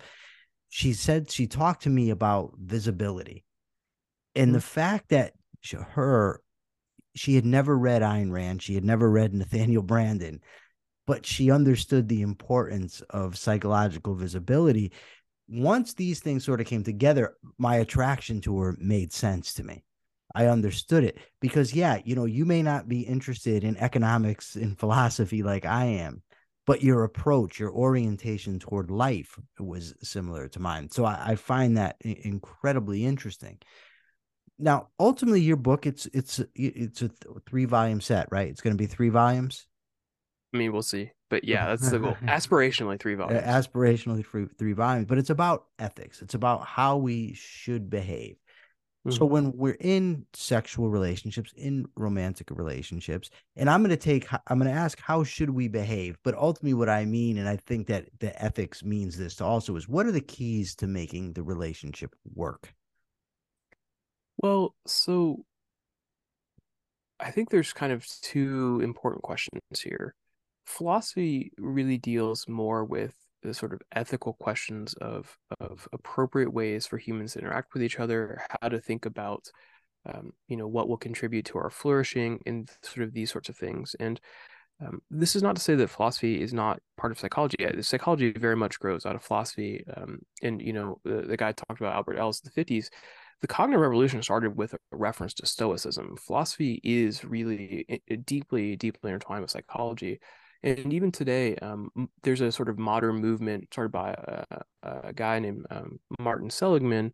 She 0.69 0.93
said 0.93 1.29
she 1.29 1.47
talked 1.47 1.83
to 1.83 1.89
me 1.89 2.09
about 2.09 2.53
visibility 2.57 3.43
and 4.35 4.51
Mhm. 4.51 4.53
the 4.53 4.61
fact 4.61 5.09
that 5.09 5.33
she, 5.59 5.75
her 5.75 6.41
she 7.15 7.35
had 7.35 7.45
never 7.45 7.77
read 7.77 8.01
Ayn 8.01 8.31
Rand, 8.31 8.61
she 8.63 8.75
had 8.75 8.85
never 8.85 9.09
read 9.09 9.33
Nathaniel 9.33 9.83
Branden, 9.83 10.39
but 11.05 11.25
she 11.25 11.51
understood 11.51 12.07
the 12.07 12.21
importance 12.21 13.01
of 13.09 13.37
psychological 13.37 14.15
visibility 14.15 14.93
once 15.51 15.93
these 15.93 16.21
things 16.21 16.45
sort 16.45 16.61
of 16.61 16.67
came 16.67 16.83
together, 16.83 17.35
my 17.57 17.75
attraction 17.75 18.39
to 18.41 18.57
her 18.59 18.77
made 18.79 19.11
sense 19.11 19.53
to 19.55 19.63
me. 19.63 19.83
I 20.33 20.45
understood 20.45 21.03
it 21.03 21.17
because, 21.41 21.73
yeah, 21.73 21.99
you 22.05 22.15
know, 22.15 22.23
you 22.23 22.45
may 22.45 22.63
not 22.63 22.87
be 22.87 23.01
interested 23.01 23.65
in 23.65 23.75
economics 23.77 24.55
and 24.55 24.79
philosophy 24.79 25.43
like 25.43 25.65
I 25.65 25.85
am, 25.85 26.23
but 26.65 26.81
your 26.81 27.03
approach, 27.03 27.59
your 27.59 27.73
orientation 27.73 28.57
toward 28.57 28.89
life 28.89 29.37
was 29.59 29.93
similar 30.01 30.47
to 30.47 30.59
mine. 30.61 30.89
So 30.89 31.03
I, 31.03 31.31
I 31.31 31.35
find 31.35 31.75
that 31.75 31.97
incredibly 31.99 33.05
interesting. 33.05 33.59
Now, 34.57 34.87
ultimately, 34.99 35.41
your 35.41 35.57
book 35.57 35.85
it's 35.85 36.05
it's 36.13 36.39
it's 36.55 37.01
a 37.01 37.09
three 37.49 37.65
volume 37.65 37.99
set, 37.99 38.27
right? 38.31 38.47
It's 38.47 38.61
going 38.61 38.77
to 38.77 38.81
be 38.81 38.85
three 38.85 39.09
volumes. 39.09 39.67
I 40.53 40.57
mean, 40.57 40.73
we'll 40.73 40.81
see. 40.81 41.11
But 41.29 41.45
yeah, 41.45 41.67
that's 41.67 41.89
the 41.89 41.99
goal. 41.99 42.17
Aspirationally, 42.23 42.99
three 42.99 43.15
volumes. 43.15 43.41
Aspirationally, 43.41 44.25
three, 44.25 44.47
three 44.57 44.73
volumes, 44.73 45.07
but 45.07 45.17
it's 45.17 45.29
about 45.29 45.67
ethics. 45.79 46.21
It's 46.21 46.33
about 46.33 46.65
how 46.65 46.97
we 46.97 47.33
should 47.33 47.89
behave. 47.89 48.35
Mm-hmm. 49.07 49.17
So 49.17 49.25
when 49.25 49.53
we're 49.55 49.77
in 49.79 50.25
sexual 50.33 50.89
relationships, 50.89 51.53
in 51.55 51.87
romantic 51.95 52.51
relationships, 52.51 53.29
and 53.55 53.69
I'm 53.69 53.81
going 53.81 53.89
to 53.91 53.97
take, 53.97 54.27
I'm 54.47 54.59
going 54.59 54.69
to 54.69 54.77
ask, 54.77 54.99
how 54.99 55.23
should 55.23 55.49
we 55.49 55.69
behave? 55.69 56.17
But 56.23 56.35
ultimately, 56.35 56.73
what 56.73 56.89
I 56.89 57.05
mean, 57.05 57.37
and 57.37 57.47
I 57.47 57.55
think 57.55 57.87
that 57.87 58.09
the 58.19 58.39
ethics 58.43 58.83
means 58.83 59.17
this 59.17 59.35
to 59.37 59.45
also 59.45 59.75
is 59.77 59.87
what 59.87 60.05
are 60.05 60.11
the 60.11 60.21
keys 60.21 60.75
to 60.75 60.87
making 60.87 61.33
the 61.33 61.43
relationship 61.43 62.13
work? 62.35 62.73
Well, 64.37 64.75
so 64.85 65.45
I 67.19 67.31
think 67.31 67.49
there's 67.49 67.73
kind 67.73 67.93
of 67.93 68.05
two 68.21 68.81
important 68.83 69.23
questions 69.23 69.61
here 69.81 70.13
philosophy 70.65 71.51
really 71.57 71.97
deals 71.97 72.47
more 72.47 72.85
with 72.85 73.15
the 73.43 73.53
sort 73.53 73.73
of 73.73 73.81
ethical 73.93 74.33
questions 74.33 74.93
of 74.95 75.35
of 75.59 75.87
appropriate 75.93 76.53
ways 76.53 76.85
for 76.85 76.97
humans 76.97 77.33
to 77.33 77.39
interact 77.39 77.73
with 77.73 77.83
each 77.83 77.99
other, 77.99 78.41
how 78.61 78.69
to 78.69 78.79
think 78.79 79.05
about 79.05 79.49
um, 80.05 80.31
you 80.47 80.57
know 80.57 80.67
what 80.67 80.87
will 80.87 80.97
contribute 80.97 81.45
to 81.45 81.57
our 81.57 81.69
flourishing 81.69 82.39
and 82.45 82.69
sort 82.83 83.05
of 83.07 83.13
these 83.13 83.31
sorts 83.31 83.49
of 83.49 83.57
things. 83.57 83.95
And 83.99 84.19
um, 84.85 85.01
this 85.11 85.35
is 85.35 85.43
not 85.43 85.55
to 85.55 85.61
say 85.61 85.75
that 85.75 85.89
philosophy 85.89 86.41
is 86.41 86.53
not 86.53 86.79
part 86.97 87.11
of 87.11 87.19
psychology. 87.19 87.57
Psychology 87.81 88.31
very 88.31 88.55
much 88.55 88.79
grows 88.79 89.05
out 89.05 89.15
of 89.15 89.23
philosophy. 89.23 89.83
Um, 89.95 90.19
and 90.41 90.61
you 90.61 90.73
know 90.73 90.99
the, 91.03 91.21
the 91.21 91.37
guy 91.37 91.51
talked 91.51 91.79
about 91.79 91.95
Albert 91.95 92.17
Ellis 92.17 92.41
in 92.41 92.47
the 92.47 92.51
fifties. 92.51 92.89
The 93.41 93.47
cognitive 93.47 93.81
revolution 93.81 94.21
started 94.21 94.55
with 94.55 94.75
a 94.75 94.77
reference 94.91 95.33
to 95.35 95.47
Stoicism. 95.47 96.15
Philosophy 96.15 96.79
is 96.83 97.25
really 97.25 97.87
deeply, 98.23 98.75
deeply 98.75 99.09
intertwined 99.09 99.41
with 99.41 99.49
psychology 99.49 100.19
and 100.63 100.93
even 100.93 101.11
today, 101.11 101.55
um, 101.57 101.89
there's 102.23 102.41
a 102.41 102.51
sort 102.51 102.69
of 102.69 102.77
modern 102.77 103.15
movement 103.15 103.67
started 103.71 103.91
by 103.91 104.11
a, 104.11 104.61
a 104.83 105.13
guy 105.13 105.39
named 105.39 105.65
um, 105.71 105.99
Martin 106.19 106.49
Seligman, 106.49 107.13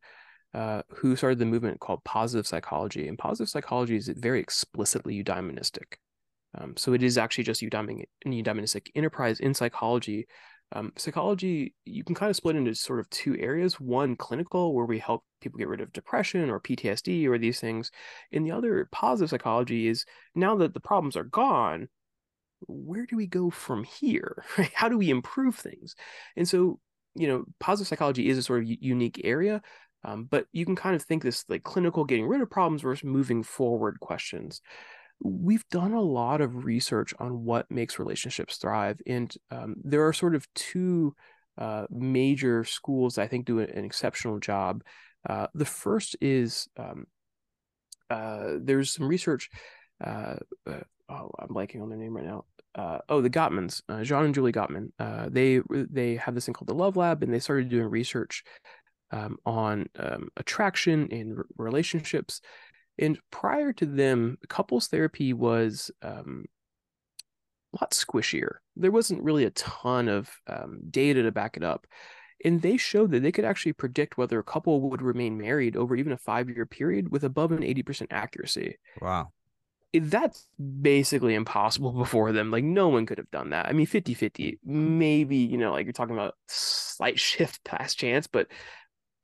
uh, 0.53 0.81
who 0.89 1.15
started 1.15 1.39
the 1.39 1.45
movement 1.45 1.79
called 1.79 2.03
positive 2.03 2.47
psychology. 2.47 3.07
And 3.07 3.17
positive 3.17 3.49
psychology 3.49 3.95
is 3.95 4.09
very 4.09 4.39
explicitly 4.39 5.23
eudaimonistic. 5.23 5.95
Um, 6.57 6.75
so 6.75 6.93
it 6.93 7.03
is 7.03 7.17
actually 7.17 7.43
just 7.43 7.61
a 7.61 7.65
eudaimonistic 7.65 8.87
enterprise 8.95 9.39
in 9.39 9.53
psychology. 9.53 10.27
Um, 10.73 10.91
psychology, 10.97 11.73
you 11.85 12.03
can 12.03 12.15
kind 12.15 12.29
of 12.29 12.35
split 12.35 12.57
into 12.57 12.75
sort 12.75 12.99
of 12.99 13.09
two 13.09 13.37
areas. 13.37 13.79
One, 13.79 14.15
clinical, 14.15 14.73
where 14.73 14.85
we 14.85 14.99
help 14.99 15.23
people 15.39 15.57
get 15.57 15.69
rid 15.69 15.79
of 15.81 15.93
depression 15.93 16.49
or 16.49 16.59
PTSD 16.59 17.27
or 17.27 17.37
these 17.37 17.59
things. 17.59 17.91
And 18.33 18.45
the 18.45 18.51
other, 18.51 18.89
positive 18.91 19.29
psychology, 19.29 19.87
is 19.87 20.05
now 20.35 20.55
that 20.57 20.73
the 20.73 20.79
problems 20.81 21.15
are 21.15 21.23
gone, 21.23 21.87
where 22.61 23.05
do 23.05 23.15
we 23.15 23.27
go 23.27 23.49
from 23.49 23.83
here? 23.83 24.43
How 24.73 24.89
do 24.89 24.97
we 24.97 25.09
improve 25.09 25.55
things? 25.55 25.95
And 26.35 26.47
so, 26.47 26.79
you 27.15 27.27
know, 27.27 27.45
positive 27.59 27.87
psychology 27.87 28.29
is 28.29 28.37
a 28.37 28.43
sort 28.43 28.63
of 28.63 28.69
unique 28.69 29.21
area, 29.23 29.61
um, 30.03 30.25
but 30.25 30.45
you 30.51 30.65
can 30.65 30.75
kind 30.75 30.95
of 30.95 31.03
think 31.03 31.23
this 31.23 31.43
like 31.49 31.63
clinical 31.63 32.05
getting 32.05 32.27
rid 32.27 32.41
of 32.41 32.49
problems 32.49 32.81
versus 32.81 33.03
moving 33.03 33.43
forward 33.43 33.99
questions. 33.99 34.61
We've 35.19 35.67
done 35.71 35.93
a 35.93 36.01
lot 36.01 36.41
of 36.41 36.65
research 36.65 37.13
on 37.19 37.43
what 37.43 37.71
makes 37.71 37.97
relationships 37.97 38.57
thrive, 38.57 38.99
and 39.07 39.33
um, 39.49 39.75
there 39.83 40.05
are 40.05 40.13
sort 40.13 40.35
of 40.35 40.47
two 40.53 41.15
uh, 41.57 41.87
major 41.89 42.63
schools 42.63 43.17
I 43.17 43.27
think 43.27 43.45
do 43.45 43.59
an 43.59 43.83
exceptional 43.83 44.39
job. 44.39 44.83
Uh, 45.27 45.47
the 45.55 45.65
first 45.65 46.15
is 46.21 46.67
um, 46.77 47.07
uh, 48.09 48.53
there's 48.61 48.91
some 48.91 49.07
research. 49.07 49.49
Uh, 50.03 50.35
uh, 50.65 50.81
oh, 51.09 51.31
I'm 51.39 51.49
blanking 51.49 51.81
on 51.81 51.89
their 51.89 51.97
name 51.97 52.15
right 52.15 52.25
now. 52.25 52.45
Uh, 52.75 52.99
oh, 53.09 53.21
the 53.21 53.29
Gottmans, 53.29 53.81
John 54.03 54.25
and 54.25 54.35
Julie 54.35 54.51
Gottman. 54.51 54.91
Uh, 54.99 55.29
they 55.29 55.61
they 55.69 56.15
have 56.17 56.35
this 56.35 56.45
thing 56.45 56.53
called 56.53 56.67
the 56.67 56.75
Love 56.75 56.95
Lab, 56.95 57.23
and 57.23 57.33
they 57.33 57.39
started 57.39 57.69
doing 57.69 57.89
research 57.89 58.43
um, 59.11 59.37
on 59.45 59.87
um, 59.97 60.29
attraction 60.37 61.07
and 61.11 61.39
relationships. 61.57 62.41
And 62.99 63.19
prior 63.31 63.73
to 63.73 63.85
them, 63.85 64.37
couples 64.49 64.87
therapy 64.87 65.33
was 65.33 65.91
um, 66.01 66.45
a 67.73 67.83
lot 67.83 67.91
squishier. 67.91 68.57
There 68.75 68.91
wasn't 68.91 69.23
really 69.23 69.45
a 69.45 69.51
ton 69.51 70.07
of 70.07 70.29
um, 70.47 70.79
data 70.89 71.23
to 71.23 71.31
back 71.31 71.57
it 71.57 71.63
up. 71.63 71.87
And 72.45 72.61
they 72.61 72.77
showed 72.77 73.11
that 73.11 73.23
they 73.23 73.31
could 73.31 73.45
actually 73.45 73.73
predict 73.73 74.17
whether 74.17 74.37
a 74.37 74.43
couple 74.43 74.79
would 74.89 75.01
remain 75.01 75.37
married 75.37 75.75
over 75.75 75.95
even 75.95 76.13
a 76.13 76.17
five 76.17 76.49
year 76.49 76.67
period 76.67 77.11
with 77.11 77.23
above 77.23 77.51
an 77.51 77.63
80% 77.63 78.07
accuracy. 78.11 78.77
Wow. 79.01 79.31
That's 79.99 80.47
basically 80.81 81.35
impossible 81.35 81.91
before 81.91 82.31
them. 82.31 82.51
Like, 82.51 82.63
no 82.63 82.87
one 82.87 83.05
could 83.05 83.17
have 83.17 83.31
done 83.31 83.51
that. 83.51 83.67
I 83.67 83.73
mean, 83.73 83.85
50 83.85 84.13
50, 84.13 84.59
maybe, 84.63 85.37
you 85.37 85.57
know, 85.57 85.71
like 85.71 85.85
you're 85.85 85.93
talking 85.93 86.15
about 86.15 86.35
slight 86.47 87.19
shift 87.19 87.63
past 87.63 87.97
chance, 87.97 88.27
but 88.27 88.47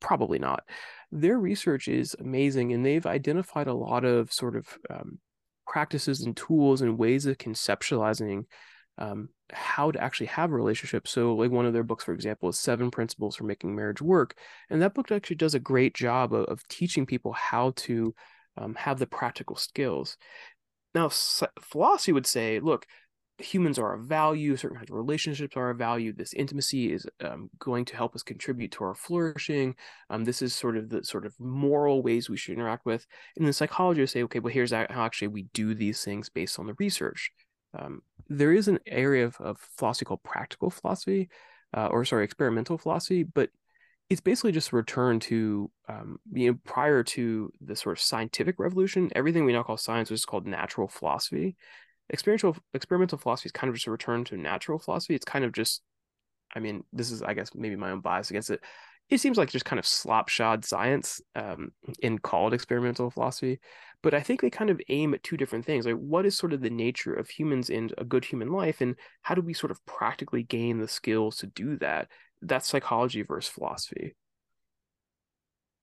probably 0.00 0.38
not. 0.38 0.64
Their 1.12 1.38
research 1.38 1.88
is 1.88 2.16
amazing, 2.18 2.72
and 2.72 2.84
they've 2.84 3.06
identified 3.06 3.66
a 3.66 3.74
lot 3.74 4.04
of 4.04 4.32
sort 4.32 4.56
of 4.56 4.66
um, 4.90 5.18
practices 5.66 6.22
and 6.22 6.36
tools 6.36 6.80
and 6.80 6.98
ways 6.98 7.26
of 7.26 7.38
conceptualizing 7.38 8.44
um, 8.98 9.28
how 9.52 9.90
to 9.90 10.02
actually 10.02 10.26
have 10.26 10.50
a 10.50 10.54
relationship. 10.54 11.08
So, 11.08 11.34
like 11.34 11.50
one 11.50 11.66
of 11.66 11.72
their 11.72 11.82
books, 11.82 12.04
for 12.04 12.12
example, 12.12 12.48
is 12.48 12.58
Seven 12.58 12.90
Principles 12.90 13.36
for 13.36 13.44
Making 13.44 13.74
Marriage 13.74 14.02
Work, 14.02 14.36
and 14.70 14.82
that 14.82 14.94
book 14.94 15.10
actually 15.10 15.36
does 15.36 15.54
a 15.54 15.60
great 15.60 15.94
job 15.94 16.32
of, 16.32 16.44
of 16.46 16.66
teaching 16.68 17.06
people 17.06 17.32
how 17.32 17.72
to 17.76 18.14
um, 18.56 18.74
have 18.74 18.98
the 18.98 19.06
practical 19.06 19.56
skills. 19.56 20.16
Now, 20.94 21.08
philosophy 21.60 22.12
would 22.12 22.26
say, 22.26 22.60
look, 22.60 22.86
humans 23.38 23.78
are 23.78 23.94
of 23.94 24.04
value, 24.04 24.56
certain 24.56 24.76
kinds 24.76 24.90
of 24.90 24.96
relationships 24.96 25.56
are 25.56 25.70
of 25.70 25.78
value. 25.78 26.12
This 26.12 26.34
intimacy 26.34 26.92
is 26.92 27.06
um, 27.20 27.50
going 27.58 27.84
to 27.86 27.96
help 27.96 28.14
us 28.14 28.22
contribute 28.22 28.70
to 28.72 28.84
our 28.84 28.94
flourishing. 28.94 29.74
Um, 30.08 30.24
this 30.24 30.40
is 30.40 30.54
sort 30.54 30.76
of 30.76 30.88
the 30.88 31.02
sort 31.04 31.26
of 31.26 31.34
moral 31.40 32.02
ways 32.02 32.30
we 32.30 32.36
should 32.36 32.54
interact 32.54 32.86
with. 32.86 33.06
And 33.36 33.46
the 33.46 33.52
psychologists 33.52 34.14
say, 34.14 34.22
okay, 34.24 34.38
well, 34.38 34.52
here's 34.52 34.70
how 34.70 34.86
actually 34.88 35.28
we 35.28 35.42
do 35.52 35.74
these 35.74 36.04
things 36.04 36.28
based 36.28 36.58
on 36.58 36.66
the 36.66 36.76
research. 36.78 37.30
Um, 37.76 38.02
there 38.28 38.52
is 38.52 38.68
an 38.68 38.78
area 38.86 39.26
of, 39.26 39.36
of, 39.40 39.58
philosophy 39.58 40.04
called 40.04 40.22
practical 40.22 40.70
philosophy, 40.70 41.28
uh, 41.76 41.88
or 41.88 42.04
sorry, 42.04 42.24
experimental 42.24 42.78
philosophy, 42.78 43.24
but 43.24 43.50
it's 44.10 44.20
basically 44.20 44.52
just 44.52 44.72
a 44.72 44.76
return 44.76 45.18
to 45.18 45.70
um, 45.88 46.18
you 46.32 46.50
know 46.50 46.58
prior 46.64 47.02
to 47.02 47.50
the 47.60 47.74
sort 47.76 47.96
of 47.96 48.02
scientific 48.02 48.58
revolution 48.58 49.10
everything 49.14 49.44
we 49.44 49.52
now 49.52 49.62
call 49.62 49.76
science 49.76 50.10
was 50.10 50.24
called 50.24 50.46
natural 50.46 50.88
philosophy 50.88 51.56
experiential 52.12 52.56
experimental 52.74 53.18
philosophy 53.18 53.48
is 53.48 53.52
kind 53.52 53.68
of 53.68 53.74
just 53.74 53.86
a 53.86 53.90
return 53.90 54.24
to 54.24 54.36
natural 54.36 54.78
philosophy. 54.78 55.14
It's 55.14 55.24
kind 55.24 55.44
of 55.44 55.52
just, 55.52 55.82
I 56.54 56.60
mean, 56.60 56.84
this 56.92 57.10
is 57.10 57.22
I 57.22 57.34
guess 57.34 57.50
maybe 57.54 57.76
my 57.76 57.90
own 57.90 58.00
bias 58.00 58.30
against 58.30 58.50
it. 58.50 58.60
It 59.10 59.20
seems 59.20 59.36
like 59.36 59.50
just 59.50 59.66
kind 59.66 59.78
of 59.78 59.86
slopshod 59.86 60.64
science 60.64 61.20
um, 61.34 61.72
in 62.00 62.18
called 62.18 62.54
experimental 62.54 63.10
philosophy, 63.10 63.60
but 64.02 64.14
I 64.14 64.20
think 64.20 64.40
they 64.40 64.48
kind 64.48 64.70
of 64.70 64.80
aim 64.88 65.12
at 65.12 65.22
two 65.22 65.36
different 65.36 65.66
things. 65.66 65.84
Like, 65.84 65.96
what 65.96 66.24
is 66.24 66.38
sort 66.38 66.54
of 66.54 66.62
the 66.62 66.70
nature 66.70 67.12
of 67.12 67.28
humans 67.28 67.68
and 67.68 67.92
a 67.98 68.04
good 68.04 68.24
human 68.24 68.50
life, 68.50 68.80
and 68.80 68.96
how 69.20 69.34
do 69.34 69.42
we 69.42 69.52
sort 69.52 69.70
of 69.70 69.84
practically 69.84 70.42
gain 70.42 70.78
the 70.78 70.88
skills 70.88 71.36
to 71.38 71.46
do 71.46 71.76
that? 71.78 72.08
That's 72.42 72.68
psychology 72.68 73.22
versus 73.22 73.50
philosophy 73.50 74.14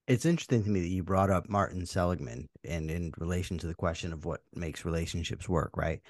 it's 0.08 0.26
interesting 0.26 0.64
to 0.64 0.70
me 0.70 0.82
that 0.82 0.90
you 0.90 1.04
brought 1.04 1.30
up 1.30 1.48
Martin 1.48 1.86
Seligman 1.86 2.50
and 2.66 2.92
in 2.92 3.14
relation 3.18 3.58
to 3.60 3.68
the 3.68 3.74
question 3.74 4.12
of 4.12 4.26
what 4.26 4.42
makes 4.54 4.84
relationships 4.84 5.48
work, 5.48 5.78
right? 5.78 6.02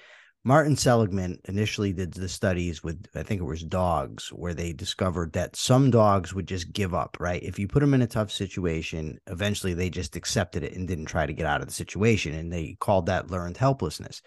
Martin 0.44 0.74
Seligman 0.74 1.38
initially 1.44 1.92
did 1.92 2.12
the 2.12 2.28
studies 2.28 2.82
with, 2.82 3.06
I 3.14 3.22
think 3.22 3.40
it 3.40 3.44
was 3.44 3.62
dogs, 3.62 4.32
where 4.32 4.54
they 4.54 4.72
discovered 4.72 5.34
that 5.34 5.54
some 5.54 5.92
dogs 5.92 6.34
would 6.34 6.48
just 6.48 6.72
give 6.72 6.94
up, 6.94 7.16
right? 7.20 7.40
If 7.44 7.60
you 7.60 7.68
put 7.68 7.78
them 7.78 7.94
in 7.94 8.02
a 8.02 8.08
tough 8.08 8.32
situation, 8.32 9.20
eventually 9.28 9.72
they 9.72 9.88
just 9.88 10.16
accepted 10.16 10.64
it 10.64 10.74
and 10.74 10.88
didn't 10.88 11.04
try 11.04 11.26
to 11.26 11.32
get 11.32 11.46
out 11.46 11.60
of 11.60 11.68
the 11.68 11.72
situation. 11.72 12.34
And 12.34 12.52
they 12.52 12.76
called 12.80 13.06
that 13.06 13.30
learned 13.30 13.56
helplessness. 13.56 14.20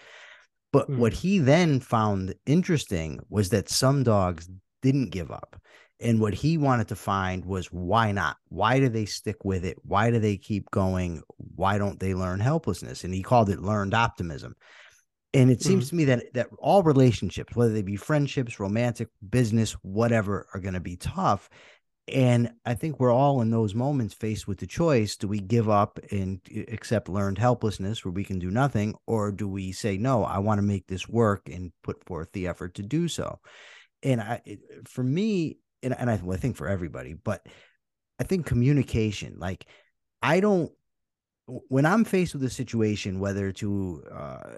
But 0.72 0.90
mm. 0.90 1.00
what 1.00 1.12
he 1.12 1.40
then 1.40 1.82
found 1.82 2.34
interesting 2.46 3.20
was 3.30 3.50
that 3.50 3.68
some 3.68 4.04
dogs 4.04 4.48
didn't 4.82 5.10
give 5.10 5.32
up. 5.32 5.60
And 6.02 6.20
what 6.20 6.34
he 6.34 6.58
wanted 6.58 6.90
to 6.90 6.96
find 6.96 7.46
was 7.46 7.68
why 7.68 8.12
not? 8.12 8.38
Why 8.50 8.80
do 8.80 8.90
they 8.90 9.06
stick 9.06 9.46
with 9.46 9.64
it? 9.64 9.78
Why 9.84 10.12
do 10.12 10.20
they 10.20 10.36
keep 10.38 10.70
going? 10.70 11.22
Why 11.38 11.78
don't 11.78 12.00
they 12.00 12.14
learn 12.14 12.42
helplessness? 12.42 13.04
And 13.06 13.14
he 13.14 13.24
called 13.24 13.50
it 13.50 13.62
learned 13.62 13.94
optimism. 13.94 14.56
And 15.34 15.52
it 15.52 15.62
seems 15.62 15.86
mm-hmm. 15.86 15.90
to 15.90 15.96
me 15.96 16.06
that 16.06 16.34
that 16.34 16.48
all 16.60 16.84
relationships, 16.84 17.56
whether 17.56 17.74
they 17.74 17.82
be 17.82 17.98
friendships, 17.98 18.60
romantic, 18.60 19.10
business, 19.30 19.74
whatever, 19.82 20.48
are 20.54 20.60
going 20.60 20.76
to 20.76 20.80
be 20.80 20.98
tough. 20.98 21.50
And 22.08 22.52
I 22.66 22.76
think 22.76 23.00
we're 23.00 23.12
all 23.12 23.42
in 23.42 23.50
those 23.50 23.74
moments 23.74 24.14
faced 24.14 24.48
with 24.48 24.60
the 24.60 24.68
choice: 24.68 25.18
do 25.18 25.28
we 25.28 25.40
give 25.40 25.70
up 25.70 26.00
and 26.12 26.40
accept 26.70 27.10
learned 27.10 27.38
helplessness, 27.38 28.06
where 28.06 28.12
we 28.12 28.24
can 28.24 28.40
do 28.40 28.52
nothing, 28.52 28.96
or 29.08 29.32
do 29.32 29.48
we 29.48 29.72
say 29.72 29.98
no? 29.98 30.24
I 30.24 30.40
want 30.40 30.60
to 30.60 30.62
make 30.62 30.88
this 30.88 31.10
work 31.10 31.50
and 31.50 31.72
put 31.84 32.04
forth 32.06 32.32
the 32.32 32.48
effort 32.48 32.76
to 32.76 32.84
do 32.84 33.08
so. 33.08 33.40
And 34.04 34.22
I, 34.22 34.42
for 34.86 35.04
me, 35.04 35.58
and, 35.86 35.96
and 35.98 36.10
I, 36.10 36.20
well, 36.24 36.36
I 36.36 36.40
think 36.40 36.58
for 36.58 36.68
everybody, 36.68 37.14
but 37.14 37.46
I 38.20 38.24
think 38.24 38.46
communication, 38.46 39.38
like 39.40 39.66
I 40.22 40.40
don't, 40.40 40.72
when 41.46 41.86
I'm 41.86 42.04
faced 42.04 42.34
with 42.34 42.44
a 42.44 42.50
situation, 42.50 43.20
whether 43.20 43.52
to 43.54 44.04
uh, 44.12 44.54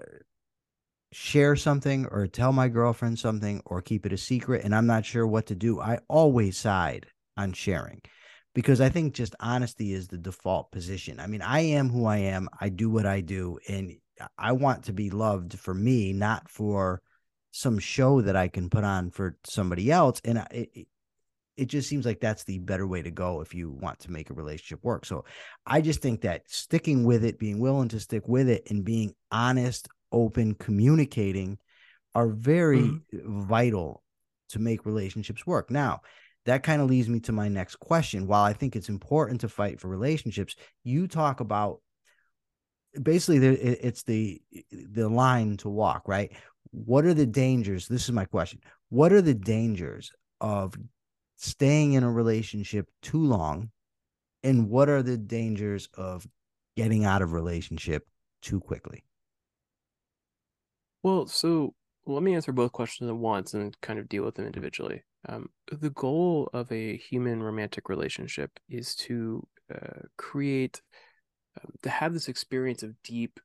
share 1.12 1.54
something 1.54 2.06
or 2.06 2.26
tell 2.26 2.52
my 2.52 2.68
girlfriend 2.68 3.18
something 3.18 3.60
or 3.66 3.82
keep 3.82 4.06
it 4.06 4.12
a 4.12 4.18
secret, 4.18 4.64
and 4.64 4.74
I'm 4.74 4.86
not 4.86 5.04
sure 5.04 5.26
what 5.26 5.46
to 5.46 5.54
do, 5.54 5.80
I 5.80 5.98
always 6.08 6.56
side 6.56 7.06
on 7.36 7.52
sharing 7.52 8.00
because 8.54 8.80
I 8.80 8.88
think 8.88 9.14
just 9.14 9.34
honesty 9.38 9.92
is 9.92 10.08
the 10.08 10.18
default 10.18 10.72
position. 10.72 11.20
I 11.20 11.26
mean, 11.26 11.42
I 11.42 11.60
am 11.60 11.90
who 11.90 12.06
I 12.06 12.16
am, 12.18 12.48
I 12.58 12.70
do 12.70 12.88
what 12.88 13.06
I 13.06 13.20
do, 13.20 13.58
and 13.68 13.96
I 14.38 14.52
want 14.52 14.84
to 14.84 14.92
be 14.92 15.10
loved 15.10 15.58
for 15.58 15.74
me, 15.74 16.12
not 16.12 16.48
for 16.50 17.02
some 17.50 17.78
show 17.78 18.22
that 18.22 18.36
I 18.36 18.48
can 18.48 18.70
put 18.70 18.84
on 18.84 19.10
for 19.10 19.36
somebody 19.44 19.90
else. 19.90 20.20
And 20.24 20.44
it, 20.50 20.88
it 21.58 21.66
just 21.66 21.88
seems 21.88 22.06
like 22.06 22.20
that's 22.20 22.44
the 22.44 22.58
better 22.58 22.86
way 22.86 23.02
to 23.02 23.10
go 23.10 23.40
if 23.40 23.54
you 23.54 23.70
want 23.70 23.98
to 24.00 24.12
make 24.12 24.30
a 24.30 24.34
relationship 24.34 24.84
work. 24.84 25.04
So 25.04 25.24
I 25.66 25.80
just 25.80 26.00
think 26.00 26.20
that 26.20 26.42
sticking 26.46 27.04
with 27.04 27.24
it, 27.24 27.38
being 27.38 27.58
willing 27.58 27.88
to 27.88 28.00
stick 28.00 28.28
with 28.28 28.48
it, 28.48 28.70
and 28.70 28.84
being 28.84 29.14
honest, 29.32 29.88
open, 30.12 30.54
communicating 30.54 31.58
are 32.14 32.28
very 32.28 32.80
mm-hmm. 32.80 33.42
vital 33.42 34.02
to 34.50 34.58
make 34.58 34.86
relationships 34.86 35.46
work. 35.46 35.70
Now, 35.70 36.00
that 36.46 36.62
kind 36.62 36.80
of 36.80 36.88
leads 36.88 37.08
me 37.08 37.20
to 37.20 37.32
my 37.32 37.48
next 37.48 37.76
question. 37.76 38.26
While 38.26 38.44
I 38.44 38.52
think 38.52 38.74
it's 38.76 38.88
important 38.88 39.42
to 39.42 39.48
fight 39.48 39.80
for 39.80 39.88
relationships, 39.88 40.56
you 40.84 41.08
talk 41.08 41.40
about 41.40 41.80
basically 43.02 43.44
it's 43.46 44.04
the 44.04 44.40
the 44.70 45.08
line 45.08 45.56
to 45.58 45.68
walk, 45.68 46.06
right? 46.06 46.32
What 46.70 47.04
are 47.04 47.14
the 47.14 47.26
dangers? 47.26 47.88
This 47.88 48.04
is 48.04 48.12
my 48.12 48.24
question. 48.24 48.60
What 48.88 49.12
are 49.12 49.20
the 49.20 49.34
dangers 49.34 50.12
of 50.40 50.74
staying 51.38 51.92
in 51.92 52.02
a 52.02 52.10
relationship 52.10 52.88
too 53.00 53.22
long 53.24 53.70
and 54.42 54.68
what 54.68 54.88
are 54.88 55.02
the 55.02 55.16
dangers 55.16 55.88
of 55.94 56.26
getting 56.76 57.04
out 57.04 57.22
of 57.22 57.32
relationship 57.32 58.06
too 58.42 58.60
quickly? 58.60 59.04
Well 61.02 61.26
so 61.26 61.74
let 62.06 62.22
me 62.22 62.34
answer 62.34 62.52
both 62.52 62.72
questions 62.72 63.08
at 63.08 63.16
once 63.16 63.54
and 63.54 63.78
kind 63.80 63.98
of 63.98 64.08
deal 64.08 64.24
with 64.24 64.34
them 64.34 64.46
individually. 64.46 65.04
Um, 65.28 65.50
the 65.70 65.90
goal 65.90 66.48
of 66.52 66.70
a 66.72 66.96
human 66.96 67.42
romantic 67.42 67.88
relationship 67.88 68.50
is 68.68 68.94
to 68.96 69.46
uh, 69.72 70.06
create 70.16 70.82
um, 71.60 71.72
to 71.82 71.90
have 71.90 72.14
this 72.14 72.28
experience 72.28 72.82
of 72.82 73.00
deep 73.02 73.38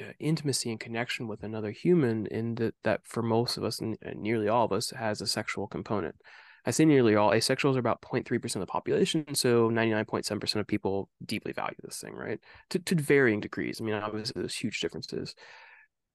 uh, 0.00 0.12
intimacy 0.18 0.70
and 0.70 0.80
connection 0.80 1.28
with 1.28 1.42
another 1.42 1.70
human 1.70 2.26
in 2.26 2.56
that 2.56 2.74
that 2.84 3.00
for 3.04 3.22
most 3.22 3.56
of 3.56 3.64
us 3.64 3.80
and 3.80 3.96
nearly 4.16 4.48
all 4.48 4.64
of 4.64 4.72
us 4.72 4.90
has 4.90 5.20
a 5.20 5.26
sexual 5.26 5.66
component 5.66 6.16
I 6.66 6.70
say 6.70 6.84
nearly 6.84 7.14
all 7.14 7.30
asexuals 7.30 7.76
are 7.76 7.80
about 7.80 8.02
0.3% 8.02 8.44
of 8.56 8.60
the 8.60 8.66
population. 8.66 9.34
So 9.34 9.70
99.7% 9.70 10.56
of 10.56 10.66
people 10.66 11.08
deeply 11.24 11.52
value 11.52 11.76
this 11.82 12.00
thing, 12.00 12.14
right? 12.14 12.40
To, 12.70 12.78
to 12.78 12.94
varying 12.94 13.40
degrees. 13.40 13.80
I 13.80 13.84
mean, 13.84 13.94
obviously, 13.94 14.40
there's 14.40 14.54
huge 14.54 14.80
differences. 14.80 15.34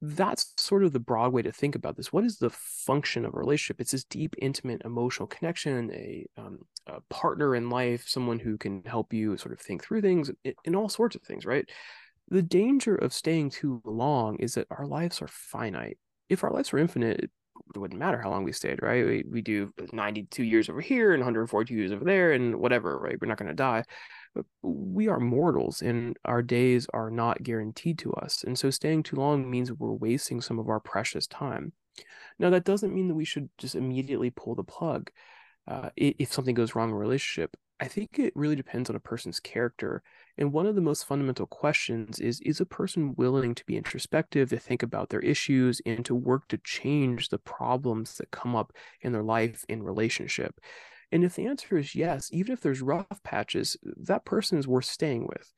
That's 0.01 0.53
sort 0.57 0.83
of 0.83 0.91
the 0.91 0.99
broad 0.99 1.31
way 1.31 1.41
to 1.43 1.51
think 1.51 1.75
about 1.75 1.95
this. 1.95 2.11
What 2.11 2.25
is 2.25 2.37
the 2.37 2.49
function 2.49 3.23
of 3.23 3.33
a 3.33 3.37
relationship? 3.37 3.79
It's 3.79 3.91
this 3.91 4.03
deep, 4.03 4.35
intimate, 4.41 4.81
emotional 4.83 5.27
connection, 5.27 5.91
a, 5.91 6.25
um, 6.37 6.59
a 6.87 6.99
partner 7.09 7.55
in 7.55 7.69
life, 7.69 8.03
someone 8.07 8.39
who 8.39 8.57
can 8.57 8.83
help 8.85 9.13
you 9.13 9.37
sort 9.37 9.53
of 9.53 9.61
think 9.61 9.83
through 9.83 10.01
things 10.01 10.29
in 10.65 10.75
all 10.75 10.89
sorts 10.89 11.15
of 11.15 11.21
things, 11.21 11.45
right? 11.45 11.65
The 12.29 12.41
danger 12.41 12.95
of 12.95 13.13
staying 13.13 13.51
too 13.51 13.81
long 13.85 14.37
is 14.37 14.55
that 14.55 14.67
our 14.69 14.85
lives 14.85 15.21
are 15.21 15.27
finite. 15.27 15.97
If 16.29 16.43
our 16.43 16.51
lives 16.51 16.71
were 16.71 16.79
infinite, 16.79 17.31
it 17.75 17.79
wouldn't 17.79 17.99
matter 17.99 18.21
how 18.21 18.29
long 18.29 18.43
we 18.43 18.51
stayed, 18.51 18.81
right? 18.81 19.05
We, 19.05 19.23
we 19.29 19.41
do 19.41 19.73
92 19.91 20.43
years 20.43 20.69
over 20.69 20.81
here 20.81 21.13
and 21.13 21.21
142 21.21 21.73
years 21.73 21.91
over 21.91 22.03
there 22.03 22.33
and 22.33 22.55
whatever, 22.55 22.97
right? 22.97 23.19
We're 23.19 23.27
not 23.27 23.37
going 23.37 23.49
to 23.49 23.55
die. 23.55 23.83
But 24.35 24.45
we 24.61 25.07
are 25.07 25.19
mortals 25.19 25.81
and 25.81 26.17
our 26.25 26.41
days 26.41 26.87
are 26.93 27.11
not 27.11 27.43
guaranteed 27.43 27.99
to 27.99 28.13
us. 28.13 28.43
And 28.43 28.57
so 28.57 28.69
staying 28.69 29.03
too 29.03 29.15
long 29.15 29.49
means 29.49 29.71
we're 29.71 29.91
wasting 29.91 30.41
some 30.41 30.59
of 30.59 30.69
our 30.69 30.79
precious 30.79 31.27
time. 31.27 31.73
Now, 32.39 32.49
that 32.49 32.63
doesn't 32.63 32.93
mean 32.93 33.07
that 33.09 33.15
we 33.15 33.25
should 33.25 33.49
just 33.57 33.75
immediately 33.75 34.31
pull 34.31 34.55
the 34.55 34.63
plug 34.63 35.11
uh, 35.67 35.89
if 35.95 36.33
something 36.33 36.55
goes 36.55 36.75
wrong 36.75 36.89
in 36.89 36.95
a 36.95 36.97
relationship. 36.97 37.55
I 37.79 37.87
think 37.87 38.17
it 38.17 38.33
really 38.35 38.55
depends 38.55 38.89
on 38.89 38.95
a 38.95 38.99
person's 38.99 39.39
character. 39.39 40.03
And 40.37 40.53
one 40.53 40.65
of 40.67 40.75
the 40.75 40.81
most 40.81 41.05
fundamental 41.05 41.45
questions 41.47 42.19
is 42.19 42.39
Is 42.41 42.61
a 42.61 42.65
person 42.65 43.13
willing 43.15 43.55
to 43.55 43.65
be 43.65 43.75
introspective, 43.77 44.49
to 44.49 44.57
think 44.57 44.83
about 44.83 45.09
their 45.09 45.19
issues, 45.19 45.81
and 45.85 46.05
to 46.05 46.15
work 46.15 46.47
to 46.49 46.57
change 46.59 47.29
the 47.29 47.39
problems 47.39 48.15
that 48.17 48.31
come 48.31 48.55
up 48.55 48.73
in 49.01 49.11
their 49.11 49.23
life 49.23 49.65
in 49.67 49.83
relationship? 49.83 50.59
And 51.11 51.23
if 51.23 51.35
the 51.35 51.45
answer 51.45 51.77
is 51.77 51.93
yes, 51.95 52.29
even 52.31 52.53
if 52.53 52.61
there's 52.61 52.81
rough 52.81 53.21
patches, 53.23 53.77
that 53.83 54.25
person 54.25 54.57
is 54.57 54.67
worth 54.67 54.85
staying 54.85 55.27
with. 55.27 55.53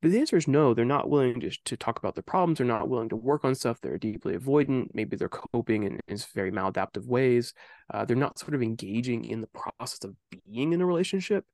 But 0.00 0.12
the 0.12 0.20
answer 0.20 0.36
is 0.36 0.46
no, 0.46 0.74
they're 0.74 0.84
not 0.84 1.10
willing 1.10 1.40
to, 1.40 1.50
to 1.64 1.76
talk 1.76 1.98
about 1.98 2.14
their 2.14 2.22
problems. 2.22 2.58
They're 2.58 2.66
not 2.66 2.88
willing 2.88 3.08
to 3.08 3.16
work 3.16 3.44
on 3.44 3.54
stuff. 3.54 3.80
They're 3.80 3.98
deeply 3.98 4.36
avoidant. 4.36 4.90
Maybe 4.94 5.16
they're 5.16 5.28
coping 5.28 5.82
in, 5.82 5.98
in 6.06 6.18
very 6.34 6.52
maladaptive 6.52 7.06
ways. 7.06 7.52
Uh, 7.92 8.04
they're 8.04 8.16
not 8.16 8.38
sort 8.38 8.54
of 8.54 8.62
engaging 8.62 9.24
in 9.24 9.40
the 9.40 9.48
process 9.48 10.04
of 10.04 10.14
being 10.30 10.72
in 10.72 10.80
a 10.80 10.86
relationship. 10.86 11.44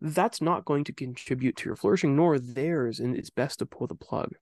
That's 0.00 0.40
not 0.40 0.64
going 0.64 0.82
to 0.84 0.92
contribute 0.92 1.54
to 1.56 1.68
your 1.68 1.76
flourishing, 1.76 2.16
nor 2.16 2.40
theirs. 2.40 2.98
And 2.98 3.16
it's 3.16 3.30
best 3.30 3.60
to 3.60 3.66
pull 3.66 3.86
the 3.86 3.94
plug. 3.94 4.32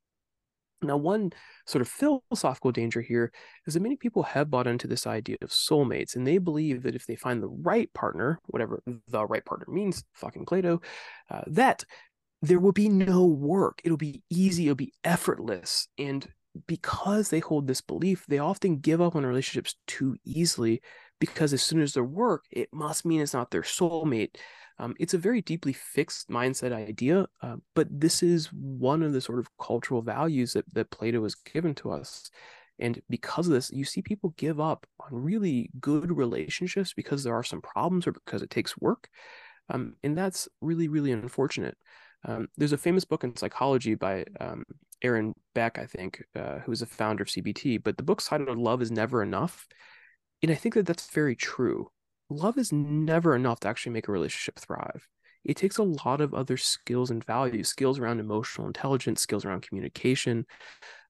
Now, 0.82 0.96
one 0.96 1.32
sort 1.66 1.82
of 1.82 1.88
philosophical 1.88 2.72
danger 2.72 3.02
here 3.02 3.32
is 3.66 3.74
that 3.74 3.82
many 3.82 3.96
people 3.96 4.22
have 4.22 4.50
bought 4.50 4.66
into 4.66 4.86
this 4.86 5.06
idea 5.06 5.36
of 5.42 5.50
soulmates, 5.50 6.16
and 6.16 6.26
they 6.26 6.38
believe 6.38 6.82
that 6.84 6.94
if 6.94 7.06
they 7.06 7.16
find 7.16 7.42
the 7.42 7.48
right 7.48 7.92
partner, 7.92 8.40
whatever 8.46 8.82
the 8.86 9.26
right 9.26 9.44
partner 9.44 9.66
means, 9.68 10.02
fucking 10.14 10.46
Plato, 10.46 10.80
uh, 11.30 11.42
that 11.48 11.84
there 12.42 12.58
will 12.58 12.72
be 12.72 12.88
no 12.88 13.24
work. 13.24 13.80
It'll 13.84 13.96
be 13.96 14.22
easy, 14.30 14.64
it'll 14.64 14.74
be 14.76 14.94
effortless. 15.04 15.88
And 15.98 16.26
because 16.66 17.28
they 17.28 17.40
hold 17.40 17.66
this 17.66 17.80
belief, 17.80 18.24
they 18.28 18.38
often 18.38 18.78
give 18.78 19.00
up 19.00 19.14
on 19.14 19.26
relationships 19.26 19.76
too 19.86 20.16
easily 20.24 20.80
because 21.20 21.52
as 21.52 21.62
soon 21.62 21.80
as 21.80 21.92
their 21.92 22.04
work, 22.04 22.44
it 22.50 22.68
must 22.72 23.04
mean 23.04 23.20
it's 23.20 23.34
not 23.34 23.50
their 23.50 23.62
soulmate. 23.62 24.36
Um, 24.78 24.94
it's 24.98 25.12
a 25.12 25.18
very 25.18 25.42
deeply 25.42 25.74
fixed 25.74 26.30
mindset 26.30 26.72
idea, 26.72 27.26
uh, 27.42 27.56
but 27.74 27.86
this 27.90 28.22
is 28.22 28.46
one 28.46 29.02
of 29.02 29.12
the 29.12 29.20
sort 29.20 29.38
of 29.38 29.48
cultural 29.58 30.00
values 30.00 30.54
that, 30.54 30.64
that 30.72 30.90
Plato 30.90 31.22
has 31.22 31.34
given 31.34 31.74
to 31.76 31.92
us. 31.92 32.30
And 32.78 33.02
because 33.10 33.46
of 33.46 33.52
this, 33.52 33.70
you 33.70 33.84
see 33.84 34.00
people 34.00 34.32
give 34.38 34.58
up 34.58 34.86
on 35.00 35.08
really 35.12 35.70
good 35.80 36.16
relationships 36.16 36.94
because 36.94 37.22
there 37.22 37.34
are 37.34 37.44
some 37.44 37.60
problems 37.60 38.06
or 38.06 38.12
because 38.12 38.40
it 38.40 38.48
takes 38.48 38.78
work. 38.78 39.10
Um, 39.68 39.96
and 40.02 40.16
that's 40.16 40.48
really, 40.62 40.88
really 40.88 41.12
unfortunate. 41.12 41.76
Um, 42.24 42.48
there's 42.56 42.72
a 42.72 42.78
famous 42.78 43.04
book 43.04 43.24
in 43.24 43.36
psychology 43.36 43.94
by 43.94 44.24
um, 44.40 44.64
Aaron 45.02 45.34
Beck, 45.54 45.78
I 45.78 45.86
think, 45.86 46.22
uh, 46.36 46.58
who's 46.60 46.82
a 46.82 46.86
founder 46.86 47.22
of 47.22 47.28
CBT, 47.28 47.82
but 47.82 47.96
the 47.96 48.02
book's 48.02 48.26
titled 48.26 48.58
Love 48.58 48.82
is 48.82 48.90
Never 48.90 49.22
Enough. 49.22 49.66
And 50.42 50.50
I 50.50 50.54
think 50.54 50.74
that 50.74 50.86
that's 50.86 51.10
very 51.10 51.36
true 51.36 51.90
love 52.30 52.56
is 52.56 52.72
never 52.72 53.34
enough 53.34 53.60
to 53.60 53.68
actually 53.68 53.92
make 53.92 54.08
a 54.08 54.12
relationship 54.12 54.58
thrive. 54.58 55.08
It 55.44 55.56
takes 55.56 55.78
a 55.78 55.82
lot 55.82 56.20
of 56.20 56.34
other 56.34 56.56
skills 56.56 57.10
and 57.10 57.24
values, 57.24 57.68
skills 57.68 57.98
around 57.98 58.20
emotional 58.20 58.66
intelligence, 58.66 59.20
skills 59.20 59.44
around 59.44 59.62
communication, 59.62 60.46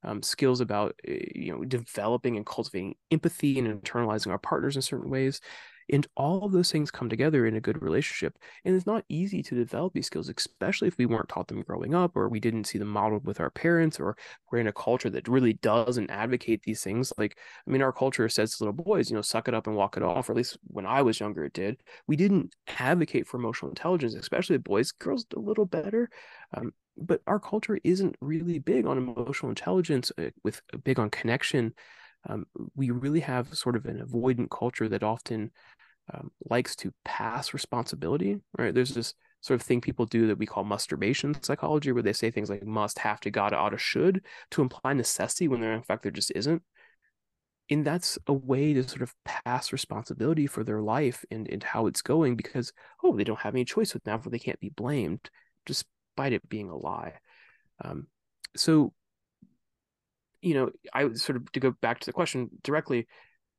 um, 0.02 0.22
skills 0.22 0.60
about 0.60 0.94
eh, 1.06 1.26
you 1.34 1.52
know 1.52 1.64
developing 1.64 2.36
and 2.36 2.46
cultivating 2.46 2.94
empathy 3.10 3.58
and 3.58 3.82
internalizing 3.82 4.28
our 4.28 4.38
partners 4.38 4.76
in 4.76 4.82
certain 4.82 5.10
ways 5.10 5.40
and 5.92 6.06
all 6.16 6.44
of 6.44 6.52
those 6.52 6.70
things 6.70 6.90
come 6.90 7.08
together 7.08 7.46
in 7.46 7.56
a 7.56 7.60
good 7.60 7.82
relationship. 7.82 8.38
And 8.64 8.74
it's 8.74 8.86
not 8.86 9.04
easy 9.08 9.42
to 9.42 9.54
develop 9.54 9.92
these 9.92 10.06
skills, 10.06 10.28
especially 10.28 10.88
if 10.88 10.98
we 10.98 11.06
weren't 11.06 11.28
taught 11.28 11.48
them 11.48 11.62
growing 11.62 11.94
up 11.94 12.16
or 12.16 12.28
we 12.28 12.40
didn't 12.40 12.64
see 12.64 12.78
them 12.78 12.88
modeled 12.88 13.26
with 13.26 13.40
our 13.40 13.50
parents 13.50 13.98
or 13.98 14.16
we're 14.50 14.58
in 14.58 14.66
a 14.66 14.72
culture 14.72 15.10
that 15.10 15.28
really 15.28 15.54
doesn't 15.54 16.10
advocate 16.10 16.62
these 16.62 16.82
things. 16.82 17.12
Like, 17.18 17.38
I 17.66 17.70
mean, 17.70 17.82
our 17.82 17.92
culture 17.92 18.28
says 18.28 18.56
to 18.56 18.64
little 18.64 18.84
boys, 18.84 19.10
you 19.10 19.16
know, 19.16 19.22
suck 19.22 19.48
it 19.48 19.54
up 19.54 19.66
and 19.66 19.76
walk 19.76 19.96
it 19.96 20.02
off, 20.02 20.28
or 20.28 20.32
at 20.32 20.36
least 20.36 20.58
when 20.68 20.86
I 20.86 21.02
was 21.02 21.20
younger, 21.20 21.44
it 21.44 21.52
did. 21.52 21.82
We 22.06 22.16
didn't 22.16 22.54
advocate 22.78 23.26
for 23.26 23.36
emotional 23.36 23.70
intelligence, 23.70 24.14
especially 24.14 24.58
boys. 24.58 24.92
Girls 24.92 25.26
a 25.34 25.38
little 25.38 25.66
better. 25.66 26.08
Um, 26.54 26.72
but 26.96 27.22
our 27.26 27.40
culture 27.40 27.78
isn't 27.82 28.16
really 28.20 28.58
big 28.58 28.86
on 28.86 28.98
emotional 28.98 29.48
intelligence, 29.48 30.12
uh, 30.18 30.30
with 30.44 30.60
big 30.84 30.98
on 30.98 31.10
connection. 31.10 31.72
Um, 32.28 32.46
we 32.74 32.90
really 32.90 33.20
have 33.20 33.54
sort 33.56 33.76
of 33.76 33.86
an 33.86 34.04
avoidant 34.06 34.50
culture 34.50 34.88
that 34.88 35.02
often 35.02 35.50
um, 36.12 36.30
likes 36.48 36.76
to 36.76 36.92
pass 37.04 37.52
responsibility, 37.52 38.38
right? 38.58 38.74
There's 38.74 38.94
this 38.94 39.14
sort 39.40 39.60
of 39.60 39.66
thing 39.66 39.80
people 39.80 40.06
do 40.06 40.26
that 40.26 40.38
we 40.38 40.46
call 40.46 40.64
masturbation 40.64 41.40
psychology, 41.42 41.92
where 41.92 42.02
they 42.02 42.12
say 42.12 42.30
things 42.30 42.50
like 42.50 42.64
must, 42.64 42.98
have 42.98 43.20
to, 43.20 43.30
gotta, 43.30 43.56
oughta, 43.56 43.78
should 43.78 44.22
to 44.50 44.62
imply 44.62 44.92
necessity 44.92 45.48
when 45.48 45.60
there 45.60 45.72
in 45.72 45.82
fact 45.82 46.02
there 46.02 46.12
just 46.12 46.32
isn't. 46.34 46.62
And 47.70 47.84
that's 47.84 48.18
a 48.26 48.32
way 48.32 48.74
to 48.74 48.86
sort 48.86 49.02
of 49.02 49.14
pass 49.24 49.72
responsibility 49.72 50.46
for 50.48 50.64
their 50.64 50.80
life 50.80 51.24
and, 51.30 51.48
and 51.48 51.62
how 51.62 51.86
it's 51.86 52.02
going 52.02 52.34
because, 52.34 52.72
oh, 53.04 53.16
they 53.16 53.24
don't 53.24 53.38
have 53.38 53.54
any 53.54 53.64
choice 53.64 53.94
with 53.94 54.04
now, 54.04 54.18
for 54.18 54.28
they 54.28 54.40
can't 54.40 54.58
be 54.58 54.70
blamed, 54.70 55.30
despite 55.66 56.32
it 56.32 56.48
being 56.48 56.68
a 56.68 56.76
lie. 56.76 57.14
Um, 57.84 58.08
so, 58.56 58.92
you 60.42 60.54
know, 60.54 60.70
I 60.92 61.12
sort 61.12 61.36
of 61.36 61.52
to 61.52 61.60
go 61.60 61.70
back 61.70 62.00
to 62.00 62.06
the 62.06 62.12
question 62.12 62.50
directly, 62.64 63.06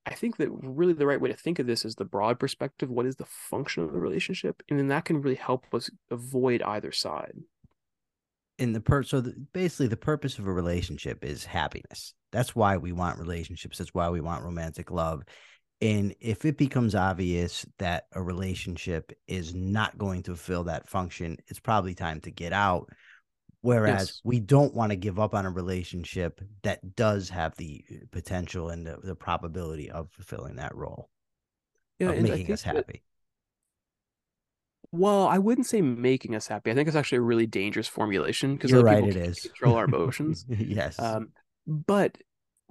I 0.05 0.15
think 0.15 0.37
that 0.37 0.49
really 0.51 0.93
the 0.93 1.05
right 1.05 1.21
way 1.21 1.29
to 1.29 1.37
think 1.37 1.59
of 1.59 1.67
this 1.67 1.85
is 1.85 1.95
the 1.95 2.05
broad 2.05 2.39
perspective. 2.39 2.89
What 2.89 3.05
is 3.05 3.17
the 3.17 3.25
function 3.25 3.83
of 3.83 3.93
the 3.93 3.99
relationship? 3.99 4.63
And 4.69 4.79
then 4.79 4.87
that 4.87 5.05
can 5.05 5.21
really 5.21 5.35
help 5.35 5.65
us 5.73 5.89
avoid 6.09 6.61
either 6.63 6.91
side. 6.91 7.33
In 8.57 8.73
the 8.73 8.81
per 8.81 9.03
so 9.03 9.21
the, 9.21 9.33
basically 9.53 9.87
the 9.87 9.97
purpose 9.97 10.39
of 10.39 10.47
a 10.47 10.53
relationship 10.53 11.23
is 11.23 11.45
happiness. 11.45 12.13
That's 12.31 12.55
why 12.55 12.77
we 12.77 12.91
want 12.91 13.19
relationships. 13.19 13.77
That's 13.77 13.93
why 13.93 14.09
we 14.09 14.21
want 14.21 14.43
romantic 14.43 14.91
love. 14.91 15.23
And 15.81 16.15
if 16.19 16.45
it 16.45 16.57
becomes 16.57 16.93
obvious 16.93 17.65
that 17.79 18.05
a 18.13 18.21
relationship 18.21 19.11
is 19.27 19.55
not 19.55 19.97
going 19.97 20.23
to 20.23 20.31
fulfill 20.31 20.65
that 20.65 20.87
function, 20.87 21.37
it's 21.47 21.59
probably 21.59 21.95
time 21.95 22.21
to 22.21 22.31
get 22.31 22.53
out 22.53 22.89
Whereas 23.61 23.99
yes. 23.99 24.21
we 24.23 24.39
don't 24.39 24.73
want 24.73 24.91
to 24.91 24.95
give 24.95 25.19
up 25.19 25.35
on 25.35 25.45
a 25.45 25.51
relationship 25.51 26.41
that 26.63 26.95
does 26.95 27.29
have 27.29 27.55
the 27.57 27.85
uh, 27.91 27.95
potential 28.11 28.69
and 28.69 28.85
the, 28.85 28.97
the 29.03 29.15
probability 29.15 29.89
of 29.91 30.09
fulfilling 30.11 30.55
that 30.55 30.75
role. 30.75 31.09
Yeah, 31.99 32.11
of 32.11 32.21
making 32.23 32.51
us 32.51 32.63
happy. 32.63 32.81
That, 32.81 33.01
well, 34.91 35.27
I 35.27 35.37
wouldn't 35.37 35.67
say 35.67 35.81
making 35.81 36.35
us 36.35 36.47
happy. 36.47 36.71
I 36.71 36.73
think 36.73 36.87
it's 36.87 36.97
actually 36.97 37.19
a 37.19 37.21
really 37.21 37.45
dangerous 37.45 37.87
formulation 37.87 38.55
because 38.55 38.71
you're 38.71 38.83
right. 38.83 39.07
It 39.07 39.15
is 39.15 39.39
control 39.41 39.75
our 39.75 39.85
emotions. 39.85 40.43
yes. 40.49 40.99
Um, 40.99 41.29
but 41.67 42.17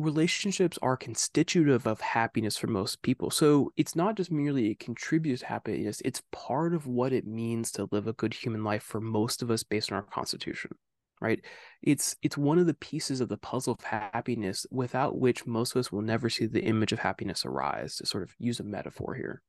relationships 0.00 0.78
are 0.82 0.96
constitutive 0.96 1.86
of 1.86 2.00
happiness 2.00 2.56
for 2.56 2.66
most 2.66 3.02
people. 3.02 3.30
So 3.30 3.72
it's 3.76 3.94
not 3.94 4.16
just 4.16 4.30
merely 4.30 4.70
it 4.70 4.80
contributes 4.80 5.40
to 5.40 5.46
happiness, 5.46 6.02
it's 6.04 6.22
part 6.32 6.74
of 6.74 6.86
what 6.86 7.12
it 7.12 7.26
means 7.26 7.70
to 7.72 7.88
live 7.90 8.06
a 8.06 8.12
good 8.12 8.34
human 8.34 8.64
life 8.64 8.82
for 8.82 9.00
most 9.00 9.42
of 9.42 9.50
us 9.50 9.62
based 9.62 9.92
on 9.92 9.96
our 9.96 10.02
constitution. 10.02 10.72
Right? 11.20 11.44
It's 11.82 12.16
it's 12.22 12.38
one 12.38 12.58
of 12.58 12.66
the 12.66 12.74
pieces 12.74 13.20
of 13.20 13.28
the 13.28 13.36
puzzle 13.36 13.76
of 13.78 13.84
happiness 13.84 14.66
without 14.70 15.18
which 15.18 15.46
most 15.46 15.74
of 15.74 15.80
us 15.80 15.92
will 15.92 16.00
never 16.00 16.30
see 16.30 16.46
the 16.46 16.64
image 16.64 16.92
of 16.92 16.98
happiness 16.98 17.44
arise, 17.44 17.96
to 17.96 18.06
sort 18.06 18.22
of 18.22 18.34
use 18.38 18.58
a 18.58 18.64
metaphor 18.64 19.14
here. 19.14 19.42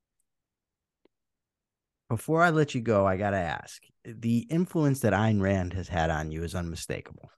Before 2.09 2.43
I 2.43 2.49
let 2.49 2.75
you 2.75 2.81
go, 2.81 3.07
I 3.07 3.15
gotta 3.15 3.37
ask. 3.37 3.81
The 4.03 4.39
influence 4.49 4.99
that 4.99 5.13
Ayn 5.13 5.41
Rand 5.41 5.71
has 5.71 5.87
had 5.87 6.09
on 6.09 6.29
you 6.29 6.43
is 6.43 6.55
unmistakable. 6.55 7.31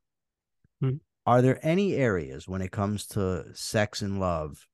Mm-hmm 0.84 0.95
are 1.26 1.41
there 1.41 1.59
any 1.61 1.95
areas 1.95 2.47
when 2.47 2.61
it 2.61 2.71
comes 2.71 3.07
to 3.07 3.45
sex 3.53 4.01
and 4.01 4.19
love 4.19 4.67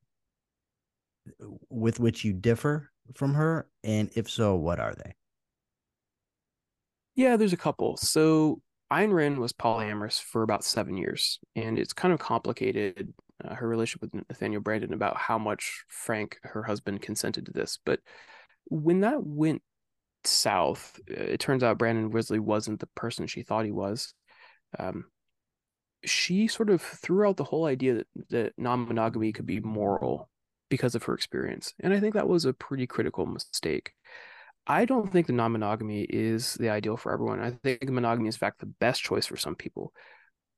with 1.70 2.00
which 2.00 2.26
you 2.26 2.34
differ 2.34 2.90
from 3.16 3.36
her? 3.36 3.68
And 3.84 4.10
if 4.16 4.30
so 4.30 4.56
what 4.56 4.80
are 4.80 4.96
they? 4.96 5.16
Yeah 7.16 7.38
there's 7.38 7.54
a 7.54 7.58
couple. 7.58 7.98
So 7.98 8.62
Ayn 8.92 9.14
Rand 9.14 9.38
was 9.38 9.54
polyamorous 9.54 10.20
for 10.20 10.42
about 10.42 10.64
seven 10.64 10.98
years 10.98 11.40
and 11.56 11.78
it's 11.78 11.94
kind 11.94 12.14
of 12.14 12.20
complicated 12.20 13.14
uh, 13.44 13.54
her 13.54 13.68
relationship 13.68 14.02
with 14.02 14.26
Nathaniel 14.30 14.62
Branden 14.62 14.94
about 14.94 15.18
how 15.18 15.38
much 15.38 15.84
Frank 15.88 16.40
her 16.44 16.64
husband 16.64 17.02
consented 17.02 17.46
to 17.46 17.52
this. 17.52 17.78
But 17.86 18.00
when 18.66 19.02
that 19.02 19.24
went 19.24 19.62
south 20.26 21.00
it 21.08 21.40
turns 21.40 21.64
out 21.64 21.78
Branden 21.78 22.14
really 22.14 22.40
wasn't 22.40 22.80
the 22.80 22.88
person 22.88 23.28
she 23.28 23.44
thought 23.44 23.66
he 23.66 23.72
was. 23.72 24.14
Um, 24.78 25.06
she 26.06 26.48
sort 26.48 26.70
of 26.70 26.82
threw 26.82 27.28
out 27.28 27.38
the 27.38 27.44
whole 27.44 27.66
idea 27.66 27.96
that, 27.96 28.08
that 28.30 28.54
non-monogamy 28.58 29.32
could 29.32 29.46
be 29.46 29.60
moral 29.60 30.30
because 30.70 30.96
of 30.96 31.04
her 31.04 31.14
experience 31.14 31.74
and 31.80 31.94
i 31.94 32.00
think 32.00 32.14
that 32.14 32.28
was 32.28 32.46
a 32.46 32.54
pretty 32.54 32.86
critical 32.86 33.26
mistake 33.26 33.94
i 34.68 34.86
don't 34.86 35.12
think 35.12 35.28
the 35.28 35.34
non-monogamy 35.34 36.04
is 36.04 36.54
the 36.56 36.70
ideal 36.70 36.96
for 36.96 37.12
everyone 37.12 37.40
i 37.40 37.52
think 37.52 37.90
monogamy 37.90 38.30
is 38.30 38.36
in 38.36 38.40
fact 38.40 38.60
the 38.60 38.66
best 38.66 39.02
choice 39.02 39.26
for 39.26 39.38
some 39.38 39.56
people 39.56 39.92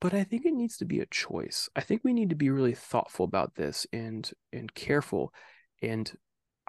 but 0.02 0.16
I 0.16 0.24
think 0.24 0.46
it 0.46 0.54
needs 0.54 0.78
to 0.78 0.86
be 0.86 1.00
a 1.00 1.06
choice. 1.06 1.70
I 1.76 1.82
think 1.82 2.02
we 2.04 2.12
need 2.12 2.32
to 2.32 2.36
be 2.36 2.50
really 2.50 2.74
thoughtful 2.74 3.24
about 3.24 3.54
this 3.54 3.86
and 3.94 4.30
and 4.52 4.74
careful. 4.74 5.32
And 5.82 6.12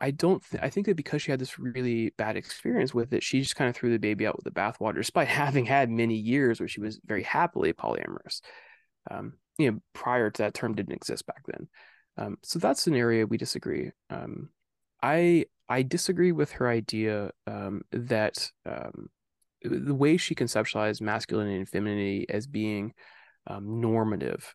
I 0.03 0.11
don't. 0.11 0.43
Th- 0.51 0.63
I 0.63 0.69
think 0.69 0.87
that 0.87 0.97
because 0.97 1.23
she 1.23 1.31
had 1.31 1.41
this 1.41 1.61
really 1.61 2.13
bad 2.19 2.37
experience 2.37 2.93
with 2.93 3.13
it, 3.13 3.23
she 3.23 3.41
just 3.41 3.55
kind 3.55 3.71
of 3.71 3.77
threw 3.77 3.91
the 3.91 3.99
baby 3.99 4.27
out 4.27 4.37
with 4.37 4.45
the 4.45 4.61
bathwater, 4.61 4.97
despite 4.97 5.29
having 5.45 5.65
had 5.65 5.91
many 5.91 6.17
years 6.17 6.59
where 6.59 6.69
she 6.69 6.81
was 6.81 7.01
very 7.07 7.23
happily 7.23 7.73
polyamorous. 7.73 8.41
Um, 9.09 9.35
you 9.59 9.71
know, 9.71 9.79
prior 9.93 10.29
to 10.29 10.43
that 10.43 10.55
term 10.55 10.75
didn't 10.75 10.95
exist 10.95 11.25
back 11.27 11.45
then. 11.47 11.69
Um, 12.17 12.39
so 12.43 12.59
that's 12.59 12.89
an 12.89 12.97
area 12.97 13.27
we 13.27 13.37
disagree. 13.37 13.93
Um, 14.11 14.51
I 15.01 15.47
I 15.69 15.83
disagree 15.83 16.33
with 16.33 16.51
her 16.53 16.69
idea 16.69 17.31
um, 17.47 17.83
that 17.93 18.51
um, 18.67 19.09
the 19.63 19.95
way 19.95 20.17
she 20.17 20.35
conceptualized 20.35 21.01
masculinity 21.01 21.59
and 21.59 21.69
femininity 21.69 22.27
as 22.29 22.49
being 22.49 22.93
um, 23.47 23.81
normative. 23.81 24.53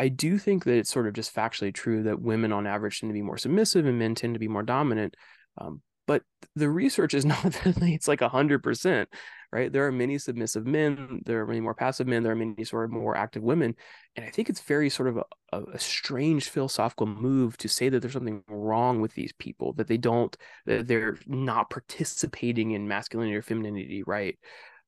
I 0.00 0.08
do 0.08 0.38
think 0.38 0.64
that 0.64 0.76
it's 0.78 0.90
sort 0.90 1.06
of 1.06 1.12
just 1.12 1.34
factually 1.34 1.74
true 1.74 2.04
that 2.04 2.20
women 2.20 2.52
on 2.52 2.66
average 2.66 3.00
tend 3.00 3.10
to 3.10 3.14
be 3.14 3.22
more 3.22 3.38
submissive 3.38 3.86
and 3.86 3.98
men 3.98 4.14
tend 4.14 4.34
to 4.34 4.40
be 4.40 4.48
more 4.48 4.62
dominant. 4.62 5.14
Um, 5.58 5.82
but 6.06 6.22
the 6.56 6.70
research 6.70 7.14
is 7.14 7.24
not 7.26 7.42
that 7.42 7.76
it's 7.82 8.08
like 8.08 8.22
a 8.22 8.28
hundred 8.28 8.62
percent 8.62 9.08
right? 9.52 9.72
There 9.72 9.86
are 9.86 9.92
many 9.92 10.18
submissive 10.18 10.66
men, 10.66 11.22
there 11.24 11.40
are 11.40 11.46
many 11.46 11.60
more 11.60 11.74
passive 11.74 12.06
men, 12.06 12.22
there 12.22 12.32
are 12.32 12.36
many 12.36 12.64
sort 12.64 12.84
of 12.84 12.92
more 12.92 13.16
active 13.16 13.42
women. 13.42 13.74
And 14.14 14.24
I 14.24 14.30
think 14.30 14.48
it's 14.48 14.60
very 14.60 14.88
sort 14.90 15.08
of 15.08 15.18
a, 15.52 15.62
a, 15.72 15.78
strange 15.78 16.48
philosophical 16.48 17.06
move 17.06 17.56
to 17.58 17.68
say 17.68 17.88
that 17.88 18.00
there's 18.00 18.12
something 18.12 18.42
wrong 18.48 19.00
with 19.00 19.14
these 19.14 19.32
people, 19.32 19.72
that 19.74 19.88
they 19.88 19.96
don't, 19.96 20.36
that 20.66 20.86
they're 20.86 21.18
not 21.26 21.70
participating 21.70 22.72
in 22.72 22.86
masculinity 22.86 23.36
or 23.36 23.42
femininity, 23.42 24.04
right? 24.04 24.38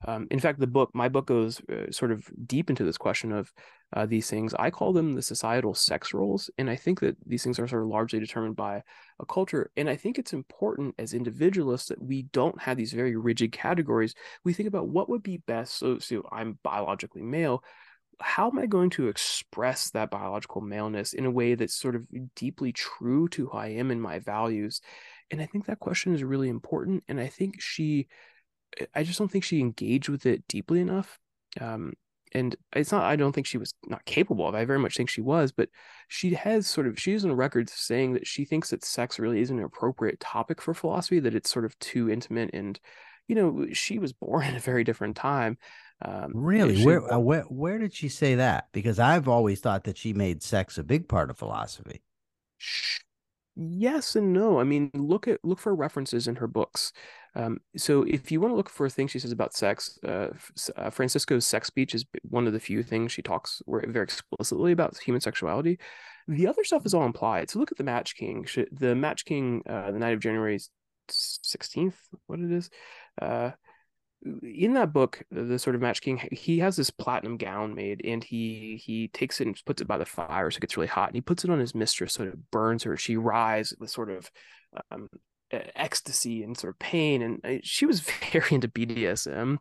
Um, 0.07 0.26
in 0.30 0.40
fact, 0.40 0.59
the 0.59 0.66
book, 0.66 0.90
my 0.94 1.09
book 1.09 1.26
goes 1.26 1.61
uh, 1.70 1.90
sort 1.90 2.12
of 2.12 2.28
deep 2.46 2.70
into 2.70 2.84
this 2.84 2.98
question 2.98 3.32
of 3.32 3.53
uh, 3.94 4.07
these 4.07 4.28
things. 4.28 4.55
I 4.55 4.70
call 4.70 4.92
them 4.92 5.12
the 5.12 5.22
societal 5.22 5.74
sex 5.74 6.12
roles. 6.14 6.50
And 6.59 6.68
I 6.68 6.76
think 6.76 7.00
that 7.00 7.16
these 7.26 7.44
things 7.44 7.59
are 7.59 7.68
sort 7.68 7.82
of 7.82 7.88
largely 7.88 8.18
determined 8.18 8.57
by 8.57 8.82
a 9.20 9.26
culture. 9.26 9.70
And 9.76 9.88
I 9.88 9.96
think 9.96 10.18
it's 10.18 10.32
important 10.32 10.94
as 10.98 11.14
individualists 11.14 11.88
that 11.88 12.03
we 12.03 12.22
don't 12.22 12.61
have 12.61 12.76
these 12.76 12.92
very 12.92 13.16
rigid 13.16 13.53
categories. 13.53 14.14
We 14.44 14.53
think 14.53 14.68
about 14.68 14.88
what 14.88 15.09
would 15.09 15.22
be 15.22 15.38
best. 15.38 15.78
So, 15.78 15.98
so 15.98 16.26
I'm 16.32 16.59
biologically 16.62 17.22
male. 17.22 17.62
How 18.20 18.48
am 18.50 18.59
I 18.59 18.66
going 18.66 18.90
to 18.90 19.09
express 19.09 19.90
that 19.90 20.11
biological 20.11 20.61
maleness 20.61 21.12
in 21.12 21.26
a 21.26 21.30
way 21.30 21.55
that's 21.55 21.74
sort 21.74 21.96
of 21.96 22.07
deeply 22.36 22.72
true 22.72 23.28
to 23.28 23.46
who 23.46 23.57
I 23.57 23.68
am 23.68 23.90
and 23.90 24.00
my 24.00 24.20
values? 24.20 24.80
And 25.30 25.40
I 25.40 25.46
think 25.46 25.66
that 25.66 25.80
question 25.80 26.14
is 26.14 26.22
really 26.22 26.48
important. 26.48 27.05
And 27.09 27.18
I 27.20 27.26
think 27.26 27.61
she, 27.61 28.07
I 28.94 29.02
just 29.02 29.18
don't 29.18 29.30
think 29.30 29.44
she 29.44 29.60
engaged 29.60 30.08
with 30.08 30.26
it 30.26 30.46
deeply 30.48 30.80
enough. 30.80 31.18
Um, 31.60 31.94
and 32.34 32.56
it's 32.74 32.92
not, 32.92 33.04
I 33.04 33.16
don't 33.16 33.32
think 33.32 33.46
she 33.46 33.58
was 33.58 33.74
not 33.86 34.04
capable 34.04 34.48
of, 34.48 34.54
I 34.54 34.64
very 34.64 34.78
much 34.78 34.96
think 34.96 35.10
she 35.10 35.20
was, 35.20 35.52
but 35.52 35.68
she 36.08 36.34
has 36.34 36.66
sort 36.66 36.86
of, 36.86 36.98
she's 36.98 37.24
on 37.24 37.32
record 37.32 37.68
saying 37.68 38.14
that 38.14 38.26
she 38.26 38.44
thinks 38.44 38.70
that 38.70 38.84
sex 38.84 39.18
really 39.18 39.40
isn't 39.40 39.58
an 39.58 39.64
appropriate 39.64 40.18
topic 40.18 40.60
for 40.62 40.72
philosophy, 40.72 41.20
that 41.20 41.34
it's 41.34 41.50
sort 41.50 41.64
of 41.64 41.78
too 41.78 42.10
intimate. 42.10 42.50
And, 42.54 42.80
you 43.28 43.34
know, 43.34 43.66
she 43.72 43.98
was 43.98 44.12
born 44.12 44.44
in 44.48 44.56
a 44.56 44.60
very 44.60 44.84
different 44.84 45.16
time. 45.16 45.58
Um, 46.00 46.32
really? 46.34 46.76
She, 46.76 46.86
where, 46.86 47.12
uh, 47.12 47.18
where, 47.18 47.42
where 47.42 47.78
did 47.78 47.94
she 47.94 48.08
say 48.08 48.36
that? 48.36 48.68
Because 48.72 48.98
I've 48.98 49.28
always 49.28 49.60
thought 49.60 49.84
that 49.84 49.98
she 49.98 50.12
made 50.12 50.42
sex 50.42 50.78
a 50.78 50.82
big 50.82 51.08
part 51.08 51.30
of 51.30 51.38
philosophy. 51.38 52.02
Yes 53.55 54.16
and 54.16 54.32
no. 54.32 54.59
I 54.61 54.64
mean, 54.64 54.90
look 54.94 55.28
at 55.28 55.44
look 55.44 55.59
for 55.59 55.74
references 55.74 56.26
in 56.26 56.36
her 56.36 56.46
books. 56.46 56.92
Um, 57.34 57.61
so 57.76 58.03
if 58.03 58.32
you 58.32 58.40
want 58.40 58.53
to 58.53 58.57
look 58.57 58.70
for 58.70 58.88
things 58.88 59.11
she 59.11 59.18
says 59.18 59.32
about 59.32 59.55
sex, 59.55 59.98
uh, 60.05 60.28
uh, 60.76 60.90
Francisco's 60.90 61.46
sex 61.46 61.66
speech 61.66 61.94
is 61.94 62.05
one 62.22 62.46
of 62.46 62.53
the 62.53 62.61
few 62.61 62.82
things 62.82 63.12
she 63.12 63.22
talks 63.22 63.62
very 63.66 64.05
explicitly 64.05 64.72
about 64.72 64.96
human 64.98 65.20
sexuality. 65.20 65.78
The 66.28 66.46
other 66.46 66.64
stuff 66.64 66.86
is 66.86 66.94
all 66.94 67.05
implied. 67.05 67.50
So 67.50 67.59
look 67.59 67.72
at 67.72 67.78
the 67.78 67.84
Match 67.84 68.16
King. 68.16 68.46
The 68.70 68.94
Match 68.94 69.24
King, 69.24 69.62
uh, 69.68 69.90
the 69.90 69.98
night 69.98 70.14
of 70.14 70.20
January 70.20 70.59
16th, 71.11 71.96
what 72.26 72.40
it 72.40 72.53
is. 72.53 72.70
In 74.24 74.74
that 74.74 74.92
book, 74.92 75.22
the 75.30 75.58
sort 75.58 75.74
of 75.74 75.82
Match 75.82 76.00
King, 76.00 76.20
he 76.30 76.60
has 76.60 76.76
this 76.76 76.90
platinum 76.90 77.36
gown 77.36 77.74
made, 77.74 78.02
and 78.04 78.22
he 78.22 78.80
he 78.82 79.08
takes 79.08 79.40
it 79.40 79.48
and 79.48 79.60
puts 79.66 79.82
it 79.82 79.88
by 79.88 79.98
the 79.98 80.06
fire 80.06 80.50
so 80.50 80.58
it 80.58 80.60
gets 80.60 80.76
really 80.76 80.86
hot, 80.86 81.08
and 81.08 81.16
he 81.16 81.20
puts 81.20 81.44
it 81.44 81.50
on 81.50 81.58
his 81.58 81.74
mistress 81.74 82.14
so 82.14 82.24
it 82.24 82.50
burns 82.50 82.84
her. 82.84 82.96
She 82.96 83.16
writhes 83.16 83.74
with 83.80 83.90
sort 83.90 84.10
of 84.10 84.30
um, 84.92 85.08
ecstasy 85.74 86.42
and 86.42 86.56
sort 86.56 86.74
of 86.74 86.78
pain 86.78 87.22
and 87.22 87.40
uh, 87.44 87.60
she 87.62 87.84
was 87.84 88.00
very 88.32 88.54
into 88.54 88.68
bdsm 88.68 89.58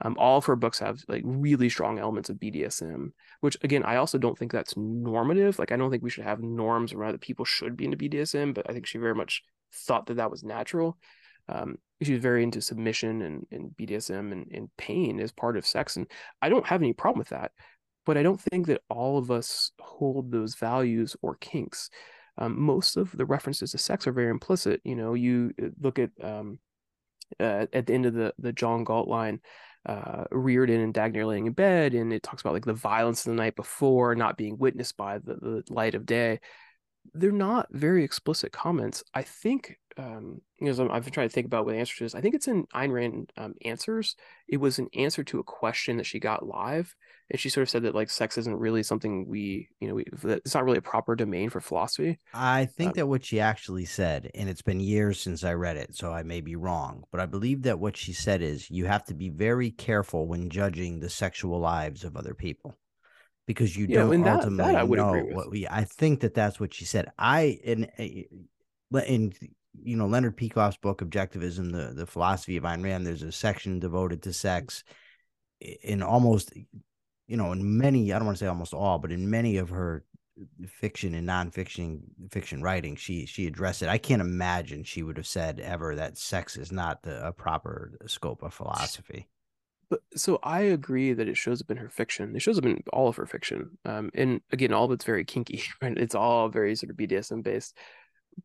um, 0.00 0.16
all 0.18 0.38
of 0.38 0.44
her 0.46 0.56
books 0.56 0.78
have 0.78 1.00
like 1.08 1.22
really 1.24 1.68
strong 1.68 1.98
elements 1.98 2.30
of 2.30 2.36
bdsm 2.36 3.10
which 3.40 3.56
again 3.62 3.82
i 3.84 3.96
also 3.96 4.18
don't 4.18 4.38
think 4.38 4.52
that's 4.52 4.76
normative 4.76 5.58
like 5.58 5.72
i 5.72 5.76
don't 5.76 5.90
think 5.90 6.02
we 6.02 6.10
should 6.10 6.24
have 6.24 6.40
norms 6.40 6.92
around 6.92 7.12
that 7.12 7.20
people 7.20 7.44
should 7.44 7.76
be 7.76 7.84
into 7.84 7.96
bdsm 7.96 8.54
but 8.54 8.68
i 8.68 8.72
think 8.72 8.86
she 8.86 8.98
very 8.98 9.14
much 9.14 9.42
thought 9.72 10.06
that 10.06 10.16
that 10.16 10.30
was 10.30 10.42
natural 10.42 10.96
um, 11.48 11.76
she 12.02 12.12
was 12.12 12.22
very 12.22 12.42
into 12.42 12.60
submission 12.60 13.22
and, 13.22 13.46
and 13.50 13.70
bdsm 13.78 14.32
and, 14.32 14.46
and 14.52 14.68
pain 14.76 15.20
as 15.20 15.32
part 15.32 15.56
of 15.56 15.66
sex 15.66 15.96
and 15.96 16.06
i 16.42 16.48
don't 16.48 16.66
have 16.66 16.82
any 16.82 16.92
problem 16.92 17.18
with 17.18 17.28
that 17.28 17.52
but 18.04 18.16
i 18.16 18.22
don't 18.22 18.40
think 18.40 18.66
that 18.66 18.82
all 18.90 19.18
of 19.18 19.30
us 19.30 19.72
hold 19.80 20.30
those 20.30 20.54
values 20.54 21.16
or 21.22 21.36
kinks 21.36 21.90
um, 22.38 22.60
most 22.60 22.96
of 22.96 23.16
the 23.16 23.24
references 23.24 23.70
to 23.72 23.78
sex 23.78 24.06
are 24.06 24.12
very 24.12 24.30
implicit. 24.30 24.80
You 24.84 24.96
know, 24.96 25.14
you 25.14 25.52
uh, 25.62 25.68
look 25.80 25.98
at 25.98 26.10
um, 26.22 26.58
uh, 27.38 27.66
at 27.72 27.86
the 27.86 27.94
end 27.94 28.06
of 28.06 28.14
the 28.14 28.34
the 28.38 28.52
John 28.52 28.84
Galt 28.84 29.08
line, 29.08 29.40
uh, 29.86 30.24
Rearden 30.32 30.82
and 30.82 30.94
Dagny 30.94 31.26
laying 31.26 31.46
in 31.46 31.52
bed, 31.52 31.94
and 31.94 32.12
it 32.12 32.22
talks 32.22 32.42
about 32.42 32.54
like 32.54 32.64
the 32.64 32.74
violence 32.74 33.24
of 33.24 33.30
the 33.30 33.36
night 33.36 33.56
before, 33.56 34.14
not 34.14 34.36
being 34.36 34.58
witnessed 34.58 34.96
by 34.96 35.18
the, 35.18 35.34
the 35.34 35.62
light 35.68 35.94
of 35.94 36.06
day. 36.06 36.40
They're 37.12 37.32
not 37.32 37.68
very 37.70 38.04
explicit 38.04 38.52
comments. 38.52 39.04
I 39.14 39.22
think, 39.22 39.78
um, 39.96 40.40
you 40.60 40.72
know, 40.72 40.90
I've 40.90 41.04
been 41.04 41.12
trying 41.12 41.28
to 41.28 41.34
think 41.34 41.46
about 41.46 41.64
what 41.64 41.72
the 41.72 41.78
answer 41.78 41.96
to 41.98 42.04
this. 42.04 42.14
I 42.14 42.20
think 42.20 42.34
it's 42.34 42.48
in 42.48 42.66
Ayn 42.74 42.92
Rand 42.92 43.32
um, 43.36 43.54
Answers. 43.64 44.16
It 44.48 44.56
was 44.56 44.78
an 44.78 44.88
answer 44.94 45.22
to 45.24 45.38
a 45.38 45.44
question 45.44 45.98
that 45.98 46.06
she 46.06 46.18
got 46.18 46.46
live, 46.46 46.94
and 47.30 47.40
she 47.40 47.48
sort 47.48 47.62
of 47.62 47.70
said 47.70 47.82
that 47.82 47.94
like 47.94 48.10
sex 48.10 48.36
isn't 48.38 48.56
really 48.56 48.82
something 48.82 49.26
we 49.26 49.68
you 49.80 49.88
know 49.88 49.94
we, 49.94 50.04
it's 50.24 50.54
not 50.54 50.64
really 50.64 50.78
a 50.78 50.82
proper 50.82 51.14
domain 51.16 51.50
for 51.50 51.60
philosophy 51.60 52.18
i 52.32 52.64
think 52.64 52.90
um, 52.90 52.94
that 52.96 53.06
what 53.06 53.24
she 53.24 53.40
actually 53.40 53.84
said 53.84 54.30
and 54.34 54.48
it's 54.48 54.62
been 54.62 54.80
years 54.80 55.20
since 55.20 55.44
i 55.44 55.52
read 55.52 55.76
it 55.76 55.94
so 55.94 56.12
i 56.12 56.22
may 56.22 56.40
be 56.40 56.56
wrong 56.56 57.04
but 57.10 57.20
i 57.20 57.26
believe 57.26 57.62
that 57.62 57.78
what 57.78 57.96
she 57.96 58.12
said 58.12 58.42
is 58.42 58.70
you 58.70 58.86
have 58.86 59.04
to 59.04 59.14
be 59.14 59.28
very 59.28 59.70
careful 59.70 60.26
when 60.26 60.50
judging 60.50 61.00
the 61.00 61.10
sexual 61.10 61.58
lives 61.58 62.04
of 62.04 62.16
other 62.16 62.34
people 62.34 62.76
because 63.46 63.76
you 63.76 63.86
don't 63.86 64.22
that, 64.22 64.36
ultimately 64.36 64.72
that 64.72 64.82
I 64.82 64.86
know 64.86 65.20
what 65.32 65.50
we 65.50 65.66
i 65.68 65.84
think 65.84 66.20
that 66.20 66.34
that's 66.34 66.58
what 66.58 66.72
she 66.72 66.84
said 66.84 67.12
i 67.18 67.58
in 67.62 67.90
eh, 67.98 68.22
in 69.06 69.32
you 69.82 69.96
know 69.96 70.06
leonard 70.06 70.36
peikoff's 70.36 70.76
book 70.76 71.02
objectivism 71.02 71.72
the 71.72 71.92
the 71.94 72.06
philosophy 72.06 72.56
of 72.56 72.64
ayn 72.64 72.82
rand 72.82 73.06
there's 73.06 73.22
a 73.22 73.32
section 73.32 73.80
devoted 73.80 74.22
to 74.22 74.32
sex 74.32 74.84
in 75.60 76.02
almost 76.02 76.52
you 77.26 77.36
know, 77.36 77.52
in 77.52 77.78
many, 77.78 78.12
I 78.12 78.18
don't 78.18 78.26
want 78.26 78.38
to 78.38 78.44
say 78.44 78.48
almost 78.48 78.74
all, 78.74 78.98
but 78.98 79.12
in 79.12 79.30
many 79.30 79.56
of 79.56 79.70
her 79.70 80.04
fiction 80.66 81.14
and 81.14 81.28
nonfiction 81.28 82.00
fiction 82.30 82.62
writing, 82.62 82.96
she 82.96 83.24
she 83.24 83.46
addressed 83.46 83.82
it. 83.82 83.88
I 83.88 83.98
can't 83.98 84.20
imagine 84.20 84.84
she 84.84 85.02
would 85.02 85.16
have 85.16 85.26
said 85.26 85.60
ever 85.60 85.94
that 85.94 86.18
sex 86.18 86.56
is 86.56 86.72
not 86.72 87.02
the, 87.02 87.26
a 87.26 87.32
proper 87.32 87.98
scope 88.06 88.42
of 88.42 88.52
philosophy. 88.52 89.28
But 89.90 90.00
so 90.16 90.38
I 90.42 90.62
agree 90.62 91.12
that 91.12 91.28
it 91.28 91.36
shows 91.36 91.60
up 91.60 91.70
in 91.70 91.76
her 91.76 91.88
fiction. 91.88 92.34
It 92.34 92.42
shows 92.42 92.58
up 92.58 92.64
in 92.64 92.82
all 92.92 93.08
of 93.08 93.16
her 93.16 93.26
fiction. 93.26 93.78
Um, 93.84 94.10
and 94.14 94.40
again, 94.52 94.72
all 94.72 94.84
of 94.86 94.92
it's 94.92 95.04
very 95.04 95.24
kinky, 95.24 95.62
right? 95.82 95.96
It's 95.96 96.14
all 96.14 96.48
very 96.48 96.74
sort 96.76 96.90
of 96.90 96.96
BDSM 96.96 97.42
based. 97.42 97.76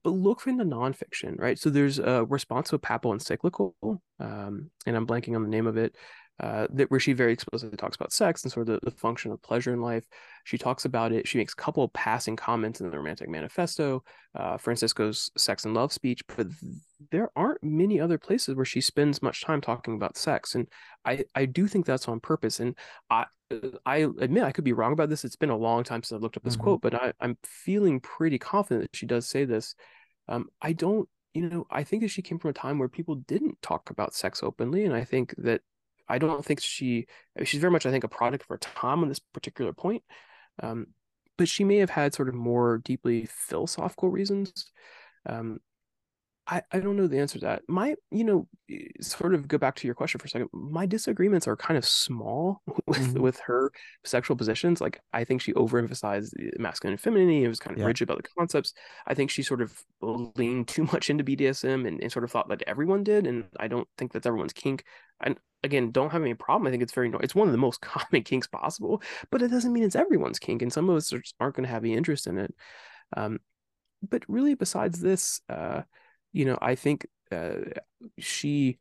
But 0.03 0.11
look 0.11 0.41
for 0.41 0.51
the 0.51 0.63
nonfiction, 0.63 1.39
right? 1.39 1.57
So 1.57 1.69
there's 1.69 1.97
a 1.97 2.23
response 2.25 2.69
to 2.69 2.75
a 2.75 2.79
papal 2.79 3.11
encyclical, 3.11 3.75
um, 4.19 4.69
and 4.85 4.95
I'm 4.95 5.07
blanking 5.07 5.35
on 5.35 5.41
the 5.41 5.49
name 5.49 5.65
of 5.65 5.77
it, 5.77 5.95
uh, 6.39 6.67
that 6.71 6.89
where 6.89 6.99
she 6.99 7.11
very 7.11 7.33
explicitly 7.33 7.75
talks 7.75 7.95
about 7.95 8.13
sex 8.13 8.43
and 8.43 8.51
sort 8.51 8.69
of 8.69 8.79
the, 8.79 8.89
the, 8.89 8.95
function 8.95 9.31
of 9.31 9.41
pleasure 9.41 9.73
in 9.73 9.81
life. 9.81 10.05
She 10.45 10.57
talks 10.57 10.85
about 10.85 11.11
it. 11.11 11.27
She 11.27 11.37
makes 11.37 11.51
a 11.51 11.57
couple 11.57 11.83
of 11.83 11.91
passing 11.91 12.37
comments 12.37 12.79
in 12.79 12.89
the 12.89 12.97
Romantic 12.97 13.27
Manifesto, 13.27 14.03
uh, 14.35 14.57
Francisco's 14.57 15.31
Sex 15.37 15.65
and 15.65 15.73
Love 15.73 15.91
speech, 15.91 16.21
but 16.27 16.47
there 17.11 17.29
aren't 17.35 17.61
many 17.61 17.99
other 17.99 18.17
places 18.17 18.55
where 18.55 18.65
she 18.65 18.79
spends 18.79 19.21
much 19.21 19.43
time 19.43 19.59
talking 19.59 19.95
about 19.95 20.17
sex, 20.17 20.55
and 20.55 20.67
I 21.03 21.25
I 21.35 21.45
do 21.45 21.67
think 21.67 21.85
that's 21.85 22.07
on 22.07 22.19
purpose. 22.21 22.61
And 22.61 22.77
I 23.09 23.25
I 23.85 23.97
admit 23.97 24.43
I 24.43 24.51
could 24.51 24.63
be 24.63 24.73
wrong 24.73 24.93
about 24.93 25.09
this. 25.09 25.25
It's 25.25 25.35
been 25.35 25.49
a 25.49 25.57
long 25.57 25.83
time 25.83 26.03
since 26.03 26.17
I 26.17 26.21
looked 26.21 26.37
up 26.37 26.43
this 26.43 26.55
mm-hmm. 26.55 26.63
quote, 26.63 26.81
but 26.81 26.95
I, 26.95 27.13
I'm 27.19 27.37
feeling 27.43 27.99
pretty 27.99 28.37
confident 28.37 28.83
that 28.83 28.95
she 28.95 29.05
does 29.05 29.27
say 29.27 29.43
this. 29.43 29.75
Um, 30.29 30.47
I 30.61 30.71
don't 30.73 31.09
you 31.33 31.47
know, 31.47 31.67
I 31.69 31.83
think 31.83 32.01
that 32.01 32.09
she 32.09 32.21
came 32.21 32.39
from 32.39 32.49
a 32.49 32.53
time 32.53 32.79
where 32.79 32.89
people 32.89 33.15
didn't 33.15 33.61
talk 33.61 33.89
about 33.89 34.15
sex 34.15 34.41
openly, 34.41 34.85
and 34.85 34.95
I 34.95 35.03
think 35.03 35.35
that 35.37 35.61
I 36.09 36.17
don't 36.17 36.43
think 36.43 36.61
she 36.61 37.07
she's 37.43 37.61
very 37.61 37.71
much 37.71 37.85
I 37.85 37.91
think 37.91 38.03
a 38.03 38.09
product 38.09 38.43
of 38.43 38.49
her 38.49 38.57
time 38.57 39.01
on 39.01 39.09
this 39.09 39.19
particular 39.19 39.73
point. 39.73 40.03
Um, 40.61 40.87
but 41.37 41.47
she 41.47 41.63
may 41.63 41.77
have 41.77 41.89
had 41.89 42.13
sort 42.13 42.27
of 42.27 42.35
more 42.35 42.79
deeply 42.79 43.25
philosophical 43.29 44.09
reasons. 44.09 44.65
Um, 45.25 45.59
I, 46.49 46.63
I 46.71 46.79
don't 46.79 46.97
know 46.97 47.07
the 47.07 47.19
answer 47.19 47.37
to 47.39 47.45
that. 47.45 47.61
My, 47.67 47.95
you 48.09 48.23
know, 48.23 48.47
sort 49.01 49.35
of 49.35 49.47
go 49.47 49.59
back 49.59 49.75
to 49.75 49.87
your 49.87 49.93
question 49.93 50.19
for 50.19 50.25
a 50.25 50.29
second. 50.29 50.49
My 50.51 50.87
disagreements 50.87 51.47
are 51.47 51.55
kind 51.55 51.77
of 51.77 51.85
small 51.85 52.61
with 52.87 52.97
mm-hmm. 52.97 53.21
with 53.21 53.39
her 53.41 53.71
sexual 54.03 54.35
positions. 54.35 54.81
Like 54.81 54.99
I 55.13 55.23
think 55.23 55.41
she 55.41 55.53
overemphasized 55.53 56.33
masculine 56.57 56.93
and 56.93 57.01
femininity. 57.01 57.43
It 57.43 57.49
was 57.49 57.59
kind 57.59 57.75
of 57.75 57.81
yeah. 57.81 57.85
rigid 57.85 58.09
about 58.09 58.23
the 58.23 58.29
concepts. 58.37 58.73
I 59.05 59.13
think 59.13 59.29
she 59.29 59.43
sort 59.43 59.61
of 59.61 59.79
leaned 60.01 60.67
too 60.67 60.85
much 60.91 61.09
into 61.09 61.23
BDSM 61.23 61.87
and, 61.87 62.01
and 62.01 62.11
sort 62.11 62.23
of 62.23 62.31
thought 62.31 62.49
that 62.49 62.63
everyone 62.65 63.03
did. 63.03 63.27
And 63.27 63.45
I 63.59 63.67
don't 63.67 63.87
think 63.97 64.11
that's 64.11 64.25
everyone's 64.25 64.53
kink. 64.53 64.83
And 65.21 65.37
again, 65.63 65.91
don't 65.91 66.11
have 66.11 66.21
any 66.21 66.33
problem. 66.33 66.67
I 66.67 66.71
think 66.71 66.83
it's 66.83 66.93
very 66.93 67.11
it's 67.21 67.35
one 67.35 67.47
of 67.47 67.51
the 67.51 67.57
most 67.57 67.81
common 67.81 68.23
kinks 68.23 68.47
possible, 68.47 69.01
but 69.31 69.41
it 69.41 69.49
doesn't 69.49 69.73
mean 69.73 69.83
it's 69.83 69.95
everyone's 69.95 70.39
kink. 70.39 70.61
And 70.61 70.71
some 70.71 70.89
of 70.89 70.95
us 70.95 71.09
just 71.09 71.35
aren't 71.39 71.55
going 71.55 71.65
to 71.65 71.71
have 71.71 71.83
any 71.83 71.93
interest 71.93 72.27
in 72.27 72.37
it. 72.37 72.53
Um, 73.15 73.39
but 74.07 74.23
really, 74.27 74.53
besides 74.55 74.99
this, 74.99 75.41
uh, 75.49 75.81
you 76.31 76.45
know, 76.45 76.57
I 76.61 76.75
think 76.75 77.07
uh, 77.31 77.55
she 78.17 78.79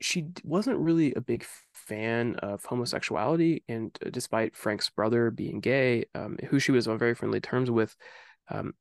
she 0.00 0.26
wasn't 0.42 0.78
really 0.78 1.14
a 1.14 1.20
big 1.20 1.46
fan 1.72 2.36
of 2.36 2.64
homosexuality, 2.64 3.62
and 3.68 3.96
uh, 4.04 4.10
despite 4.10 4.56
Frank's 4.56 4.90
brother 4.90 5.30
being 5.30 5.60
gay, 5.60 6.04
um, 6.14 6.36
who 6.48 6.58
she 6.58 6.72
was 6.72 6.88
on 6.88 6.98
very 6.98 7.14
friendly 7.14 7.40
terms 7.40 7.70
with, 7.70 7.96
um, 8.50 8.74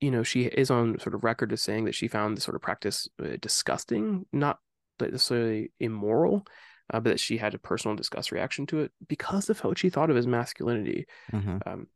you 0.00 0.10
know, 0.10 0.22
she 0.22 0.44
is 0.44 0.70
on 0.70 0.98
sort 0.98 1.14
of 1.14 1.24
record 1.24 1.52
as 1.52 1.62
saying 1.62 1.84
that 1.84 1.94
she 1.94 2.08
found 2.08 2.36
the 2.36 2.40
sort 2.40 2.54
of 2.54 2.62
practice 2.62 3.08
uh, 3.22 3.36
disgusting, 3.40 4.26
not 4.32 4.58
necessarily 5.00 5.72
immoral, 5.80 6.46
uh, 6.92 7.00
but 7.00 7.10
that 7.10 7.20
she 7.20 7.36
had 7.36 7.54
a 7.54 7.58
personal 7.58 7.96
disgust 7.96 8.32
reaction 8.32 8.66
to 8.66 8.80
it 8.80 8.92
because 9.08 9.50
of 9.50 9.60
how 9.60 9.74
she 9.74 9.90
thought 9.90 10.10
of 10.10 10.16
as 10.16 10.26
masculinity. 10.26 11.06
Mm-hmm. 11.32 11.58
Um, 11.66 11.86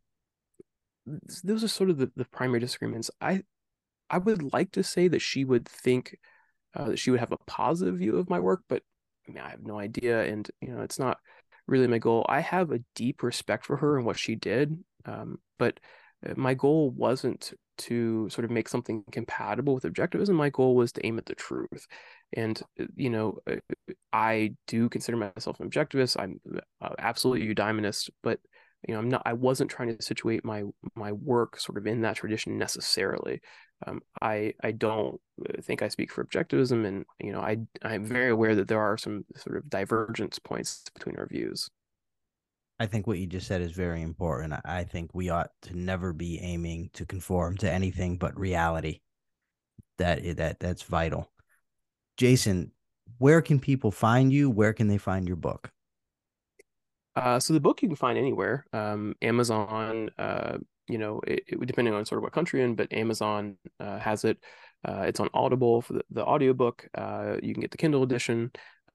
those 1.45 1.65
are 1.65 1.69
sort 1.69 1.91
of 1.91 1.99
the, 1.99 2.11
the 2.17 2.25
primary 2.27 2.61
disagreements. 2.61 3.11
I 3.21 3.43
I 4.09 4.19
would 4.19 4.53
like 4.53 4.73
to 4.73 4.83
say 4.83 5.09
that 5.09 5.23
she 5.23 5.45
would 5.45 5.69
think 5.69 6.19
uh, 6.75 6.87
that 6.87 6.99
she 6.99 7.11
would 7.11 7.21
have 7.21 7.33
a 7.33 7.39
positive 7.47 7.99
view 7.99 8.19
of 8.19 8.31
my 8.31 8.41
work, 8.41 8.63
but 8.69 8.83
I 9.29 9.33
mean, 9.33 9.43
I 9.43 9.51
have 9.51 9.63
no 9.63 9.79
idea, 9.79 10.25
and 10.25 10.49
you 10.61 10.73
know, 10.73 10.83
it's 10.83 10.99
not 10.99 11.19
really 11.67 11.87
my 11.87 11.99
goal. 11.99 12.27
I 12.29 12.41
have 12.41 12.73
a 12.73 12.83
deep 12.95 13.23
respect 13.23 13.65
for 13.65 13.77
her 13.77 13.97
and 13.97 14.07
what 14.07 14.19
she 14.19 14.35
did, 14.35 14.77
um, 15.05 15.39
but 15.59 15.79
uh, 16.29 16.35
my 16.37 16.55
goal 16.55 16.91
wasn't 16.91 17.53
to 17.81 18.29
sort 18.31 18.45
of 18.45 18.51
make 18.51 18.69
something 18.69 19.05
compatible 19.13 19.75
with 19.75 19.85
objectivism. 19.85 20.35
My 20.35 20.51
goal 20.51 20.75
was 20.75 20.93
to 20.93 21.07
aim 21.07 21.19
at 21.19 21.27
the 21.27 21.35
truth, 21.35 21.87
and 22.33 22.61
uh, 22.81 22.85
you 22.97 23.11
know, 23.11 23.39
uh, 23.49 23.57
I 24.13 24.55
do 24.67 24.89
consider 24.89 25.17
myself 25.17 25.61
an 25.61 25.71
objectivist. 25.71 26.19
I'm 26.19 26.41
absolutely 26.99 27.53
eudaimonist, 27.53 28.11
but 28.23 28.41
you 28.87 28.95
know, 28.95 29.01
I'm 29.01 29.09
not. 29.09 29.23
I 29.27 29.35
wasn't 29.35 29.71
trying 29.71 29.97
to 29.97 30.03
situate 30.03 30.45
my 30.45 30.65
my 30.95 31.13
work 31.13 31.59
sort 31.59 31.79
of 31.79 31.87
in 31.87 32.03
that 32.03 32.17
tradition 32.17 32.59
necessarily 32.59 33.41
um, 33.87 34.01
I 34.21 34.55
I 34.63 34.73
don't 34.73 35.21
uh, 35.49 35.63
think 35.63 35.83
I 35.83 35.89
speak 35.89 36.13
for 36.13 36.25
objectivism, 36.25 36.87
and 36.87 37.05
you 37.19 37.33
know 37.33 37.41
I 37.41 37.59
I'm 37.83 38.05
very 38.05 38.31
aware 38.31 38.55
that 38.55 38.69
there 38.69 38.81
are 38.81 38.99
some 38.99 39.25
sort 39.37 39.57
of 39.57 39.69
divergence 39.69 40.39
points 40.39 40.85
between 40.95 41.17
our 41.17 41.27
views. 41.27 41.71
I 42.81 42.87
think 42.87 43.07
what 43.07 43.19
you 43.19 43.27
just 43.27 43.47
said 43.47 43.61
is 43.61 43.73
very 43.73 44.01
important. 44.01 44.55
I 44.65 44.85
think 44.85 45.11
we 45.13 45.29
ought 45.29 45.51
to 45.63 45.79
never 45.79 46.15
be 46.15 46.41
aiming 46.41 46.89
to 46.95 47.05
conform 47.05 47.59
to 47.59 47.71
anything 47.71 48.17
but 48.17 48.39
reality. 48.39 49.01
That 49.99 50.39
that 50.39 50.61
that's 50.61 50.83
vital. 50.83 51.31
Jason, 52.17 52.73
where 53.19 53.43
can 53.43 53.61
people 53.61 53.91
find 53.91 54.33
you? 54.33 54.49
Where 54.49 54.73
can 54.73 54.89
they 54.89 54.97
find 54.97 55.29
your 55.29 55.37
book? 55.37 55.71
Uh, 57.15 57.39
so 57.39 57.53
the 57.53 57.61
book 57.61 57.83
you 57.83 57.89
can 57.89 57.97
find 57.97 58.17
anywhere, 58.17 58.65
um, 58.73 59.15
Amazon, 59.21 60.11
uh, 60.19 60.57
you 60.89 60.97
know, 60.97 61.21
it, 61.27 61.43
it, 61.49 61.67
depending 61.67 61.93
on 61.93 62.07
sort 62.07 62.19
of 62.19 62.23
what 62.23 62.33
country 62.33 62.63
in, 62.63 62.77
but 62.77 62.91
Amazon 62.95 63.59
uh, 63.79 63.99
has 63.99 64.25
it. 64.25 64.39
Uh, 64.89 65.03
it's 65.07 65.21
on 65.21 65.29
Audible 65.35 65.83
for 65.83 65.95
the, 65.95 66.03
the 66.11 66.25
audiobook. 66.25 66.89
Uh, 66.95 67.37
you 67.43 67.53
can 67.53 67.61
get 67.61 67.71
the 67.73 67.77
Kindle 67.77 68.03
edition. 68.03 68.51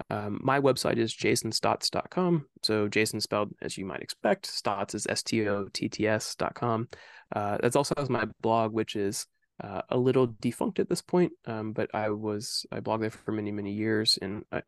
Um, 0.09 0.39
my 0.43 0.59
website 0.59 0.97
is 0.97 1.13
jasonstotts.com. 1.13 2.45
So 2.63 2.87
Jason 2.87 3.21
spelled 3.21 3.51
as 3.61 3.77
you 3.77 3.85
might 3.85 4.01
expect. 4.01 4.45
Stotts 4.45 4.93
is 4.93 5.07
S 5.07 5.23
T 5.23 5.47
O 5.47 5.67
T 5.71 5.89
T 5.89 6.07
S.com. 6.07 6.89
Uh, 7.35 7.57
that's 7.61 7.75
also 7.75 7.95
has 7.97 8.09
my 8.09 8.25
blog, 8.41 8.73
which 8.73 8.95
is 8.95 9.25
uh, 9.63 9.81
a 9.89 9.97
little 9.97 10.35
defunct 10.41 10.79
at 10.79 10.89
this 10.89 11.01
point. 11.01 11.31
Um, 11.45 11.71
but 11.71 11.89
I 11.93 12.09
was 12.09 12.65
I 12.71 12.79
blogged 12.79 13.01
there 13.01 13.09
for 13.09 13.31
many 13.31 13.51
many 13.51 13.71
years, 13.71 14.19
and 14.21 14.43
I, 14.51 14.61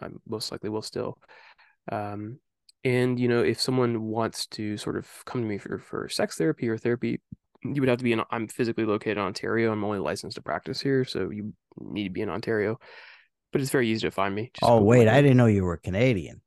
I 0.00 0.08
most 0.28 0.52
likely 0.52 0.70
will 0.70 0.82
still. 0.82 1.18
Um, 1.90 2.38
and 2.84 3.18
you 3.18 3.28
know, 3.28 3.40
if 3.40 3.60
someone 3.60 4.02
wants 4.02 4.46
to 4.48 4.76
sort 4.76 4.96
of 4.96 5.08
come 5.24 5.40
to 5.40 5.48
me 5.48 5.58
for, 5.58 5.78
for 5.78 6.08
sex 6.08 6.36
therapy 6.36 6.68
or 6.68 6.76
therapy, 6.76 7.20
you 7.62 7.80
would 7.80 7.88
have 7.88 7.98
to 7.98 8.04
be 8.04 8.12
in. 8.12 8.20
I'm 8.30 8.48
physically 8.48 8.84
located 8.84 9.16
in 9.16 9.24
Ontario. 9.24 9.72
I'm 9.72 9.84
only 9.84 9.98
licensed 9.98 10.36
to 10.36 10.42
practice 10.42 10.80
here, 10.80 11.04
so 11.04 11.30
you 11.30 11.54
need 11.80 12.04
to 12.04 12.10
be 12.10 12.20
in 12.20 12.28
Ontario. 12.28 12.78
But 13.54 13.60
it's 13.60 13.70
very 13.70 13.88
easy 13.88 14.00
to 14.00 14.10
find 14.10 14.34
me. 14.34 14.50
Just 14.52 14.68
oh 14.68 14.82
wait, 14.82 15.06
I 15.06 15.22
didn't 15.22 15.36
know 15.36 15.46
you 15.46 15.62
were 15.62 15.76
Canadian. 15.76 16.40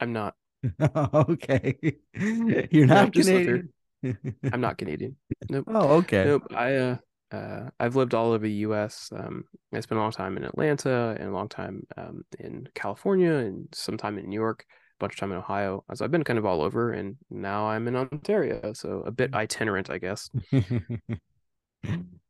I'm 0.00 0.14
not. 0.14 0.34
okay, 1.14 1.76
you're 2.70 2.86
not 2.86 3.14
no, 3.14 3.22
Canadian. 3.22 3.68
I'm 4.50 4.62
not 4.62 4.78
Canadian. 4.78 5.16
Nope. 5.50 5.66
Oh, 5.68 5.96
okay. 5.96 6.24
Nope. 6.24 6.44
I 6.54 6.74
uh, 6.76 6.96
uh, 7.32 7.68
I've 7.78 7.96
lived 7.96 8.14
all 8.14 8.32
over 8.32 8.46
the 8.46 8.50
U.S. 8.50 9.10
Um, 9.14 9.44
I 9.74 9.80
spent 9.80 9.98
a 9.98 10.02
long 10.02 10.10
time 10.10 10.38
in 10.38 10.44
Atlanta 10.44 11.14
and 11.20 11.28
a 11.28 11.32
long 11.32 11.50
time 11.50 11.86
um, 11.98 12.24
in 12.38 12.66
California 12.74 13.34
and 13.34 13.68
some 13.74 13.98
time 13.98 14.16
in 14.16 14.30
New 14.30 14.40
York 14.40 14.64
a 14.68 14.98
bunch 14.98 15.12
of 15.12 15.20
time 15.20 15.32
in 15.32 15.36
Ohio. 15.36 15.84
So 15.92 16.02
I've 16.02 16.10
been 16.10 16.24
kind 16.24 16.38
of 16.38 16.46
all 16.46 16.62
over, 16.62 16.92
and 16.92 17.16
now 17.28 17.66
I'm 17.66 17.88
in 17.88 17.94
Ontario, 17.94 18.72
so 18.72 19.02
a 19.04 19.10
bit 19.10 19.32
mm. 19.32 19.36
itinerant, 19.36 19.90
I 19.90 19.98
guess. 19.98 20.30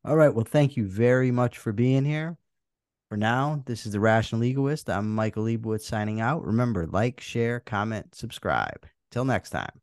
all 0.03 0.17
right. 0.17 0.33
Well, 0.35 0.43
thank 0.43 0.75
you 0.75 0.89
very 0.89 1.31
much 1.31 1.57
for 1.57 1.71
being 1.71 2.03
here. 2.03 2.37
For 3.09 3.15
now, 3.15 3.63
this 3.65 3.85
is 3.85 3.93
the 3.93 4.01
Rational 4.01 4.43
Egoist. 4.43 4.89
I'm 4.89 5.15
Michael 5.15 5.43
Leibowitz 5.43 5.85
signing 5.85 6.19
out. 6.19 6.43
Remember, 6.43 6.85
like, 6.85 7.21
share, 7.21 7.61
comment, 7.61 8.13
subscribe. 8.13 8.85
Till 9.11 9.23
next 9.23 9.51
time. 9.51 9.79